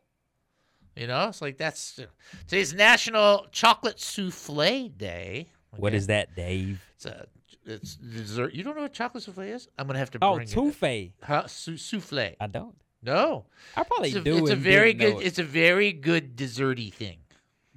You 0.94 1.06
know, 1.06 1.28
it's 1.28 1.42
like 1.42 1.58
that's 1.58 2.00
today's 2.48 2.72
National 2.72 3.46
Chocolate 3.50 3.98
Souffle 3.98 4.88
Day. 4.96 5.48
What 5.78 5.94
is 5.94 6.06
that, 6.08 6.34
Dave? 6.34 6.82
It's 6.96 7.06
a 7.06 7.26
it's 7.64 7.94
dessert. 7.96 8.54
You 8.54 8.62
don't 8.62 8.76
know 8.76 8.82
what 8.82 8.92
chocolate 8.92 9.24
souffle 9.24 9.42
is? 9.44 9.68
I'm 9.78 9.86
gonna 9.86 9.98
have 9.98 10.10
to 10.12 10.18
Oh, 10.22 10.36
bring 10.36 10.48
it. 10.48 10.52
Touffee. 10.52 11.14
Huh? 11.22 11.46
Sou- 11.46 11.76
souffle. 11.76 12.36
I 12.40 12.46
don't. 12.46 12.74
No, 13.02 13.44
I 13.76 13.82
probably 13.84 14.08
it's 14.08 14.16
a, 14.18 14.20
do 14.22 14.38
It's 14.38 14.50
a 14.50 14.56
very 14.56 14.92
good. 14.92 15.16
it. 15.20 15.26
It's 15.26 15.38
a 15.38 15.44
very 15.44 15.92
good 15.92 16.36
desserty 16.36 16.92
thing. 16.92 17.18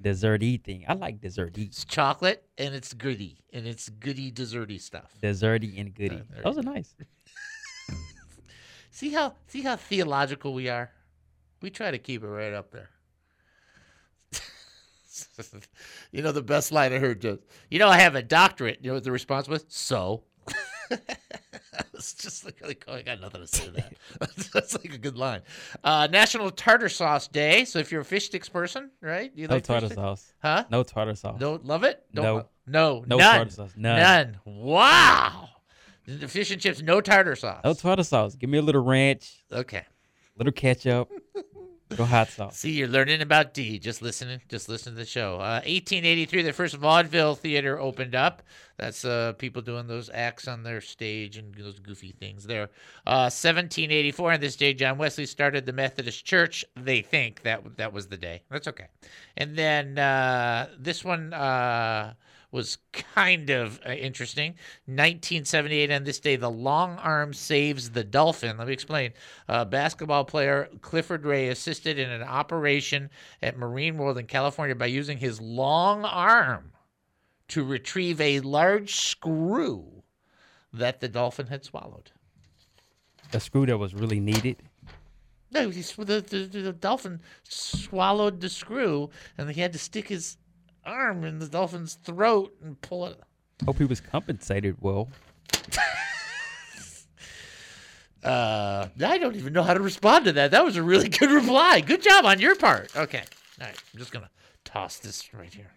Desserty 0.02 0.62
thing. 0.62 0.84
I 0.88 0.94
like 0.94 1.20
desserty. 1.20 1.66
It's 1.66 1.84
chocolate 1.84 2.42
and 2.56 2.74
it's 2.74 2.94
goody 2.94 3.38
and 3.52 3.66
it's 3.66 3.88
goody 3.90 4.32
desserty 4.32 4.80
stuff. 4.80 5.12
Desserty 5.22 5.78
and 5.78 5.94
goody. 5.94 6.16
Uh, 6.16 6.22
there 6.30 6.42
Those 6.42 6.58
are 6.58 6.62
nice. 6.62 6.94
See 8.90 9.10
how 9.12 9.34
see 9.46 9.62
how 9.62 9.76
theological 9.76 10.52
we 10.52 10.68
are. 10.68 10.90
We 11.62 11.70
try 11.70 11.90
to 11.90 11.98
keep 11.98 12.22
it 12.22 12.26
right 12.28 12.52
up 12.52 12.70
there. 12.70 12.90
you 16.12 16.22
know 16.22 16.32
the 16.32 16.42
best 16.42 16.72
line 16.72 16.92
I 16.92 16.98
heard 16.98 17.20
just. 17.20 17.40
You 17.70 17.78
know 17.78 17.88
I 17.88 17.98
have 17.98 18.14
a 18.14 18.22
doctorate. 18.22 18.78
You 18.82 18.88
know 18.90 18.94
what 18.94 19.04
the 19.04 19.12
response 19.12 19.48
was? 19.48 19.64
So. 19.68 20.24
it's 21.94 22.14
just 22.14 22.44
like, 22.44 22.84
oh, 22.88 22.94
I 22.94 23.02
got 23.02 23.20
nothing 23.20 23.40
to 23.42 23.46
say 23.46 23.66
to 23.66 23.70
that. 23.72 23.94
That's 24.52 24.74
like 24.74 24.92
a 24.92 24.98
good 24.98 25.16
line. 25.16 25.42
Uh, 25.84 26.08
National 26.10 26.50
Tartar 26.50 26.88
Sauce 26.88 27.28
Day. 27.28 27.64
So 27.64 27.78
if 27.78 27.92
you're 27.92 28.00
a 28.00 28.04
fish 28.04 28.26
sticks 28.26 28.48
person, 28.48 28.90
right? 29.00 29.30
You 29.34 29.46
No 29.48 29.54
like 29.54 29.64
tartar 29.64 29.88
sauce. 29.88 30.32
Huh? 30.42 30.64
No 30.70 30.82
tartar 30.82 31.14
sauce. 31.14 31.38
Don't 31.38 31.64
love 31.64 31.84
it? 31.84 32.04
Don't 32.12 32.24
No. 32.24 32.34
lo- 32.34 32.48
no. 32.66 33.04
No 33.06 33.16
none. 33.18 33.36
tartar 33.36 33.50
sauce. 33.50 33.72
None. 33.76 33.98
None. 33.98 34.40
Wow. 34.44 35.48
The 36.06 36.26
fish 36.28 36.50
and 36.50 36.60
chips, 36.60 36.82
no 36.82 37.00
tartar 37.00 37.36
sauce. 37.36 37.60
No 37.64 37.74
tartar 37.74 38.02
sauce. 38.02 38.34
Give 38.34 38.50
me 38.50 38.58
a 38.58 38.62
little 38.62 38.82
ranch, 38.82 39.44
Okay. 39.52 39.84
little 40.36 40.52
ketchup, 40.52 41.08
little 41.90 42.06
hot 42.06 42.28
sauce. 42.28 42.56
See, 42.56 42.70
you're 42.70 42.88
learning 42.88 43.20
about 43.20 43.52
D. 43.52 43.78
Just 43.78 44.00
listening. 44.00 44.40
Just 44.48 44.68
listen 44.68 44.92
to 44.94 44.98
the 44.98 45.04
show. 45.04 45.34
Uh, 45.34 45.60
1883, 45.66 46.42
the 46.42 46.52
first 46.52 46.76
vaudeville 46.76 47.34
theater 47.34 47.78
opened 47.78 48.14
up. 48.14 48.42
That's 48.78 49.04
uh, 49.04 49.34
people 49.36 49.60
doing 49.60 49.86
those 49.86 50.08
acts 50.12 50.48
on 50.48 50.62
their 50.62 50.80
stage 50.80 51.36
and 51.36 51.54
those 51.54 51.78
goofy 51.78 52.12
things 52.12 52.44
there. 52.44 52.64
Uh, 53.06 53.28
1784, 53.28 54.32
on 54.32 54.40
this 54.40 54.56
day, 54.56 54.72
John 54.72 54.96
Wesley 54.96 55.26
started 55.26 55.66
the 55.66 55.72
Methodist 55.72 56.24
Church. 56.24 56.64
They 56.76 57.02
think 57.02 57.42
that 57.42 57.76
that 57.76 57.92
was 57.92 58.06
the 58.06 58.16
day. 58.16 58.42
That's 58.50 58.68
okay. 58.68 58.86
And 59.36 59.56
then 59.56 59.98
uh, 59.98 60.68
this 60.78 61.04
one 61.04 61.34
uh, 61.34 62.14
was 62.52 62.78
kind 62.92 63.50
of 63.50 63.80
uh, 63.86 63.92
interesting. 63.92 64.52
1978, 64.86 65.90
on 65.90 66.04
this 66.04 66.20
day, 66.20 66.36
the 66.36 66.50
long 66.50 66.96
arm 66.98 67.32
saves 67.32 67.90
the 67.90 68.04
dolphin. 68.04 68.58
Let 68.58 68.66
me 68.66 68.72
explain. 68.72 69.12
Uh, 69.48 69.64
basketball 69.64 70.24
player 70.24 70.68
Clifford 70.80 71.24
Ray 71.24 71.48
assisted 71.48 71.98
in 71.98 72.10
an 72.10 72.22
operation 72.22 73.10
at 73.42 73.56
Marine 73.56 73.98
World 73.98 74.18
in 74.18 74.26
California 74.26 74.74
by 74.74 74.86
using 74.86 75.18
his 75.18 75.40
long 75.40 76.04
arm 76.04 76.72
to 77.48 77.64
retrieve 77.64 78.20
a 78.20 78.40
large 78.40 78.94
screw 78.94 80.02
that 80.72 81.00
the 81.00 81.08
dolphin 81.08 81.48
had 81.48 81.64
swallowed. 81.64 82.12
A 83.32 83.40
screw 83.40 83.66
that 83.66 83.78
was 83.78 83.94
really 83.94 84.20
needed. 84.20 84.56
No, 85.52 85.70
the, 85.70 86.20
the, 86.20 86.46
the 86.46 86.72
dolphin 86.72 87.20
swallowed 87.42 88.40
the 88.40 88.48
screw, 88.48 89.10
and 89.36 89.50
he 89.50 89.60
had 89.60 89.72
to 89.72 89.78
stick 89.78 90.08
his 90.08 90.36
arm 90.84 91.24
in 91.24 91.38
the 91.38 91.48
dolphin's 91.48 91.94
throat 91.94 92.54
and 92.62 92.80
pull 92.80 93.06
it. 93.06 93.20
Hope 93.64 93.78
he 93.78 93.84
was 93.84 94.00
compensated 94.00 94.76
well. 94.80 95.08
Uh, 98.22 98.88
I 99.02 99.18
don't 99.18 99.36
even 99.36 99.52
know 99.52 99.62
how 99.62 99.74
to 99.74 99.80
respond 99.80 100.26
to 100.26 100.32
that. 100.32 100.50
That 100.50 100.64
was 100.64 100.76
a 100.76 100.82
really 100.82 101.08
good 101.18 101.30
reply. 101.30 101.80
Good 101.80 102.02
job 102.02 102.26
on 102.26 102.38
your 102.38 102.54
part. 102.54 102.94
Okay. 102.94 103.22
All 103.60 103.66
right. 103.66 103.82
I'm 103.92 103.98
just 103.98 104.12
going 104.12 104.24
to 104.24 104.30
toss 104.64 104.98
this 104.98 105.32
right 105.32 105.52
here. 105.52 105.70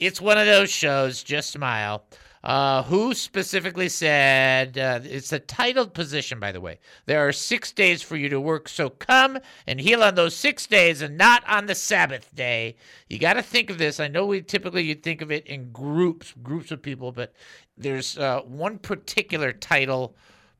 It's 0.00 0.20
one 0.20 0.36
of 0.36 0.46
those 0.46 0.70
shows, 0.70 1.22
just 1.22 1.50
smile. 1.50 2.02
Uh, 2.44 2.82
who 2.82 3.14
specifically 3.14 3.88
said 3.88 4.76
uh, 4.76 4.98
it's 5.04 5.32
a 5.32 5.38
titled 5.38 5.94
position, 5.94 6.40
by 6.40 6.50
the 6.50 6.60
way? 6.60 6.80
There 7.06 7.26
are 7.26 7.30
six 7.30 7.70
days 7.70 8.02
for 8.02 8.16
you 8.16 8.28
to 8.30 8.40
work, 8.40 8.68
so 8.68 8.90
come 8.90 9.38
and 9.64 9.80
heal 9.80 10.02
on 10.02 10.16
those 10.16 10.34
six 10.34 10.66
days 10.66 11.02
and 11.02 11.16
not 11.16 11.48
on 11.48 11.66
the 11.66 11.76
Sabbath 11.76 12.34
day. 12.34 12.74
You 13.08 13.20
got 13.20 13.34
to 13.34 13.42
think 13.42 13.70
of 13.70 13.78
this. 13.78 14.00
I 14.00 14.08
know 14.08 14.26
we 14.26 14.42
typically 14.42 14.82
you 14.82 14.96
think 14.96 15.22
of 15.22 15.30
it 15.30 15.46
in 15.46 15.70
groups, 15.70 16.34
groups 16.42 16.72
of 16.72 16.82
people, 16.82 17.12
but 17.12 17.32
there's 17.76 18.18
uh, 18.18 18.40
one 18.40 18.78
particular 18.78 19.52
title 19.52 20.16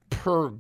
per 0.09 0.53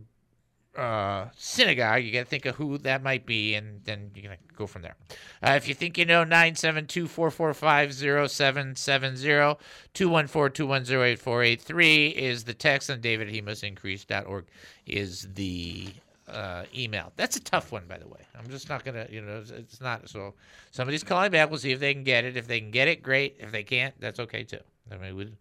uh, 0.76 1.26
synagogue. 1.36 2.02
You 2.02 2.12
got 2.12 2.20
to 2.20 2.24
think 2.24 2.46
of 2.46 2.56
who 2.56 2.78
that 2.78 3.02
might 3.02 3.26
be, 3.26 3.54
and 3.54 3.82
then 3.84 4.10
you're 4.14 4.24
going 4.24 4.36
to 4.36 4.54
go 4.54 4.66
from 4.66 4.82
there. 4.82 4.96
Uh, 5.42 5.52
if 5.52 5.68
you 5.68 5.74
think 5.74 5.98
you 5.98 6.04
know, 6.04 6.24
972 6.24 7.08
445 7.08 7.94
0770 8.30 9.58
214 9.94 10.54
210 10.54 11.02
8483 11.02 12.08
is 12.08 12.44
the 12.44 12.54
text, 12.54 12.90
and 12.90 13.02
davidhemustincrease.org 13.02 14.46
is 14.86 15.28
the 15.34 15.88
uh, 16.28 16.64
email. 16.74 17.12
That's 17.16 17.36
a 17.36 17.40
tough 17.40 17.72
one, 17.72 17.84
by 17.88 17.98
the 17.98 18.08
way. 18.08 18.20
I'm 18.38 18.48
just 18.48 18.68
not 18.68 18.84
going 18.84 19.06
to, 19.06 19.12
you 19.12 19.20
know, 19.20 19.38
it's, 19.38 19.50
it's 19.50 19.80
not. 19.80 20.08
So 20.08 20.34
somebody's 20.70 21.04
calling 21.04 21.30
back. 21.30 21.50
We'll 21.50 21.58
see 21.58 21.72
if 21.72 21.80
they 21.80 21.92
can 21.92 22.04
get 22.04 22.24
it. 22.24 22.36
If 22.36 22.46
they 22.46 22.60
can 22.60 22.70
get 22.70 22.88
it, 22.88 23.02
great. 23.02 23.36
If 23.38 23.52
they 23.52 23.62
can't, 23.62 23.94
that's 24.00 24.20
okay 24.20 24.44
too. 24.44 24.60
I 24.90 24.96
mean, 24.96 25.16
we 25.16 25.32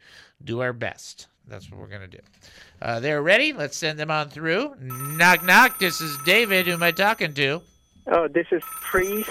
do 0.43 0.61
our 0.61 0.73
best. 0.73 1.27
That's 1.47 1.69
what 1.69 1.79
we're 1.79 1.87
going 1.87 2.01
to 2.01 2.07
do. 2.07 2.19
Uh, 2.81 2.99
they're 2.99 3.21
ready. 3.21 3.53
Let's 3.53 3.77
send 3.77 3.99
them 3.99 4.11
on 4.11 4.29
through. 4.29 4.75
Knock, 4.79 5.43
knock. 5.43 5.79
This 5.79 6.01
is 6.01 6.17
David. 6.25 6.67
Who 6.67 6.73
am 6.73 6.83
I 6.83 6.91
talking 6.91 7.33
to? 7.33 7.61
Oh, 8.07 8.27
this 8.27 8.47
is 8.51 8.63
Priest. 8.81 9.29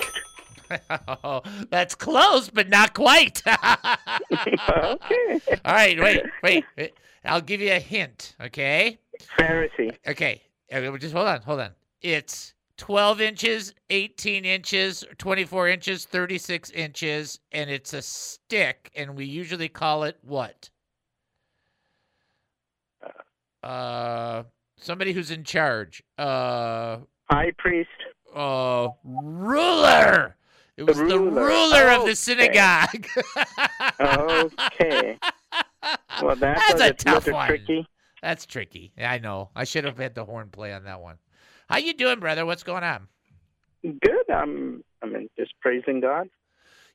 oh, 1.24 1.42
that's 1.70 1.94
close, 1.94 2.48
but 2.50 2.68
not 2.68 2.94
quite. 2.94 3.42
okay. 3.46 5.40
All 5.64 5.74
right, 5.74 5.98
wait, 6.00 6.22
wait, 6.42 6.64
wait. 6.76 6.94
I'll 7.24 7.40
give 7.40 7.60
you 7.60 7.72
a 7.72 7.80
hint, 7.80 8.36
okay? 8.40 8.98
Pharisee. 9.38 9.96
Okay, 10.06 10.42
uh, 10.72 10.96
just 10.98 11.14
hold 11.14 11.28
on, 11.28 11.42
hold 11.42 11.60
on. 11.60 11.70
It's 12.02 12.54
12 12.76 13.20
inches, 13.20 13.74
18 13.90 14.44
inches, 14.44 15.04
24 15.18 15.68
inches, 15.68 16.04
36 16.06 16.70
inches, 16.70 17.40
and 17.52 17.68
it's 17.68 17.92
a 17.92 18.00
stick, 18.00 18.90
and 18.96 19.16
we 19.16 19.26
usually 19.26 19.68
call 19.68 20.04
it 20.04 20.16
what? 20.22 20.70
Uh, 23.62 24.44
somebody 24.76 25.12
who's 25.12 25.30
in 25.30 25.44
charge. 25.44 26.02
Uh, 26.18 26.98
High 27.30 27.52
priest. 27.58 27.88
uh, 28.34 28.88
ruler. 29.04 30.36
It 30.76 30.84
was 30.84 30.96
the 30.96 31.04
ruler. 31.04 31.44
ruler 31.46 31.90
of 31.90 32.06
the 32.06 32.14
synagogue. 32.16 33.06
Okay. 34.00 35.18
Well, 36.22 36.36
that 36.36 36.62
That's 36.68 36.80
a 36.82 36.88
a 36.88 36.92
tough 36.92 37.26
one. 37.28 37.48
tricky. 37.48 37.86
That's 38.22 38.44
tricky. 38.44 38.92
I 38.98 39.18
know. 39.18 39.48
I 39.56 39.64
should 39.64 39.84
have 39.84 39.96
had 39.96 40.14
the 40.14 40.24
horn 40.26 40.48
play 40.50 40.74
on 40.74 40.84
that 40.84 41.00
one. 41.00 41.16
How 41.70 41.78
you 41.78 41.94
doing, 41.94 42.20
brother? 42.20 42.44
What's 42.44 42.62
going 42.62 42.84
on? 42.84 43.08
Good. 43.82 44.30
I'm. 44.30 44.84
I 45.02 45.06
mean, 45.06 45.30
just 45.38 45.54
praising 45.60 46.00
God. 46.00 46.28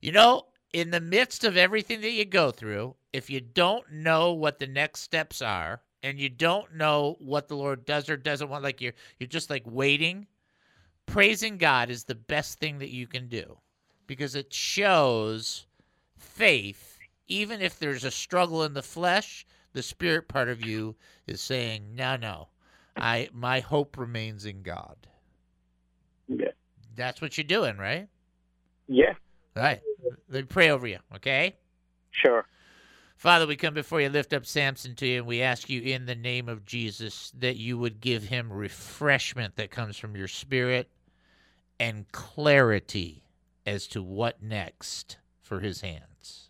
You 0.01 0.11
know, 0.11 0.43
in 0.73 0.91
the 0.91 0.99
midst 1.01 1.43
of 1.43 1.57
everything 1.57 2.01
that 2.01 2.11
you 2.11 2.25
go 2.25 2.51
through, 2.51 2.95
if 3.11 3.27
you 3.31 3.41
don't 3.41 3.89
know 3.91 4.33
what 4.33 4.59
the 4.59 4.67
next 4.67 5.01
steps 5.01 5.41
are 5.41 5.81
and 6.05 6.19
you 6.19 6.29
don't 6.29 6.75
know 6.75 7.17
what 7.19 7.47
the 7.47 7.55
Lord 7.55 7.83
does 7.83 8.09
or 8.09 8.15
doesn't 8.15 8.47
want, 8.47 8.63
like 8.63 8.79
you're 8.79 8.93
you're 9.19 9.27
just 9.27 9.49
like 9.49 9.63
waiting, 9.65 10.27
praising 11.07 11.57
God 11.57 11.89
is 11.89 12.03
the 12.03 12.15
best 12.15 12.59
thing 12.59 12.77
that 12.79 12.91
you 12.91 13.07
can 13.07 13.27
do 13.27 13.57
because 14.05 14.35
it 14.35 14.53
shows 14.53 15.65
faith, 16.15 16.99
even 17.27 17.59
if 17.59 17.79
there's 17.79 18.03
a 18.03 18.11
struggle 18.11 18.63
in 18.63 18.73
the 18.73 18.83
flesh, 18.83 19.47
the 19.73 19.81
spirit 19.81 20.27
part 20.27 20.47
of 20.47 20.63
you 20.63 20.95
is 21.25 21.41
saying, 21.41 21.95
No, 21.95 22.15
no. 22.15 22.49
I 22.95 23.29
my 23.33 23.59
hope 23.59 23.97
remains 23.97 24.45
in 24.45 24.61
God. 24.61 24.95
Yeah. 26.27 26.51
That's 26.95 27.19
what 27.19 27.35
you're 27.35 27.45
doing, 27.45 27.77
right? 27.77 28.07
Yeah. 28.87 29.13
All 29.57 29.63
right. 29.63 29.81
Let 30.29 30.43
me 30.43 30.43
pray 30.43 30.69
over 30.69 30.85
you, 30.85 30.99
okay? 31.15 31.55
Sure. 32.11 32.45
Father, 33.15 33.47
we 33.47 33.55
come 33.55 33.73
before 33.73 34.01
you, 34.01 34.09
lift 34.09 34.33
up 34.33 34.45
Samson 34.45 34.93
to 34.95 35.07
you, 35.07 35.19
and 35.19 35.25
we 35.25 35.41
ask 35.41 35.69
you 35.69 35.81
in 35.81 36.05
the 36.05 36.15
name 36.15 36.49
of 36.49 36.65
Jesus 36.65 37.31
that 37.39 37.55
you 37.55 37.77
would 37.77 38.01
give 38.01 38.25
him 38.25 38.51
refreshment 38.51 39.55
that 39.55 39.71
comes 39.71 39.97
from 39.97 40.17
your 40.17 40.27
spirit 40.27 40.89
and 41.79 42.11
clarity 42.11 43.23
as 43.65 43.87
to 43.87 44.03
what 44.03 44.43
next 44.43 45.17
for 45.41 45.61
his 45.61 45.81
hands. 45.81 46.49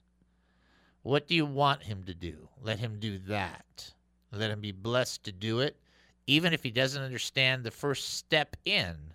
What 1.04 1.28
do 1.28 1.36
you 1.36 1.46
want 1.46 1.84
him 1.84 2.04
to 2.06 2.16
do? 2.16 2.50
Let 2.62 2.80
him 2.80 2.98
do 3.00 3.20
that. 3.20 3.94
Let 4.32 4.50
him 4.50 4.60
be 4.60 4.72
blessed 4.72 5.24
to 5.26 5.32
do 5.32 5.60
it. 5.60 5.78
Even 6.26 6.52
if 6.52 6.64
he 6.64 6.72
doesn't 6.72 7.04
understand 7.04 7.64
the 7.64 7.72
first 7.72 8.16
step 8.16 8.58
in, 8.66 9.14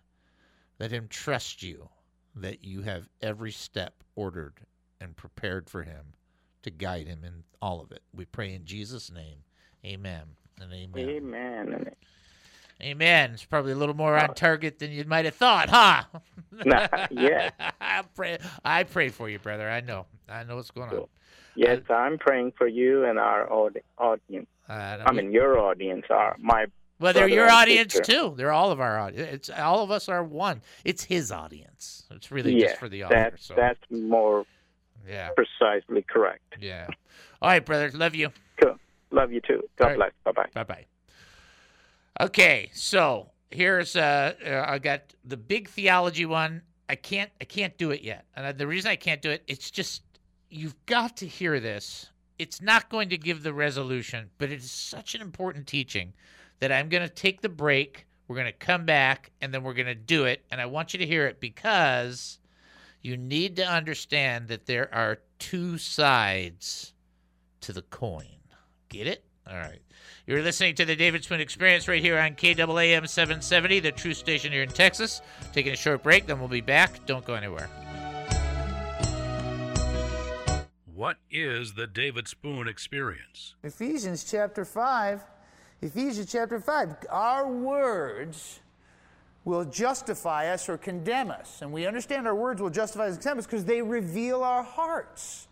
let 0.79 0.93
him 0.93 1.09
trust 1.09 1.65
you 1.65 1.89
that 2.37 2.65
you 2.65 2.83
have 2.83 3.09
every 3.21 3.51
step 3.51 4.05
ordered 4.15 4.61
and 5.01 5.17
prepared 5.17 5.69
for 5.69 5.83
him 5.83 6.15
to 6.63 6.71
guide 6.71 7.07
him 7.07 7.25
in 7.25 7.45
all 7.61 7.81
of 7.81 7.93
it. 7.93 8.03
We 8.15 8.25
pray 8.25 8.55
in 8.55 8.65
Jesus' 8.65 9.11
name. 9.11 9.39
Amen 9.85 10.23
and 10.61 10.73
amen. 10.73 11.09
Amen. 11.09 11.91
Amen. 12.83 13.33
It's 13.33 13.45
probably 13.45 13.73
a 13.73 13.77
little 13.77 13.97
more 13.97 14.17
on 14.17 14.35
target 14.35 14.79
than 14.79 14.91
you 14.91 15.05
might 15.05 15.27
have 15.27 15.35
thought, 15.35 15.69
huh? 15.69 16.05
Nah, 16.65 16.89
yeah. 17.11 17.51
I 17.81 18.03
pray 18.15 18.39
I 18.65 18.83
pray 18.85 19.09
for 19.09 19.29
you, 19.29 19.39
brother. 19.39 19.69
I 19.69 19.81
know. 19.81 20.07
I 20.29 20.45
know 20.45 20.57
what's 20.57 20.71
going 20.71 20.91
on. 20.91 21.07
Yes, 21.55 21.81
I'm 21.89 22.19
praying 22.19 22.53
for 22.57 22.67
you 22.67 23.05
and 23.05 23.19
our 23.19 23.51
audi- 23.51 23.83
audience. 23.99 24.49
Uh, 24.69 24.99
I 25.05 25.13
mean, 25.13 25.33
your 25.33 25.59
audience 25.59 26.07
are 26.11 26.37
my. 26.39 26.67
Well, 26.99 27.13
they're 27.13 27.29
your 27.29 27.49
audience 27.49 27.95
sister. 27.95 28.13
too. 28.13 28.35
They're 28.37 28.53
all 28.53 28.73
of 28.73 28.81
our 28.81 28.99
audience. 28.99 29.29
It's 29.33 29.51
all 29.51 29.83
of 29.83 29.91
us 29.91 30.09
are 30.09 30.23
one. 30.23 30.61
It's 30.85 31.05
his 31.05 31.33
audience. 31.33 32.05
It's 32.11 32.31
really 32.31 32.55
yeah, 32.55 32.67
just 32.67 32.79
for 32.79 32.89
the 32.89 33.05
author. 33.05 33.15
that's 33.15 33.47
so 33.47 33.55
that's 33.57 33.81
more 33.91 34.45
yeah, 35.09 35.31
precisely 35.31 36.03
correct. 36.03 36.57
yeah. 36.61 36.87
All 37.43 37.51
right, 37.51 37.65
brother. 37.65 37.91
Love 37.95 38.15
you. 38.15 38.31
Cool. 38.61 38.77
Love 39.11 39.33
you 39.33 39.41
too. 39.41 39.63
God 39.77 39.85
All 39.85 39.91
right. 39.91 39.97
bless. 39.97 40.13
Bye 40.25 40.33
bye. 40.33 40.49
Bye 40.55 40.65
bye. 40.65 40.87
Okay, 42.21 42.71
so 42.75 43.31
here's 43.51 43.97
uh, 43.97 44.35
uh, 44.47 44.65
I 44.69 44.79
got 44.79 45.03
the 45.25 45.37
big 45.37 45.69
theology 45.69 46.27
one. 46.27 46.63
I 46.89 46.97
can't 46.97 47.31
I 47.41 47.45
can't 47.45 47.77
do 47.79 47.93
it 47.93 48.03
yet, 48.03 48.25
and 48.37 48.59
the 48.59 48.67
reason 48.67 48.91
I 48.91 48.97
can't 48.97 49.23
do 49.23 49.31
it, 49.31 49.43
it's 49.47 49.71
just 49.71 50.03
you've 50.51 50.75
got 50.87 51.17
to 51.19 51.27
hear 51.27 51.61
this. 51.61 52.11
It's 52.39 52.61
not 52.61 52.89
going 52.91 53.11
to 53.11 53.19
give 53.19 53.43
the 53.43 53.53
resolution, 53.53 54.31
but 54.39 54.51
it 54.51 54.59
is 54.61 54.71
such 54.71 55.15
an 55.15 55.21
important 55.21 55.67
teaching 55.67 56.13
that 56.59 56.73
I'm 56.73 56.89
going 56.89 57.03
to 57.03 57.09
take 57.09 57.43
the 57.43 57.49
break. 57.49 58.07
We're 58.27 58.37
going 58.37 58.47
to 58.47 58.53
come 58.53 58.85
back, 58.87 59.31
and 59.41 59.53
then 59.53 59.63
we're 59.63 59.75
going 59.75 59.87
to 59.87 59.95
do 59.95 60.25
it. 60.25 60.45
And 60.51 60.61
I 60.61 60.67
want 60.67 60.93
you 60.93 60.99
to 60.99 61.07
hear 61.07 61.27
it 61.27 61.39
because 61.41 62.39
you 63.03 63.17
need 63.17 63.57
to 63.57 63.67
understand 63.67 64.49
that 64.49 64.67
there 64.67 64.93
are 64.95 65.19
two 65.39 65.79
sides 65.79 66.93
to 67.63 67.73
the 67.73 67.83
coin. 67.83 68.27
Get 68.89 69.07
it? 69.07 69.25
All 69.49 69.57
right. 69.57 69.81
You're 70.27 70.43
listening 70.43 70.75
to 70.77 70.85
the 70.85 70.95
David 70.95 71.25
Spoon 71.25 71.41
Experience 71.41 71.89
right 71.89 72.03
here 72.03 72.19
on 72.19 72.35
KAAM 72.35 73.09
770, 73.09 73.81
the 73.81 73.93
true 73.93 74.15
station 74.15 74.53
here 74.53 74.63
in 74.63 74.69
Texas. 74.69 75.23
Taking 75.53 75.73
a 75.73 75.77
short 75.77 76.03
break, 76.03 76.27
then 76.27 76.39
we'll 76.39 76.49
be 76.49 76.61
back. 76.61 77.05
Don't 77.07 77.25
go 77.25 77.35
anywhere. 77.35 77.69
What 80.95 81.17
is 81.31 81.73
the 81.73 81.87
David 81.87 82.29
Spoon 82.29 82.69
experience? 82.69 83.55
Ephesians 83.65 84.23
chapter 84.23 84.65
5. 84.65 85.23
Ephesians 85.81 86.31
chapter 86.31 86.61
5. 86.61 87.07
Our 87.09 87.51
words 87.51 88.61
will 89.45 89.65
justify 89.65 90.53
us 90.53 90.69
or 90.69 90.77
condemn 90.77 91.31
us. 91.31 91.63
And 91.63 91.73
we 91.73 91.87
understand 91.87 92.27
our 92.27 92.35
words 92.35 92.61
will 92.61 92.71
justify 92.71 93.07
us 93.07 93.15
and 93.15 93.23
condemn 93.23 93.39
us 93.39 93.47
because 93.47 93.65
they 93.65 93.83
reveal 93.83 94.43
our 94.43 94.63
hearts. 94.63 95.49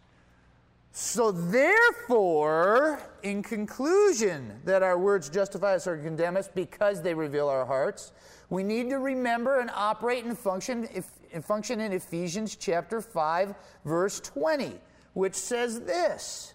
So, 0.93 1.31
therefore, 1.31 3.01
in 3.23 3.43
conclusion, 3.43 4.61
that 4.65 4.83
our 4.83 4.99
words 4.99 5.29
justify 5.29 5.75
us 5.77 5.87
or 5.87 5.97
condemn 5.97 6.37
us 6.37 6.49
because 6.49 7.03
they 7.03 7.15
reveal 7.15 7.49
our 7.49 7.65
hearts, 7.65 8.13
we 8.51 8.63
need 8.63 8.91
to 8.91 8.99
remember 8.99 9.61
and 9.61 9.71
operate 9.75 10.25
and 10.25 10.37
function, 10.37 10.89
if, 10.93 11.07
and 11.33 11.45
function 11.45 11.81
in 11.81 11.93
Ephesians 11.93 12.57
chapter 12.57 13.01
5, 13.01 13.55
verse 13.85 14.21
20, 14.21 14.81
which 15.13 15.35
says 15.35 15.81
this. 15.83 16.55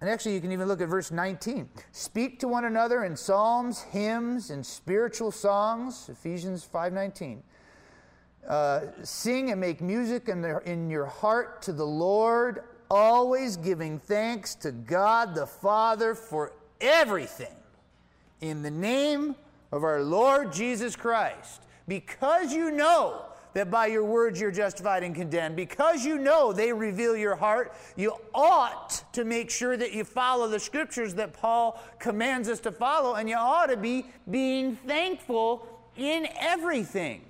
And 0.00 0.08
actually, 0.08 0.34
you 0.34 0.40
can 0.40 0.52
even 0.52 0.68
look 0.68 0.80
at 0.80 0.88
verse 0.88 1.10
19. 1.10 1.68
Speak 1.90 2.38
to 2.40 2.48
one 2.48 2.64
another 2.64 3.04
in 3.04 3.16
psalms, 3.16 3.82
hymns, 3.82 4.50
and 4.50 4.64
spiritual 4.64 5.32
songs. 5.32 6.08
Ephesians 6.08 6.64
5:19. 6.64 7.42
Uh, 8.46 8.80
sing 9.02 9.50
and 9.50 9.60
make 9.60 9.80
music 9.80 10.28
in, 10.28 10.40
the, 10.40 10.58
in 10.60 10.88
your 10.88 11.04
heart 11.04 11.60
to 11.60 11.72
the 11.72 11.84
Lord, 11.84 12.62
always 12.90 13.58
giving 13.58 13.98
thanks 13.98 14.54
to 14.54 14.72
God 14.72 15.34
the 15.34 15.46
Father 15.46 16.14
for 16.14 16.52
everything 16.80 17.54
in 18.40 18.62
the 18.62 18.70
name 18.70 19.34
of 19.70 19.84
our 19.84 20.02
Lord 20.02 20.52
Jesus 20.52 20.96
Christ. 20.96 21.62
Because 21.86 22.52
you 22.52 22.70
know 22.70 23.26
that 23.54 23.70
by 23.70 23.86
your 23.86 24.04
words 24.04 24.40
you're 24.40 24.50
justified 24.50 25.02
and 25.02 25.14
condemned, 25.14 25.56
because 25.56 26.04
you 26.04 26.18
know 26.18 26.52
they 26.52 26.72
reveal 26.72 27.16
your 27.16 27.36
heart, 27.36 27.74
you 27.96 28.14
ought 28.34 29.02
to 29.12 29.24
make 29.24 29.50
sure 29.50 29.76
that 29.76 29.92
you 29.92 30.04
follow 30.04 30.48
the 30.48 30.60
scriptures 30.60 31.14
that 31.14 31.32
Paul 31.32 31.82
commands 31.98 32.48
us 32.48 32.60
to 32.60 32.72
follow, 32.72 33.14
and 33.14 33.28
you 33.28 33.36
ought 33.36 33.66
to 33.66 33.76
be 33.76 34.06
being 34.30 34.76
thankful 34.76 35.66
in 35.96 36.28
everything. 36.38 37.22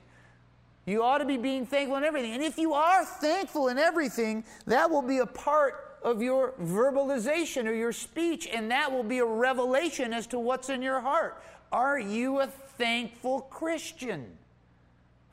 You 0.86 1.02
ought 1.02 1.18
to 1.18 1.26
be 1.26 1.36
being 1.36 1.66
thankful 1.66 1.96
in 1.98 2.04
everything. 2.04 2.32
And 2.32 2.42
if 2.42 2.56
you 2.56 2.72
are 2.72 3.04
thankful 3.04 3.68
in 3.68 3.78
everything, 3.78 4.44
that 4.66 4.90
will 4.90 5.02
be 5.02 5.18
a 5.18 5.26
part 5.26 5.98
of 6.02 6.22
your 6.22 6.52
verbalization 6.62 7.66
or 7.66 7.74
your 7.74 7.92
speech, 7.92 8.48
and 8.50 8.70
that 8.70 8.90
will 8.90 9.02
be 9.02 9.18
a 9.18 9.24
revelation 9.24 10.12
as 10.12 10.26
to 10.28 10.38
what's 10.38 10.70
in 10.70 10.80
your 10.80 11.00
heart. 11.00 11.42
Are 11.72 11.98
you 11.98 12.40
a 12.40 12.46
thankful 12.46 13.42
Christian 13.42 14.38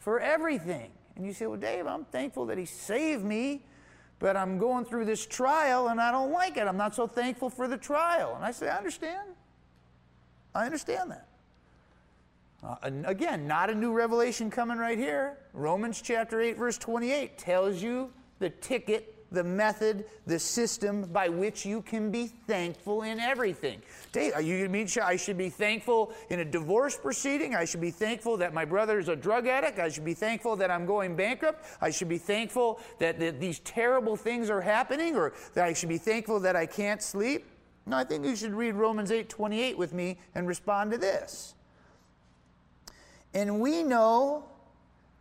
for 0.06 0.20
everything? 0.20 0.92
And 1.16 1.26
you 1.26 1.34
say, 1.34 1.48
Well, 1.48 1.58
Dave, 1.58 1.88
I'm 1.88 2.06
thankful 2.06 2.46
that 2.46 2.60
He 2.60 2.66
saved 2.66 3.26
me, 3.26 3.66
but 4.20 4.38
I'm 4.38 4.60
going 4.60 4.86
through 4.86 5.06
this 5.06 5.26
trial 5.26 5.88
and 5.88 6.00
I 6.00 6.12
don't 6.12 6.32
like 6.32 6.58
it. 6.58 6.68
I'm 6.68 6.78
not 6.78 6.94
so 6.94 7.08
thankful 7.08 7.50
for 7.50 7.68
the 7.68 7.78
trial. 7.78 8.36
And 8.36 8.46
I 8.46 8.52
say, 8.52 8.70
I 8.70 8.78
understand. 8.78 9.30
I 10.54 10.66
understand 10.66 11.12
that. 11.12 11.28
Uh, 12.64 12.76
again, 13.06 13.48
not 13.48 13.72
a 13.72 13.76
new 13.76 13.92
revelation 13.92 14.52
coming 14.52 14.78
right 14.78 14.98
here. 14.98 15.40
Romans 15.54 16.02
chapter 16.02 16.40
8, 16.40 16.56
verse 16.56 16.78
28 16.78 17.38
tells 17.38 17.82
you 17.82 18.12
the 18.38 18.52
ticket, 18.52 19.15
the 19.36 19.44
method, 19.44 20.06
the 20.26 20.40
system 20.40 21.04
by 21.14 21.30
which 21.30 21.66
you 21.66 21.82
can 21.84 22.10
be 22.10 22.28
thankful 22.48 23.04
in 23.04 23.20
everything. 23.20 23.82
Dave, 24.12 24.42
you 24.42 24.68
mean 24.70 24.88
I 25.04 25.16
should 25.16 25.38
be 25.38 25.50
thankful 25.50 26.14
in 26.30 26.40
a 26.40 26.46
divorce 26.46 26.98
proceeding? 26.98 27.54
I 27.54 27.66
should 27.66 27.82
be 27.82 27.92
thankful 27.92 28.38
that 28.38 28.54
my 28.54 28.66
brother 28.66 28.98
is 28.98 29.10
a 29.10 29.16
drug 29.16 29.46
addict. 29.46 29.78
I 29.78 29.90
should 29.90 30.06
be 30.06 30.14
thankful 30.14 30.56
that 30.56 30.72
I'm 30.72 30.86
going 30.86 31.16
bankrupt. 31.16 31.66
I 31.82 31.92
should 31.92 32.10
be 32.10 32.18
thankful 32.18 32.80
that, 33.00 33.20
that 33.20 33.40
these 33.40 33.60
terrible 33.60 34.16
things 34.16 34.50
are 34.50 34.62
happening, 34.62 35.16
or 35.16 35.34
that 35.54 35.66
I 35.66 35.74
should 35.74 35.90
be 35.90 36.00
thankful 36.00 36.40
that 36.40 36.56
I 36.56 36.66
can't 36.66 37.04
sleep. 37.04 37.46
No, 37.86 37.98
I 37.98 38.04
think 38.04 38.26
you 38.26 38.36
should 38.36 38.54
read 38.54 38.74
Romans 38.74 39.12
8, 39.12 39.30
28 39.30 39.78
with 39.78 39.94
me 39.94 40.18
and 40.34 40.48
respond 40.48 40.92
to 40.92 40.98
this. 40.98 41.54
And 43.34 43.60
we 43.60 43.84
know 43.84 44.46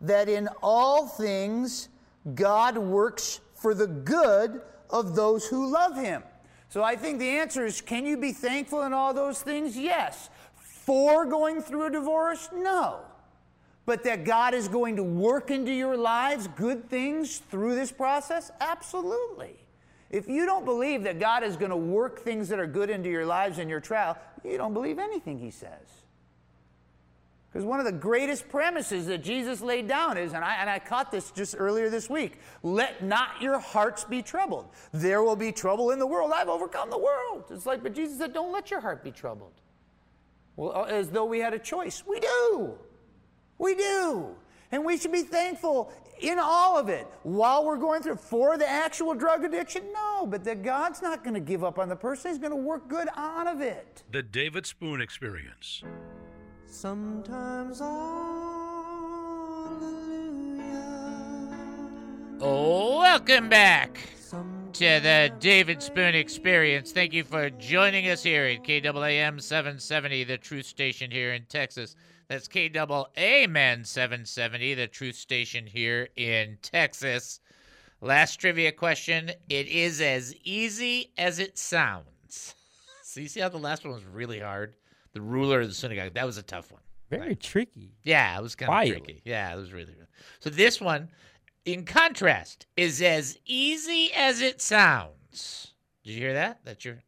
that 0.01 0.29
in 0.29 0.49
all 0.63 1.09
things 1.09 1.89
God 2.35 2.79
works 2.79 3.41
for 3.65 3.73
the 3.73 3.87
good 3.87 4.61
of 4.91 5.17
those 5.17 5.47
who 5.47 5.73
love 5.73 5.97
him. 5.97 6.23
So 6.69 6.83
I 6.83 6.97
think 6.97 7.19
the 7.19 7.31
answer 7.31 7.65
is 7.65 7.81
can 7.81 8.05
you 8.05 8.19
be 8.19 8.31
thankful 8.31 8.83
in 8.83 8.93
all 8.93 9.15
those 9.15 9.41
things? 9.41 9.75
Yes. 9.75 10.29
For 10.55 11.25
going 11.25 11.63
through 11.63 11.87
a 11.87 11.91
divorce? 11.91 12.51
No. 12.55 13.01
But 13.87 14.05
that 14.05 14.27
God 14.27 14.53
is 14.53 14.69
going 14.69 14.97
to 14.97 15.03
work 15.03 15.51
into 15.51 15.73
your 15.73 15.97
lives 15.97 16.47
good 16.47 16.91
things 16.91 17.39
through 17.39 17.75
this 17.75 17.91
process? 17.91 18.51
Absolutely. 18.61 19.57
If 20.11 20.29
you 20.29 20.45
don't 20.45 20.67
believe 20.67 21.03
that 21.05 21.19
God 21.19 21.43
is 21.43 21.57
going 21.57 21.71
to 21.71 21.77
work 21.77 22.21
things 22.21 22.51
that 22.51 22.59
are 22.59 22.67
good 22.67 22.91
into 22.91 23.09
your 23.09 23.25
lives 23.25 23.59
in 23.59 23.71
your 23.71 23.81
trial, 23.81 24.19
you 24.45 24.59
don't 24.59 24.75
believe 24.75 24.99
anything 24.99 25.39
He 25.39 25.51
says. 25.51 26.04
Because 27.55 27.65
one 27.65 27.79
of 27.79 27.87
the 27.87 27.93
greatest 27.93 28.49
premises 28.49 29.07
that 29.07 29.23
Jesus 29.23 29.61
laid 29.61 29.87
down 29.87 30.19
is, 30.19 30.33
and 30.33 30.45
I, 30.45 30.57
and 30.57 30.69
I 30.69 30.81
caught 30.81 31.13
this 31.13 31.31
just 31.31 31.55
earlier 31.57 31.89
this 31.89 32.11
week 32.11 32.41
let 32.65 33.05
not 33.05 33.41
your 33.41 33.61
hearts 33.61 34.03
be 34.03 34.23
troubled. 34.23 34.67
There 34.91 35.23
will 35.23 35.37
be 35.37 35.53
trouble 35.53 35.93
in 35.93 36.01
the 36.01 36.07
world. 36.07 36.33
I've 36.35 36.49
overcome 36.49 36.91
the 36.91 36.99
world. 36.99 37.45
It's 37.51 37.65
like, 37.65 37.85
but 37.85 37.95
Jesus 37.95 38.19
said, 38.19 38.33
don't 38.33 38.51
let 38.51 38.73
your 38.73 38.81
heart 38.81 39.05
be 39.05 39.13
troubled. 39.13 39.53
Well, 40.57 40.73
uh, 40.73 40.85
as 40.87 41.11
though 41.11 41.27
we 41.27 41.39
had 41.39 41.55
a 41.55 41.59
choice. 41.61 42.03
We 42.05 42.19
do. 42.19 42.75
We 43.59 43.77
do. 43.77 44.35
And 44.73 44.85
we 44.85 44.99
should 44.99 45.13
be 45.13 45.23
thankful 45.23 45.93
in 46.21 46.41
all 46.41 46.77
of 46.77 46.89
it 46.89 47.07
while 47.23 47.65
we're 47.65 47.77
going 47.77 48.03
through 48.03 48.17
for 48.17 48.59
the 48.59 48.69
actual 48.69 49.15
drug 49.15 49.45
addiction. 49.45 49.85
No, 49.93 50.27
but 50.27 50.43
that 50.43 50.65
God's 50.65 51.03
not 51.03 51.23
going 51.23 51.35
to 51.35 51.41
give 51.41 51.63
up 51.63 51.79
on 51.79 51.89
the 51.89 51.95
person. 51.95 52.33
He's 52.33 52.41
going 52.41 52.51
to 52.51 52.57
work 52.57 52.89
good 52.89 53.07
out 53.15 53.47
of 53.47 53.61
it. 53.61 54.03
The 54.11 54.25
David 54.25 54.67
Spoon 54.67 55.01
Experience. 55.01 55.85
Sometimes 56.75 57.81
Welcome 62.41 63.49
back 63.49 63.97
to 64.73 65.01
the 65.01 65.33
David 65.39 65.81
Spoon 65.81 66.17
Experience. 66.17 66.91
Thank 66.91 67.13
you 67.13 67.23
for 67.23 67.49
joining 67.49 68.09
us 68.09 68.25
here 68.25 68.47
at 68.47 68.65
KAAM 68.65 69.41
770, 69.41 70.25
the 70.25 70.37
truth 70.37 70.67
station 70.67 71.13
here 71.13 71.33
in 71.33 71.45
Texas. 71.49 71.95
That's 72.27 72.49
KAAM 72.49 73.87
770, 73.87 74.75
the 74.75 74.89
truth 74.89 75.15
station 75.15 75.69
here 75.69 76.09
in 76.17 76.59
Texas. 76.61 77.39
Last 78.01 78.41
trivia 78.41 78.73
question. 78.73 79.31
It 79.49 79.69
is 79.69 80.01
as 80.01 80.35
easy 80.43 81.13
as 81.17 81.39
it 81.39 81.57
sounds. 81.57 82.57
So 83.07 83.21
you 83.21 83.29
see 83.29 83.39
how 83.39 83.49
the 83.49 83.59
last 83.59 83.85
one 83.85 83.95
was 83.95 84.05
really 84.05 84.41
hard? 84.41 84.75
The 85.15 85.23
ruler 85.23 85.61
of 85.61 85.69
the 85.69 85.75
synagogue. 85.75 86.13
That 86.15 86.27
was 86.27 86.37
a 86.37 86.43
tough 86.43 86.71
one. 86.71 86.83
Very 87.09 87.37
tricky. 87.37 87.93
Yeah, 88.03 88.37
it 88.37 88.43
was 88.43 88.57
kind 88.57 88.71
of 88.71 88.93
tricky. 88.93 89.23
Yeah, 89.25 89.53
it 89.53 89.57
was 89.57 89.73
really. 89.73 89.95
So 90.41 90.51
this 90.51 90.81
one, 90.81 91.09
in 91.65 91.85
contrast, 91.85 92.67
is 92.77 93.01
as 93.01 93.39
easy 93.47 94.11
as 94.15 94.41
it 94.41 94.61
sounds. 94.61 95.73
Did 96.03 96.13
you 96.13 96.21
hear 96.21 96.35
that? 96.35 96.61
That's 96.65 96.85
your. 96.85 96.99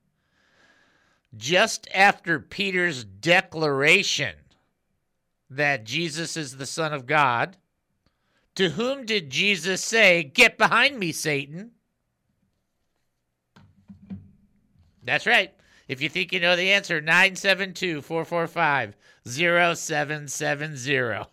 Just 1.36 1.88
after 1.92 2.38
Peter's 2.38 3.04
declaration 3.04 4.36
that 5.50 5.84
Jesus 5.84 6.36
is 6.36 6.56
the 6.56 6.66
Son 6.66 6.92
of 6.92 7.06
God, 7.06 7.56
to 8.54 8.70
whom 8.70 9.04
did 9.04 9.30
Jesus 9.30 9.84
say, 9.84 10.22
"Get 10.22 10.56
behind 10.56 10.98
me, 10.98 11.12
Satan"? 11.12 11.72
That's 15.02 15.26
right. 15.26 15.52
If 15.88 16.00
you 16.00 16.08
think 16.08 16.32
you 16.32 16.40
know 16.40 16.56
the 16.56 16.72
answer, 16.72 17.00
972 17.00 18.02
445 18.02 18.96
0770. 19.26 21.26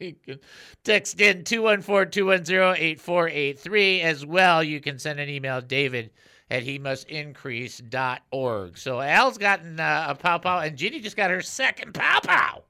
Text 0.84 1.20
in 1.20 1.44
214 1.44 2.10
210 2.10 2.76
8483. 2.76 4.00
As 4.00 4.26
well, 4.26 4.64
you 4.64 4.80
can 4.80 4.98
send 4.98 5.20
an 5.20 5.28
email, 5.28 5.60
david 5.60 6.10
at 6.52 6.62
he 6.62 6.78
must 6.78 7.08
increase.org. 7.08 8.76
So 8.76 9.00
Al's 9.00 9.38
gotten 9.38 9.80
uh, 9.80 10.06
a 10.10 10.14
pow 10.14 10.36
pow, 10.36 10.58
and 10.58 10.76
Ginny 10.76 11.00
just 11.00 11.16
got 11.16 11.30
her 11.30 11.40
second 11.40 11.94
pow 11.94 12.20
pow. 12.22 12.62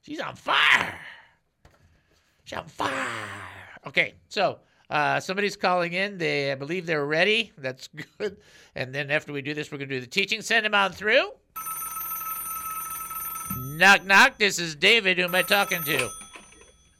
She's 0.00 0.18
on 0.18 0.34
fire. 0.34 0.98
She's 2.42 2.58
on 2.58 2.66
fire. 2.66 3.06
Okay, 3.86 4.14
so 4.28 4.58
uh, 4.92 5.20
somebody's 5.20 5.56
calling 5.56 5.94
in. 5.94 6.18
They, 6.18 6.52
I 6.52 6.54
believe 6.54 6.84
they're 6.84 7.06
ready. 7.06 7.50
That's 7.56 7.88
good. 8.18 8.36
And 8.74 8.94
then 8.94 9.10
after 9.10 9.32
we 9.32 9.40
do 9.40 9.54
this, 9.54 9.72
we're 9.72 9.78
going 9.78 9.88
to 9.88 9.94
do 9.96 10.00
the 10.02 10.06
teaching. 10.06 10.42
Send 10.42 10.66
them 10.66 10.74
on 10.74 10.92
through. 10.92 11.30
Knock, 13.56 14.04
knock. 14.04 14.38
This 14.38 14.58
is 14.58 14.76
David. 14.76 15.16
Who 15.16 15.24
am 15.24 15.34
I 15.34 15.42
talking 15.42 15.82
to? 15.84 16.10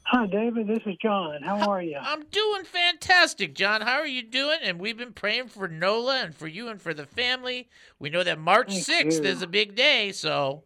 Hi, 0.05 0.25
David. 0.25 0.67
This 0.67 0.81
is 0.87 0.95
John. 1.03 1.43
How 1.43 1.69
are 1.69 1.83
you? 1.83 1.97
I'm 2.01 2.23
doing 2.31 2.63
fantastic, 2.63 3.53
John. 3.53 3.81
How 3.81 3.99
are 3.99 4.07
you 4.07 4.23
doing? 4.23 4.57
And 4.63 4.79
we've 4.79 4.97
been 4.97 5.13
praying 5.13 5.49
for 5.49 5.67
Nola 5.67 6.23
and 6.23 6.35
for 6.35 6.47
you 6.47 6.69
and 6.69 6.81
for 6.81 6.95
the 6.95 7.05
family. 7.05 7.69
We 7.99 8.09
know 8.09 8.23
that 8.23 8.39
March 8.39 8.73
Thank 8.73 9.11
6th 9.11 9.23
you. 9.23 9.29
is 9.29 9.43
a 9.43 9.47
big 9.47 9.75
day, 9.75 10.11
so 10.11 10.63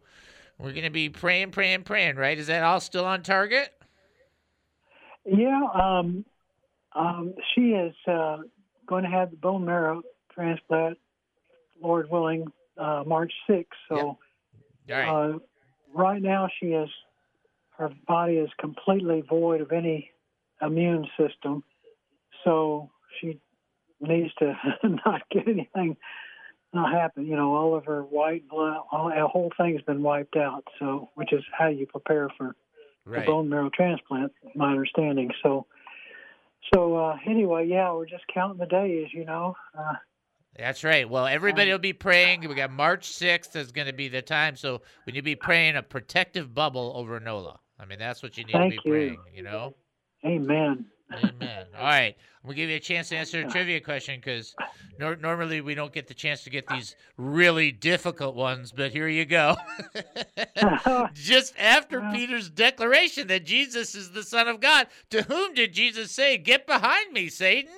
we're 0.58 0.72
going 0.72 0.84
to 0.84 0.90
be 0.90 1.10
praying, 1.10 1.50
praying, 1.50 1.82
praying, 1.82 2.16
right? 2.16 2.38
Is 2.38 2.46
that 2.46 2.62
all 2.62 2.80
still 2.80 3.04
on 3.04 3.22
target? 3.22 3.70
Yeah, 5.26 5.60
um, 5.74 6.24
um, 6.98 7.34
she 7.54 7.70
is 7.70 7.94
uh, 8.06 8.38
going 8.86 9.04
to 9.04 9.10
have 9.10 9.30
the 9.30 9.36
bone 9.36 9.64
marrow 9.64 10.02
transplant, 10.32 10.98
Lord 11.80 12.10
willing, 12.10 12.46
uh, 12.76 13.04
March 13.06 13.32
6th. 13.48 13.66
So 13.88 13.96
All 13.96 14.18
right. 14.88 15.08
uh, 15.08 15.38
right 15.94 16.20
now 16.20 16.48
she 16.58 16.66
is, 16.66 16.88
her 17.76 17.90
body 18.06 18.34
is 18.34 18.50
completely 18.58 19.22
void 19.28 19.60
of 19.60 19.70
any 19.70 20.10
immune 20.60 21.06
system. 21.18 21.62
So 22.44 22.90
she 23.20 23.40
needs 24.00 24.34
to 24.40 24.54
not 25.06 25.22
get 25.30 25.46
anything 25.46 25.96
not 26.74 26.92
happen. 26.92 27.26
You 27.26 27.36
know, 27.36 27.54
all 27.54 27.74
of 27.76 27.86
her 27.86 28.02
white 28.02 28.48
blood, 28.48 28.78
all, 28.92 29.08
the 29.08 29.26
whole 29.26 29.50
thing's 29.56 29.82
been 29.82 30.02
wiped 30.02 30.36
out. 30.36 30.64
So, 30.78 31.08
which 31.14 31.32
is 31.32 31.42
how 31.56 31.68
you 31.68 31.86
prepare 31.86 32.28
for 32.36 32.56
Right. 33.04 33.20
the 33.24 33.30
bone 33.32 33.48
marrow 33.48 33.70
transplant, 33.74 34.32
my 34.54 34.72
understanding. 34.72 35.30
So 35.42 35.66
So 36.74 36.96
uh, 36.96 37.16
anyway, 37.26 37.66
yeah, 37.66 37.92
we're 37.92 38.06
just 38.06 38.24
counting 38.32 38.58
the 38.58 38.66
days, 38.66 39.08
you 39.12 39.24
know. 39.24 39.54
Uh, 39.78 39.94
That's 40.56 40.84
right. 40.84 41.08
Well, 41.08 41.26
everybody 41.26 41.70
will 41.70 41.78
be 41.78 41.92
praying. 41.92 42.46
We 42.48 42.54
got 42.54 42.72
March 42.72 43.10
6th 43.10 43.56
is 43.56 43.72
going 43.72 43.86
to 43.86 43.92
be 43.92 44.08
the 44.08 44.22
time. 44.22 44.56
So 44.56 44.82
when 45.04 45.14
you 45.14 45.22
be 45.22 45.36
praying 45.36 45.76
a 45.76 45.82
protective 45.82 46.52
bubble 46.54 46.92
over 46.94 47.18
Nola, 47.20 47.60
I 47.78 47.84
mean, 47.86 47.98
that's 47.98 48.22
what 48.22 48.36
you 48.36 48.44
need 48.44 48.52
Thank 48.52 48.74
to 48.74 48.82
be 48.82 48.88
you. 48.88 48.92
praying, 48.92 49.20
you 49.34 49.42
know? 49.42 49.74
amen. 50.24 50.86
Amen. 51.12 51.66
All 51.76 51.84
right. 51.84 52.14
I'm 52.42 52.48
going 52.48 52.56
to 52.56 52.62
give 52.62 52.70
you 52.70 52.76
a 52.76 52.80
chance 52.80 53.08
to 53.10 53.16
answer 53.16 53.40
a 53.40 53.50
trivia 53.50 53.80
question 53.80 54.20
because 54.20 54.54
nor- 54.98 55.16
normally 55.16 55.60
we 55.60 55.74
don't 55.74 55.92
get 55.92 56.06
the 56.06 56.14
chance 56.14 56.44
to 56.44 56.50
get 56.50 56.66
these 56.68 56.96
really 57.16 57.72
difficult 57.72 58.34
ones, 58.34 58.72
but 58.72 58.92
here 58.92 59.08
you 59.08 59.24
go. 59.24 59.56
Just 61.14 61.54
after 61.58 62.00
Peter's 62.12 62.48
declaration 62.48 63.26
that 63.28 63.44
Jesus 63.44 63.94
is 63.94 64.12
the 64.12 64.22
Son 64.22 64.48
of 64.48 64.60
God, 64.60 64.86
to 65.10 65.22
whom 65.22 65.54
did 65.54 65.72
Jesus 65.72 66.12
say, 66.12 66.38
Get 66.38 66.66
behind 66.66 67.12
me, 67.12 67.28
Satan? 67.28 67.72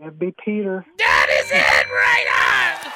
It'd 0.00 0.18
be 0.18 0.34
Peter. 0.44 0.86
That 0.98 1.40
is 1.42 1.50
it, 1.50 1.90
right 1.90 2.84
on! 2.86 2.92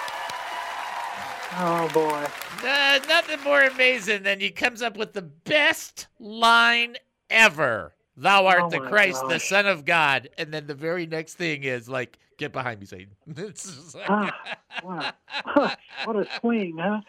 Oh 1.54 1.88
boy. 1.92 2.26
Uh, 2.66 3.00
nothing 3.08 3.40
more 3.42 3.62
amazing 3.62 4.22
than 4.22 4.40
he 4.40 4.50
comes 4.50 4.80
up 4.80 4.96
with 4.96 5.12
the 5.12 5.22
best 5.22 6.06
line 6.18 6.96
ever. 7.28 7.94
Thou 8.16 8.46
art 8.46 8.62
Oh 8.64 8.70
the 8.70 8.80
Christ, 8.80 9.22
the. 9.28 9.38
Son 9.40 9.66
of 9.66 9.84
God. 9.84 10.28
And 10.38 10.52
then 10.52 10.66
the 10.66 10.74
very 10.74 11.06
next 11.06 11.34
thing 11.34 11.64
is 11.64 11.88
like, 11.88 12.18
Get 12.38 12.52
behind 12.52 12.80
me, 12.80 12.86
Satan. 12.86 13.08
Like- 13.94 14.06
Ah, 14.08 14.36
wow. 14.82 15.12
what 16.04 16.16
a 16.16 16.26
swing, 16.40 16.76
huh? 16.80 17.00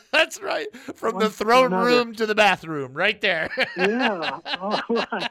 That's 0.12 0.40
right. 0.40 0.68
From 0.94 1.14
One 1.14 1.24
the 1.24 1.30
throne 1.30 1.66
another. 1.72 1.86
room 1.86 2.14
to 2.14 2.26
the 2.26 2.34
bathroom, 2.34 2.92
right 2.92 3.20
there. 3.20 3.48
Yeah. 3.76 4.38
All 4.60 4.80
right. 4.90 5.30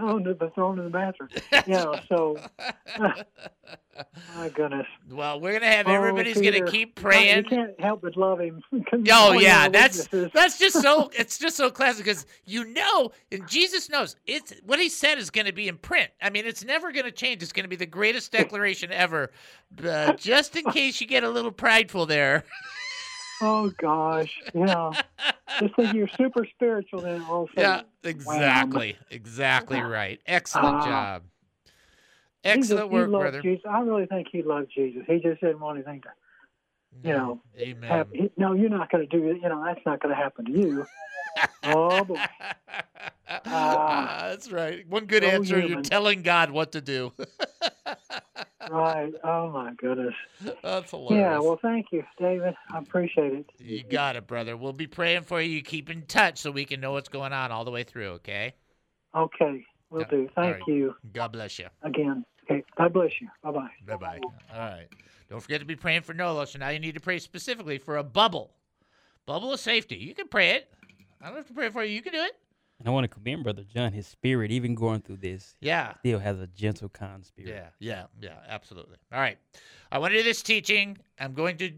Oh, 0.00 0.18
to 0.18 0.34
the 0.34 0.50
throne 0.54 0.78
in 0.78 0.84
the 0.86 0.90
bathroom. 0.90 1.28
Yeah. 1.66 2.00
So, 2.08 2.36
my 4.36 4.48
goodness. 4.48 4.86
well, 5.10 5.40
we're 5.40 5.52
gonna 5.52 5.70
have 5.70 5.86
Oh, 5.88 5.92
everybody's 5.92 6.38
Peter. 6.38 6.58
gonna 6.60 6.70
keep 6.70 6.94
praying. 6.94 7.44
You 7.44 7.44
can't 7.44 7.80
help 7.80 8.02
but 8.02 8.16
love 8.16 8.40
him. 8.40 8.62
Oh 9.10 9.32
yeah, 9.32 9.68
that's 9.68 10.06
that's 10.34 10.58
just 10.58 10.80
so 10.80 11.10
it's 11.14 11.38
just 11.38 11.56
so 11.56 11.70
classic 11.70 12.04
because 12.04 12.26
you 12.44 12.64
know, 12.66 13.10
and 13.32 13.46
Jesus 13.48 13.88
knows 13.88 14.16
it's 14.26 14.52
what 14.64 14.78
he 14.78 14.88
said 14.88 15.18
is 15.18 15.30
going 15.30 15.46
to 15.46 15.52
be 15.52 15.68
in 15.68 15.76
print. 15.78 16.10
I 16.22 16.30
mean, 16.30 16.46
it's 16.46 16.64
never 16.64 16.92
going 16.92 17.04
to 17.06 17.12
change. 17.12 17.42
It's 17.42 17.52
going 17.52 17.64
to 17.64 17.68
be 17.68 17.76
the 17.76 17.86
greatest 17.86 18.32
declaration 18.32 18.90
ever. 18.92 19.30
Uh, 19.84 20.12
just 20.14 20.56
in 20.56 20.64
case 20.70 21.00
you 21.00 21.06
get 21.06 21.24
a 21.24 21.28
little 21.30 21.52
prideful 21.52 22.06
there. 22.06 22.44
Oh 23.40 23.70
gosh. 23.78 24.36
Yeah. 24.52 24.90
Just 25.60 25.76
think 25.76 25.94
you're 25.94 26.08
super 26.08 26.44
spiritual 26.56 27.02
then 27.02 27.22
also. 27.22 27.52
Yeah, 27.56 27.82
exactly, 28.02 28.96
exactly 29.12 29.80
right. 29.80 30.20
Excellent 30.26 30.78
Ah. 30.78 30.84
job. 30.84 31.22
Just- 32.44 32.56
Excellent 32.58 32.90
work, 32.90 33.10
brother. 33.10 33.42
Jesus. 33.42 33.64
I 33.68 33.80
really 33.80 34.06
think 34.06 34.28
he 34.30 34.42
loved 34.42 34.70
Jesus. 34.74 35.02
He 35.06 35.18
just 35.18 35.40
didn't 35.40 35.60
want 35.60 35.78
anything 35.78 36.02
to, 36.02 36.08
you 37.02 37.12
know, 37.12 37.42
Amen. 37.58 37.90
have, 37.90 38.08
he, 38.12 38.30
no, 38.36 38.52
you're 38.52 38.70
not 38.70 38.90
going 38.90 39.06
to 39.06 39.16
do 39.16 39.28
it. 39.28 39.38
You 39.42 39.48
know, 39.48 39.64
that's 39.64 39.84
not 39.84 40.00
going 40.00 40.14
to 40.14 40.20
happen 40.20 40.44
to 40.46 40.52
you. 40.52 40.86
oh 41.64 42.04
boy. 42.04 42.16
Ah, 43.44 44.26
that's 44.30 44.50
right. 44.50 44.88
One 44.88 45.06
good 45.06 45.22
so 45.22 45.28
answer. 45.28 45.60
You're 45.60 45.82
telling 45.82 46.22
God 46.22 46.50
what 46.50 46.72
to 46.72 46.80
do. 46.80 47.12
Right. 48.70 49.12
Oh 49.24 49.50
my 49.50 49.72
goodness. 49.78 50.14
That's 50.62 50.90
hilarious. 50.90 51.26
Yeah. 51.26 51.38
Well, 51.38 51.58
thank 51.60 51.86
you, 51.90 52.04
David. 52.18 52.54
I 52.72 52.78
appreciate 52.78 53.32
it. 53.32 53.46
You 53.58 53.82
got 53.82 54.16
it, 54.16 54.26
brother. 54.26 54.56
We'll 54.56 54.72
be 54.72 54.86
praying 54.86 55.22
for. 55.22 55.40
You 55.40 55.62
keep 55.62 55.90
in 55.90 56.02
touch 56.02 56.38
so 56.38 56.50
we 56.50 56.64
can 56.64 56.80
know 56.80 56.92
what's 56.92 57.08
going 57.08 57.32
on 57.32 57.50
all 57.50 57.64
the 57.64 57.70
way 57.70 57.84
through, 57.84 58.08
okay? 58.10 58.54
Okay. 59.14 59.64
We'll 59.90 60.02
Yeah, 60.02 60.08
do. 60.08 60.28
Thank 60.34 60.54
right. 60.56 60.62
you 60.68 60.94
God 61.12 61.32
bless 61.32 61.58
you. 61.58 61.66
again. 61.82 62.24
Okay. 62.50 62.64
God 62.76 62.92
bless 62.92 63.10
you. 63.20 63.28
Bye 63.42 63.50
bye. 63.52 63.68
Bye 63.86 63.96
bye. 63.96 64.20
All 64.52 64.58
right. 64.58 64.86
Don't 65.30 65.40
forget 65.40 65.60
to 65.60 65.66
be 65.66 65.76
praying 65.76 66.02
for 66.02 66.14
Nola. 66.14 66.46
So 66.46 66.58
now 66.58 66.68
you 66.70 66.78
need 66.78 66.94
to 66.94 67.00
pray 67.00 67.18
specifically 67.18 67.78
for 67.78 67.96
a 67.98 68.02
bubble. 68.04 68.52
Bubble 69.26 69.52
of 69.52 69.60
safety. 69.60 69.96
You 69.96 70.14
can 70.14 70.28
pray 70.28 70.50
it. 70.52 70.72
I 71.20 71.26
don't 71.28 71.36
have 71.36 71.46
to 71.48 71.52
pray 71.52 71.68
for 71.68 71.84
you. 71.84 71.94
You 71.94 72.00
can 72.02 72.12
do 72.14 72.20
it. 72.22 72.32
And 72.78 72.86
I 72.88 72.92
want 72.92 73.04
to 73.04 73.08
commend 73.08 73.42
Brother 73.42 73.64
John. 73.64 73.92
His 73.92 74.06
spirit, 74.06 74.50
even 74.52 74.74
going 74.74 75.00
through 75.00 75.16
this, 75.16 75.54
Yeah. 75.60 75.94
still 75.98 76.20
has 76.20 76.38
a 76.40 76.46
gentle, 76.46 76.88
kind 76.88 77.24
spirit. 77.26 77.50
Yeah, 77.50 77.68
yeah, 77.80 78.04
yeah, 78.22 78.36
absolutely. 78.48 78.96
All 79.12 79.18
right. 79.20 79.36
I 79.90 79.98
want 79.98 80.12
to 80.12 80.18
do 80.18 80.22
this 80.22 80.42
teaching. 80.42 80.96
I'm 81.18 81.34
going 81.34 81.56
to 81.58 81.72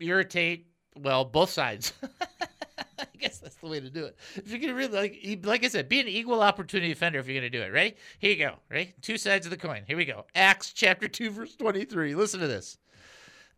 irritate, 0.00 0.66
well, 0.96 1.24
both 1.26 1.50
sides. 1.50 1.92
I 3.14 3.16
guess 3.18 3.38
that's 3.38 3.56
the 3.56 3.66
way 3.66 3.80
to 3.80 3.90
do 3.90 4.04
it. 4.04 4.16
If 4.36 4.50
you're 4.50 4.60
to 4.60 4.72
really, 4.72 4.96
like, 4.96 5.46
like 5.46 5.64
I 5.64 5.68
said, 5.68 5.88
be 5.88 6.00
an 6.00 6.08
equal 6.08 6.42
opportunity 6.42 6.92
offender 6.92 7.18
if 7.18 7.28
you're 7.28 7.40
to 7.40 7.50
do 7.50 7.62
it. 7.62 7.72
Ready? 7.72 7.94
Here 8.18 8.32
you 8.32 8.38
go. 8.38 8.54
Ready? 8.70 8.94
Two 9.02 9.18
sides 9.18 9.46
of 9.46 9.50
the 9.50 9.56
coin. 9.56 9.82
Here 9.86 9.96
we 9.96 10.04
go. 10.04 10.24
Acts 10.34 10.72
chapter 10.72 11.08
2, 11.08 11.30
verse 11.30 11.54
23. 11.56 12.14
Listen 12.14 12.40
to 12.40 12.46
this. 12.46 12.78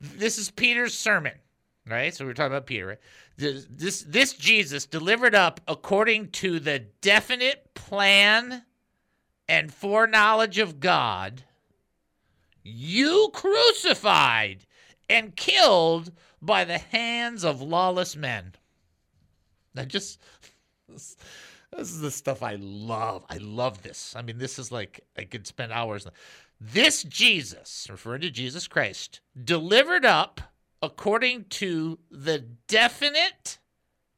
This 0.01 0.39
is 0.39 0.51
Peter's 0.51 0.97
sermon, 0.97 1.35
right? 1.87 2.15
So 2.15 2.25
we're 2.25 2.35
talking 2.35 2.53
about 2.53 2.67
Peter, 2.67 2.87
right? 2.87 2.99
This, 3.37 3.67
this, 3.71 4.03
this 4.03 4.33
Jesus 4.35 4.87
delivered 4.87 5.35
up 5.35 5.61
according 5.67 6.31
to 6.33 6.61
the 6.61 6.79
definite 7.01 7.75
plan 7.75 8.65
and 9.49 9.73
foreknowledge 9.73 10.59
of 10.59 10.81
God, 10.81 11.43
you 12.63 13.31
crucified 13.33 14.67
and 15.09 15.35
killed 15.35 16.13
by 16.41 16.65
the 16.65 16.79
hands 16.79 17.45
of 17.45 17.61
lawless 17.61 18.15
men. 18.17 18.53
I 19.77 19.85
just 19.85 20.21
this, 20.89 21.17
this 21.77 21.91
is 21.91 22.01
the 22.01 22.11
stuff 22.11 22.43
I 22.43 22.57
love. 22.59 23.25
I 23.31 23.39
love 23.39 23.83
this. 23.83 24.15
I 24.17 24.23
mean, 24.23 24.39
this 24.39 24.59
is 24.59 24.73
like 24.73 25.01
I 25.17 25.25
could 25.25 25.47
spend 25.47 25.73
hours. 25.73 26.07
This 26.61 27.03
Jesus, 27.05 27.87
referring 27.91 28.21
to 28.23 28.31
Jesus 28.31 28.69
Christ, 28.69 29.21
delivered 29.45 30.05
up 30.05 30.41
according 30.83 31.45
to 31.45 31.99
the 32.11 32.39
definite 32.69 33.59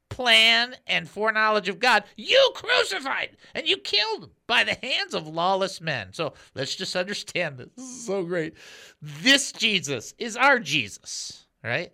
plan 0.09 0.75
and 0.85 1.09
foreknowledge 1.09 1.69
of 1.69 1.79
God, 1.79 2.03
you 2.15 2.51
crucified 2.55 3.35
and 3.55 3.67
you 3.67 3.77
killed 3.77 4.29
by 4.45 4.63
the 4.63 4.75
hands 4.75 5.13
of 5.13 5.27
lawless 5.27 5.81
men. 5.81 6.09
So 6.11 6.33
let's 6.53 6.75
just 6.75 6.95
understand 6.95 7.57
this. 7.57 7.69
This 7.75 7.85
is 7.85 8.05
so 8.05 8.23
great. 8.23 8.53
This 9.01 9.51
Jesus 9.51 10.13
is 10.17 10.37
our 10.37 10.59
Jesus, 10.59 11.45
right? 11.63 11.91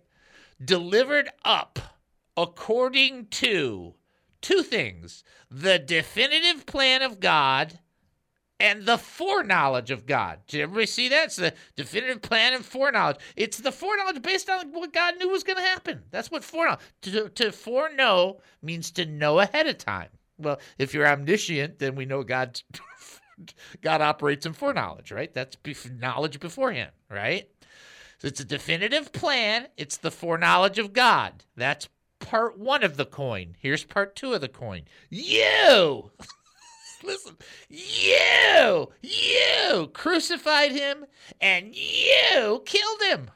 Delivered 0.62 1.30
up 1.44 1.78
according 2.36 3.26
to 3.26 3.94
two 4.40 4.62
things 4.62 5.24
the 5.50 5.78
definitive 5.78 6.64
plan 6.66 7.02
of 7.02 7.20
God 7.20 7.78
and 8.60 8.84
the 8.84 8.98
foreknowledge 8.98 9.90
of 9.90 10.06
God. 10.06 10.40
Did 10.46 10.60
everybody 10.60 10.86
see 10.86 11.08
that? 11.08 11.24
It's 11.24 11.36
the 11.36 11.54
definitive 11.76 12.20
plan 12.20 12.52
and 12.52 12.64
foreknowledge. 12.64 13.16
It's 13.34 13.58
the 13.58 13.72
foreknowledge 13.72 14.22
based 14.22 14.50
on 14.50 14.70
what 14.72 14.92
God 14.92 15.16
knew 15.16 15.30
was 15.30 15.42
going 15.42 15.56
to 15.56 15.62
happen. 15.62 16.02
That's 16.10 16.30
what 16.30 16.44
foreknowledge. 16.44 16.80
To, 17.02 17.28
to 17.30 17.52
foreknow 17.52 18.40
means 18.62 18.90
to 18.92 19.06
know 19.06 19.40
ahead 19.40 19.66
of 19.66 19.78
time. 19.78 20.08
Well, 20.38 20.60
if 20.78 20.92
you're 20.94 21.08
omniscient, 21.08 21.78
then 21.78 21.94
we 21.94 22.04
know 22.04 22.22
God. 22.22 22.60
God 23.80 24.02
operates 24.02 24.44
in 24.44 24.52
foreknowledge, 24.52 25.10
right? 25.10 25.32
That's 25.32 25.56
knowledge 25.98 26.40
beforehand, 26.40 26.90
right? 27.08 27.48
So 28.18 28.28
it's 28.28 28.40
a 28.40 28.44
definitive 28.44 29.12
plan. 29.12 29.68
It's 29.78 29.96
the 29.96 30.10
foreknowledge 30.10 30.78
of 30.78 30.92
God. 30.92 31.44
That's 31.56 31.88
part 32.20 32.58
one 32.58 32.84
of 32.84 32.96
the 32.96 33.06
coin. 33.06 33.56
Here's 33.58 33.84
part 33.84 34.14
two 34.14 34.32
of 34.32 34.40
the 34.40 34.48
coin. 34.48 34.82
You. 35.08 36.12
Listen, 37.02 37.36
you, 37.68 38.90
you 39.02 39.90
crucified 39.94 40.72
him 40.72 41.06
and 41.40 41.74
you 41.74 42.62
killed 42.66 43.02
him. 43.02 43.30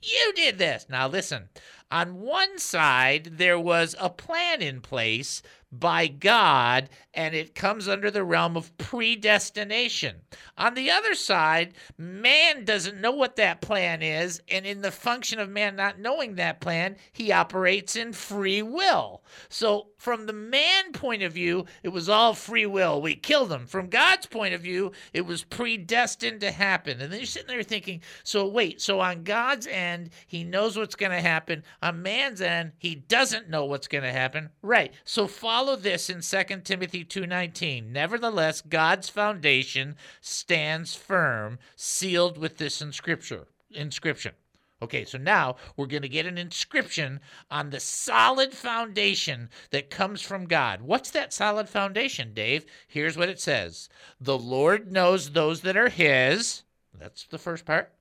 You 0.00 0.32
did 0.34 0.58
this. 0.58 0.86
Now, 0.88 1.08
listen, 1.08 1.48
on 1.90 2.20
one 2.20 2.58
side, 2.58 3.38
there 3.38 3.58
was 3.58 3.96
a 3.98 4.10
plan 4.10 4.62
in 4.62 4.80
place 4.80 5.42
by 5.78 6.06
God, 6.06 6.88
and 7.12 7.34
it 7.34 7.54
comes 7.54 7.88
under 7.88 8.10
the 8.10 8.24
realm 8.24 8.56
of 8.56 8.76
predestination. 8.78 10.16
On 10.56 10.74
the 10.74 10.90
other 10.90 11.14
side, 11.14 11.74
man 11.98 12.64
doesn't 12.64 13.00
know 13.00 13.12
what 13.12 13.36
that 13.36 13.60
plan 13.60 14.02
is, 14.02 14.40
and 14.48 14.66
in 14.66 14.82
the 14.82 14.90
function 14.90 15.38
of 15.38 15.48
man 15.48 15.76
not 15.76 15.98
knowing 15.98 16.34
that 16.36 16.60
plan, 16.60 16.96
he 17.12 17.32
operates 17.32 17.96
in 17.96 18.12
free 18.12 18.62
will. 18.62 19.22
So, 19.48 19.88
from 20.04 20.26
the 20.26 20.34
man 20.34 20.92
point 20.92 21.22
of 21.22 21.32
view, 21.32 21.64
it 21.82 21.88
was 21.88 22.10
all 22.10 22.34
free 22.34 22.66
will. 22.66 23.00
We 23.00 23.14
killed 23.14 23.50
him. 23.50 23.66
From 23.66 23.88
God's 23.88 24.26
point 24.26 24.52
of 24.52 24.60
view, 24.60 24.92
it 25.14 25.24
was 25.24 25.44
predestined 25.44 26.42
to 26.42 26.50
happen. 26.50 27.00
And 27.00 27.10
then 27.10 27.20
you're 27.20 27.26
sitting 27.26 27.48
there 27.48 27.62
thinking, 27.62 28.02
so 28.22 28.46
wait, 28.46 28.82
so 28.82 29.00
on 29.00 29.24
God's 29.24 29.66
end, 29.66 30.10
he 30.26 30.44
knows 30.44 30.76
what's 30.76 30.94
going 30.94 31.12
to 31.12 31.22
happen. 31.22 31.64
On 31.82 32.02
man's 32.02 32.42
end, 32.42 32.72
he 32.76 32.94
doesn't 32.94 33.48
know 33.48 33.64
what's 33.64 33.88
going 33.88 34.04
to 34.04 34.12
happen. 34.12 34.50
Right. 34.60 34.92
So 35.04 35.26
follow 35.26 35.74
this 35.74 36.10
in 36.10 36.20
2 36.20 36.64
Timothy 36.64 37.02
2:19. 37.02 37.90
Nevertheless, 37.90 38.60
God's 38.60 39.08
foundation 39.08 39.96
stands 40.20 40.94
firm, 40.94 41.58
sealed 41.76 42.36
with 42.36 42.58
this 42.58 42.82
inscription. 42.82 43.46
Inscription. 43.70 44.34
Okay, 44.82 45.04
so 45.04 45.18
now 45.18 45.56
we're 45.76 45.86
going 45.86 46.02
to 46.02 46.08
get 46.08 46.26
an 46.26 46.36
inscription 46.36 47.20
on 47.50 47.70
the 47.70 47.80
solid 47.80 48.52
foundation 48.52 49.48
that 49.70 49.88
comes 49.88 50.20
from 50.20 50.46
God. 50.46 50.82
What's 50.82 51.10
that 51.12 51.32
solid 51.32 51.68
foundation, 51.68 52.34
Dave? 52.34 52.66
Here's 52.88 53.16
what 53.16 53.28
it 53.28 53.40
says 53.40 53.88
The 54.20 54.36
Lord 54.36 54.92
knows 54.92 55.30
those 55.30 55.60
that 55.62 55.76
are 55.76 55.88
His. 55.88 56.64
That's 56.92 57.24
the 57.24 57.38
first 57.38 57.64
part. 57.64 57.92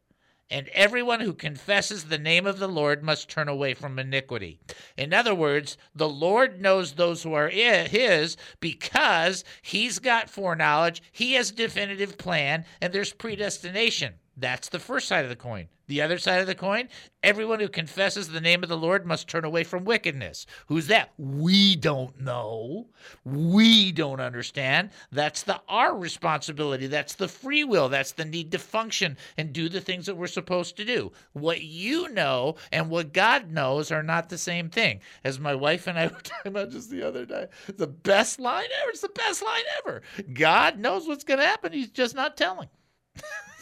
And 0.49 0.67
everyone 0.69 1.21
who 1.21 1.33
confesses 1.33 2.05
the 2.05 2.17
name 2.17 2.45
of 2.45 2.59
the 2.59 2.67
Lord 2.67 3.01
must 3.01 3.29
turn 3.29 3.47
away 3.47 3.73
from 3.73 3.97
iniquity. 3.97 4.59
In 4.97 5.13
other 5.13 5.33
words, 5.33 5.77
the 5.95 6.09
Lord 6.09 6.61
knows 6.61 6.93
those 6.93 7.23
who 7.23 7.33
are 7.33 7.49
His 7.49 8.35
because 8.59 9.43
He's 9.61 9.99
got 9.99 10.29
foreknowledge, 10.29 11.01
He 11.11 11.33
has 11.33 11.51
a 11.51 11.55
definitive 11.55 12.17
plan, 12.17 12.65
and 12.81 12.91
there's 12.91 13.13
predestination. 13.13 14.15
That's 14.35 14.69
the 14.69 14.79
first 14.79 15.07
side 15.07 15.23
of 15.23 15.29
the 15.29 15.35
coin. 15.35 15.67
The 15.87 16.01
other 16.01 16.17
side 16.17 16.39
of 16.39 16.47
the 16.47 16.55
coin, 16.55 16.87
everyone 17.21 17.59
who 17.59 17.67
confesses 17.67 18.29
the 18.29 18.39
name 18.39 18.63
of 18.63 18.69
the 18.69 18.77
Lord 18.77 19.05
must 19.05 19.27
turn 19.27 19.43
away 19.43 19.65
from 19.65 19.83
wickedness. 19.83 20.45
Who's 20.67 20.87
that? 20.87 21.11
We 21.17 21.75
don't 21.75 22.19
know. 22.21 22.87
We 23.25 23.91
don't 23.91 24.21
understand. 24.21 24.91
That's 25.11 25.43
the 25.43 25.61
our 25.67 25.95
responsibility. 25.95 26.87
That's 26.87 27.15
the 27.15 27.27
free 27.27 27.65
will. 27.65 27.89
That's 27.89 28.13
the 28.13 28.23
need 28.23 28.51
to 28.53 28.59
function 28.59 29.17
and 29.37 29.51
do 29.51 29.67
the 29.67 29.81
things 29.81 30.05
that 30.05 30.15
we're 30.15 30.27
supposed 30.27 30.77
to 30.77 30.85
do. 30.85 31.11
What 31.33 31.61
you 31.61 32.09
know 32.09 32.55
and 32.71 32.89
what 32.89 33.13
God 33.13 33.51
knows 33.51 33.91
are 33.91 34.03
not 34.03 34.29
the 34.29 34.37
same 34.37 34.69
thing. 34.69 35.01
As 35.25 35.37
my 35.37 35.53
wife 35.53 35.85
and 35.85 35.99
I 35.99 36.07
were 36.07 36.21
talking 36.21 36.51
about 36.51 36.71
just 36.71 36.89
the 36.89 37.05
other 37.05 37.25
day, 37.25 37.47
the 37.67 37.87
best 37.87 38.39
line 38.39 38.69
ever. 38.81 38.89
It's 38.89 39.01
the 39.01 39.09
best 39.09 39.43
line 39.43 39.63
ever. 39.79 40.01
God 40.33 40.79
knows 40.79 41.07
what's 41.07 41.25
going 41.25 41.39
to 41.41 41.45
happen. 41.45 41.73
He's 41.73 41.91
just 41.91 42.15
not 42.15 42.37
telling. 42.37 42.69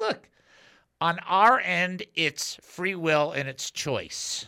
look, 0.00 0.28
on 1.00 1.18
our 1.20 1.60
end, 1.60 2.04
it's 2.14 2.56
free 2.62 2.94
will 2.94 3.32
and 3.32 3.48
it's 3.48 3.70
choice. 3.70 4.46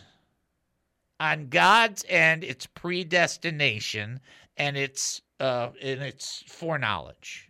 On 1.19 1.49
God's 1.49 2.05
end, 2.07 2.43
it's 2.43 2.65
predestination 2.65 4.19
and 4.57 4.77
it's 4.77 5.21
uh, 5.39 5.69
and 5.81 6.01
it's 6.01 6.43
foreknowledge. 6.47 7.49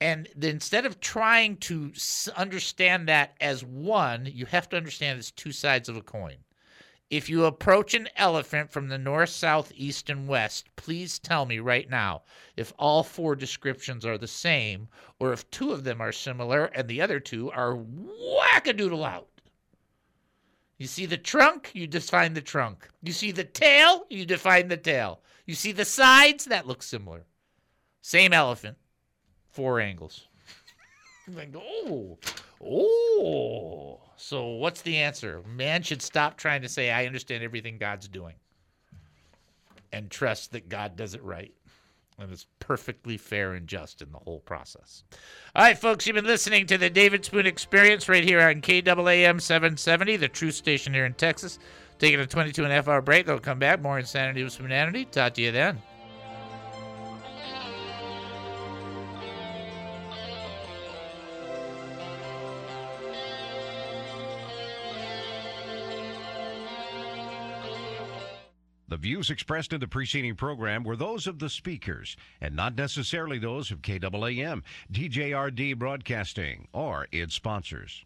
And 0.00 0.28
instead 0.40 0.86
of 0.86 1.00
trying 1.00 1.56
to 1.56 1.92
understand 2.36 3.08
that 3.08 3.34
as 3.40 3.64
one, 3.64 4.26
you 4.26 4.46
have 4.46 4.68
to 4.68 4.76
understand 4.76 5.18
it's 5.18 5.32
two 5.32 5.52
sides 5.52 5.88
of 5.88 5.96
a 5.96 6.02
coin. 6.02 6.36
If 7.10 7.30
you 7.30 7.46
approach 7.46 7.94
an 7.94 8.08
elephant 8.16 8.70
from 8.70 8.88
the 8.88 8.98
north, 8.98 9.30
south, 9.30 9.72
east, 9.74 10.10
and 10.10 10.28
west, 10.28 10.68
please 10.76 11.18
tell 11.18 11.46
me 11.46 11.58
right 11.58 11.88
now 11.88 12.22
if 12.54 12.72
all 12.78 13.02
four 13.02 13.34
descriptions 13.34 14.04
are 14.04 14.18
the 14.18 14.28
same 14.28 14.88
or 15.18 15.32
if 15.32 15.50
two 15.50 15.72
of 15.72 15.84
them 15.84 16.02
are 16.02 16.12
similar 16.12 16.66
and 16.66 16.86
the 16.86 17.00
other 17.00 17.18
two 17.18 17.50
are 17.50 17.76
wackadoodle 17.76 19.08
out. 19.08 19.28
You 20.76 20.86
see 20.86 21.06
the 21.06 21.16
trunk, 21.16 21.70
you 21.72 21.86
define 21.86 22.34
the 22.34 22.42
trunk. 22.42 22.86
You 23.02 23.12
see 23.12 23.32
the 23.32 23.44
tail, 23.44 24.04
you 24.10 24.26
define 24.26 24.68
the 24.68 24.76
tail. 24.76 25.22
You 25.46 25.54
see 25.54 25.72
the 25.72 25.86
sides, 25.86 26.44
that 26.44 26.66
looks 26.66 26.86
similar. 26.86 27.24
Same 28.02 28.34
elephant, 28.34 28.76
four 29.50 29.80
angles. 29.80 30.26
Oh, 31.54 32.16
oh. 32.64 34.07
So 34.18 34.46
what's 34.46 34.82
the 34.82 34.96
answer? 34.96 35.42
Man 35.46 35.82
should 35.82 36.02
stop 36.02 36.36
trying 36.36 36.62
to 36.62 36.68
say, 36.68 36.90
I 36.90 37.06
understand 37.06 37.42
everything 37.44 37.78
God's 37.78 38.08
doing 38.08 38.34
and 39.92 40.10
trust 40.10 40.52
that 40.52 40.68
God 40.68 40.96
does 40.96 41.14
it 41.14 41.22
right. 41.22 41.52
And 42.18 42.32
it's 42.32 42.46
perfectly 42.58 43.16
fair 43.16 43.52
and 43.54 43.68
just 43.68 44.02
in 44.02 44.10
the 44.10 44.18
whole 44.18 44.40
process. 44.40 45.04
All 45.54 45.62
right, 45.62 45.78
folks, 45.78 46.04
you've 46.04 46.16
been 46.16 46.24
listening 46.24 46.66
to 46.66 46.76
the 46.76 46.90
David 46.90 47.24
Spoon 47.24 47.46
Experience 47.46 48.08
right 48.08 48.24
here 48.24 48.40
on 48.40 48.60
KAAM 48.60 49.40
770, 49.40 50.16
the 50.16 50.26
truth 50.26 50.56
station 50.56 50.92
here 50.92 51.06
in 51.06 51.14
Texas. 51.14 51.60
Taking 52.00 52.18
a 52.18 52.26
22 52.26 52.64
and 52.64 52.72
a 52.72 52.74
half 52.74 52.88
hour 52.88 53.00
break. 53.00 53.26
They'll 53.26 53.38
come 53.38 53.60
back. 53.60 53.80
More 53.80 54.00
insanity 54.00 54.42
with 54.42 54.52
Spoonanity. 54.52 55.04
Talk 55.10 55.34
to 55.34 55.42
you 55.42 55.52
then. 55.52 55.80
The 68.88 68.96
views 68.96 69.28
expressed 69.28 69.74
in 69.74 69.80
the 69.80 69.86
preceding 69.86 70.34
program 70.34 70.82
were 70.82 70.96
those 70.96 71.26
of 71.26 71.38
the 71.38 71.50
speakers 71.50 72.16
and 72.40 72.56
not 72.56 72.74
necessarily 72.74 73.38
those 73.38 73.70
of 73.70 73.82
KAAM, 73.82 74.62
DJRD 74.90 75.78
Broadcasting, 75.78 76.68
or 76.72 77.06
its 77.12 77.34
sponsors. 77.34 77.96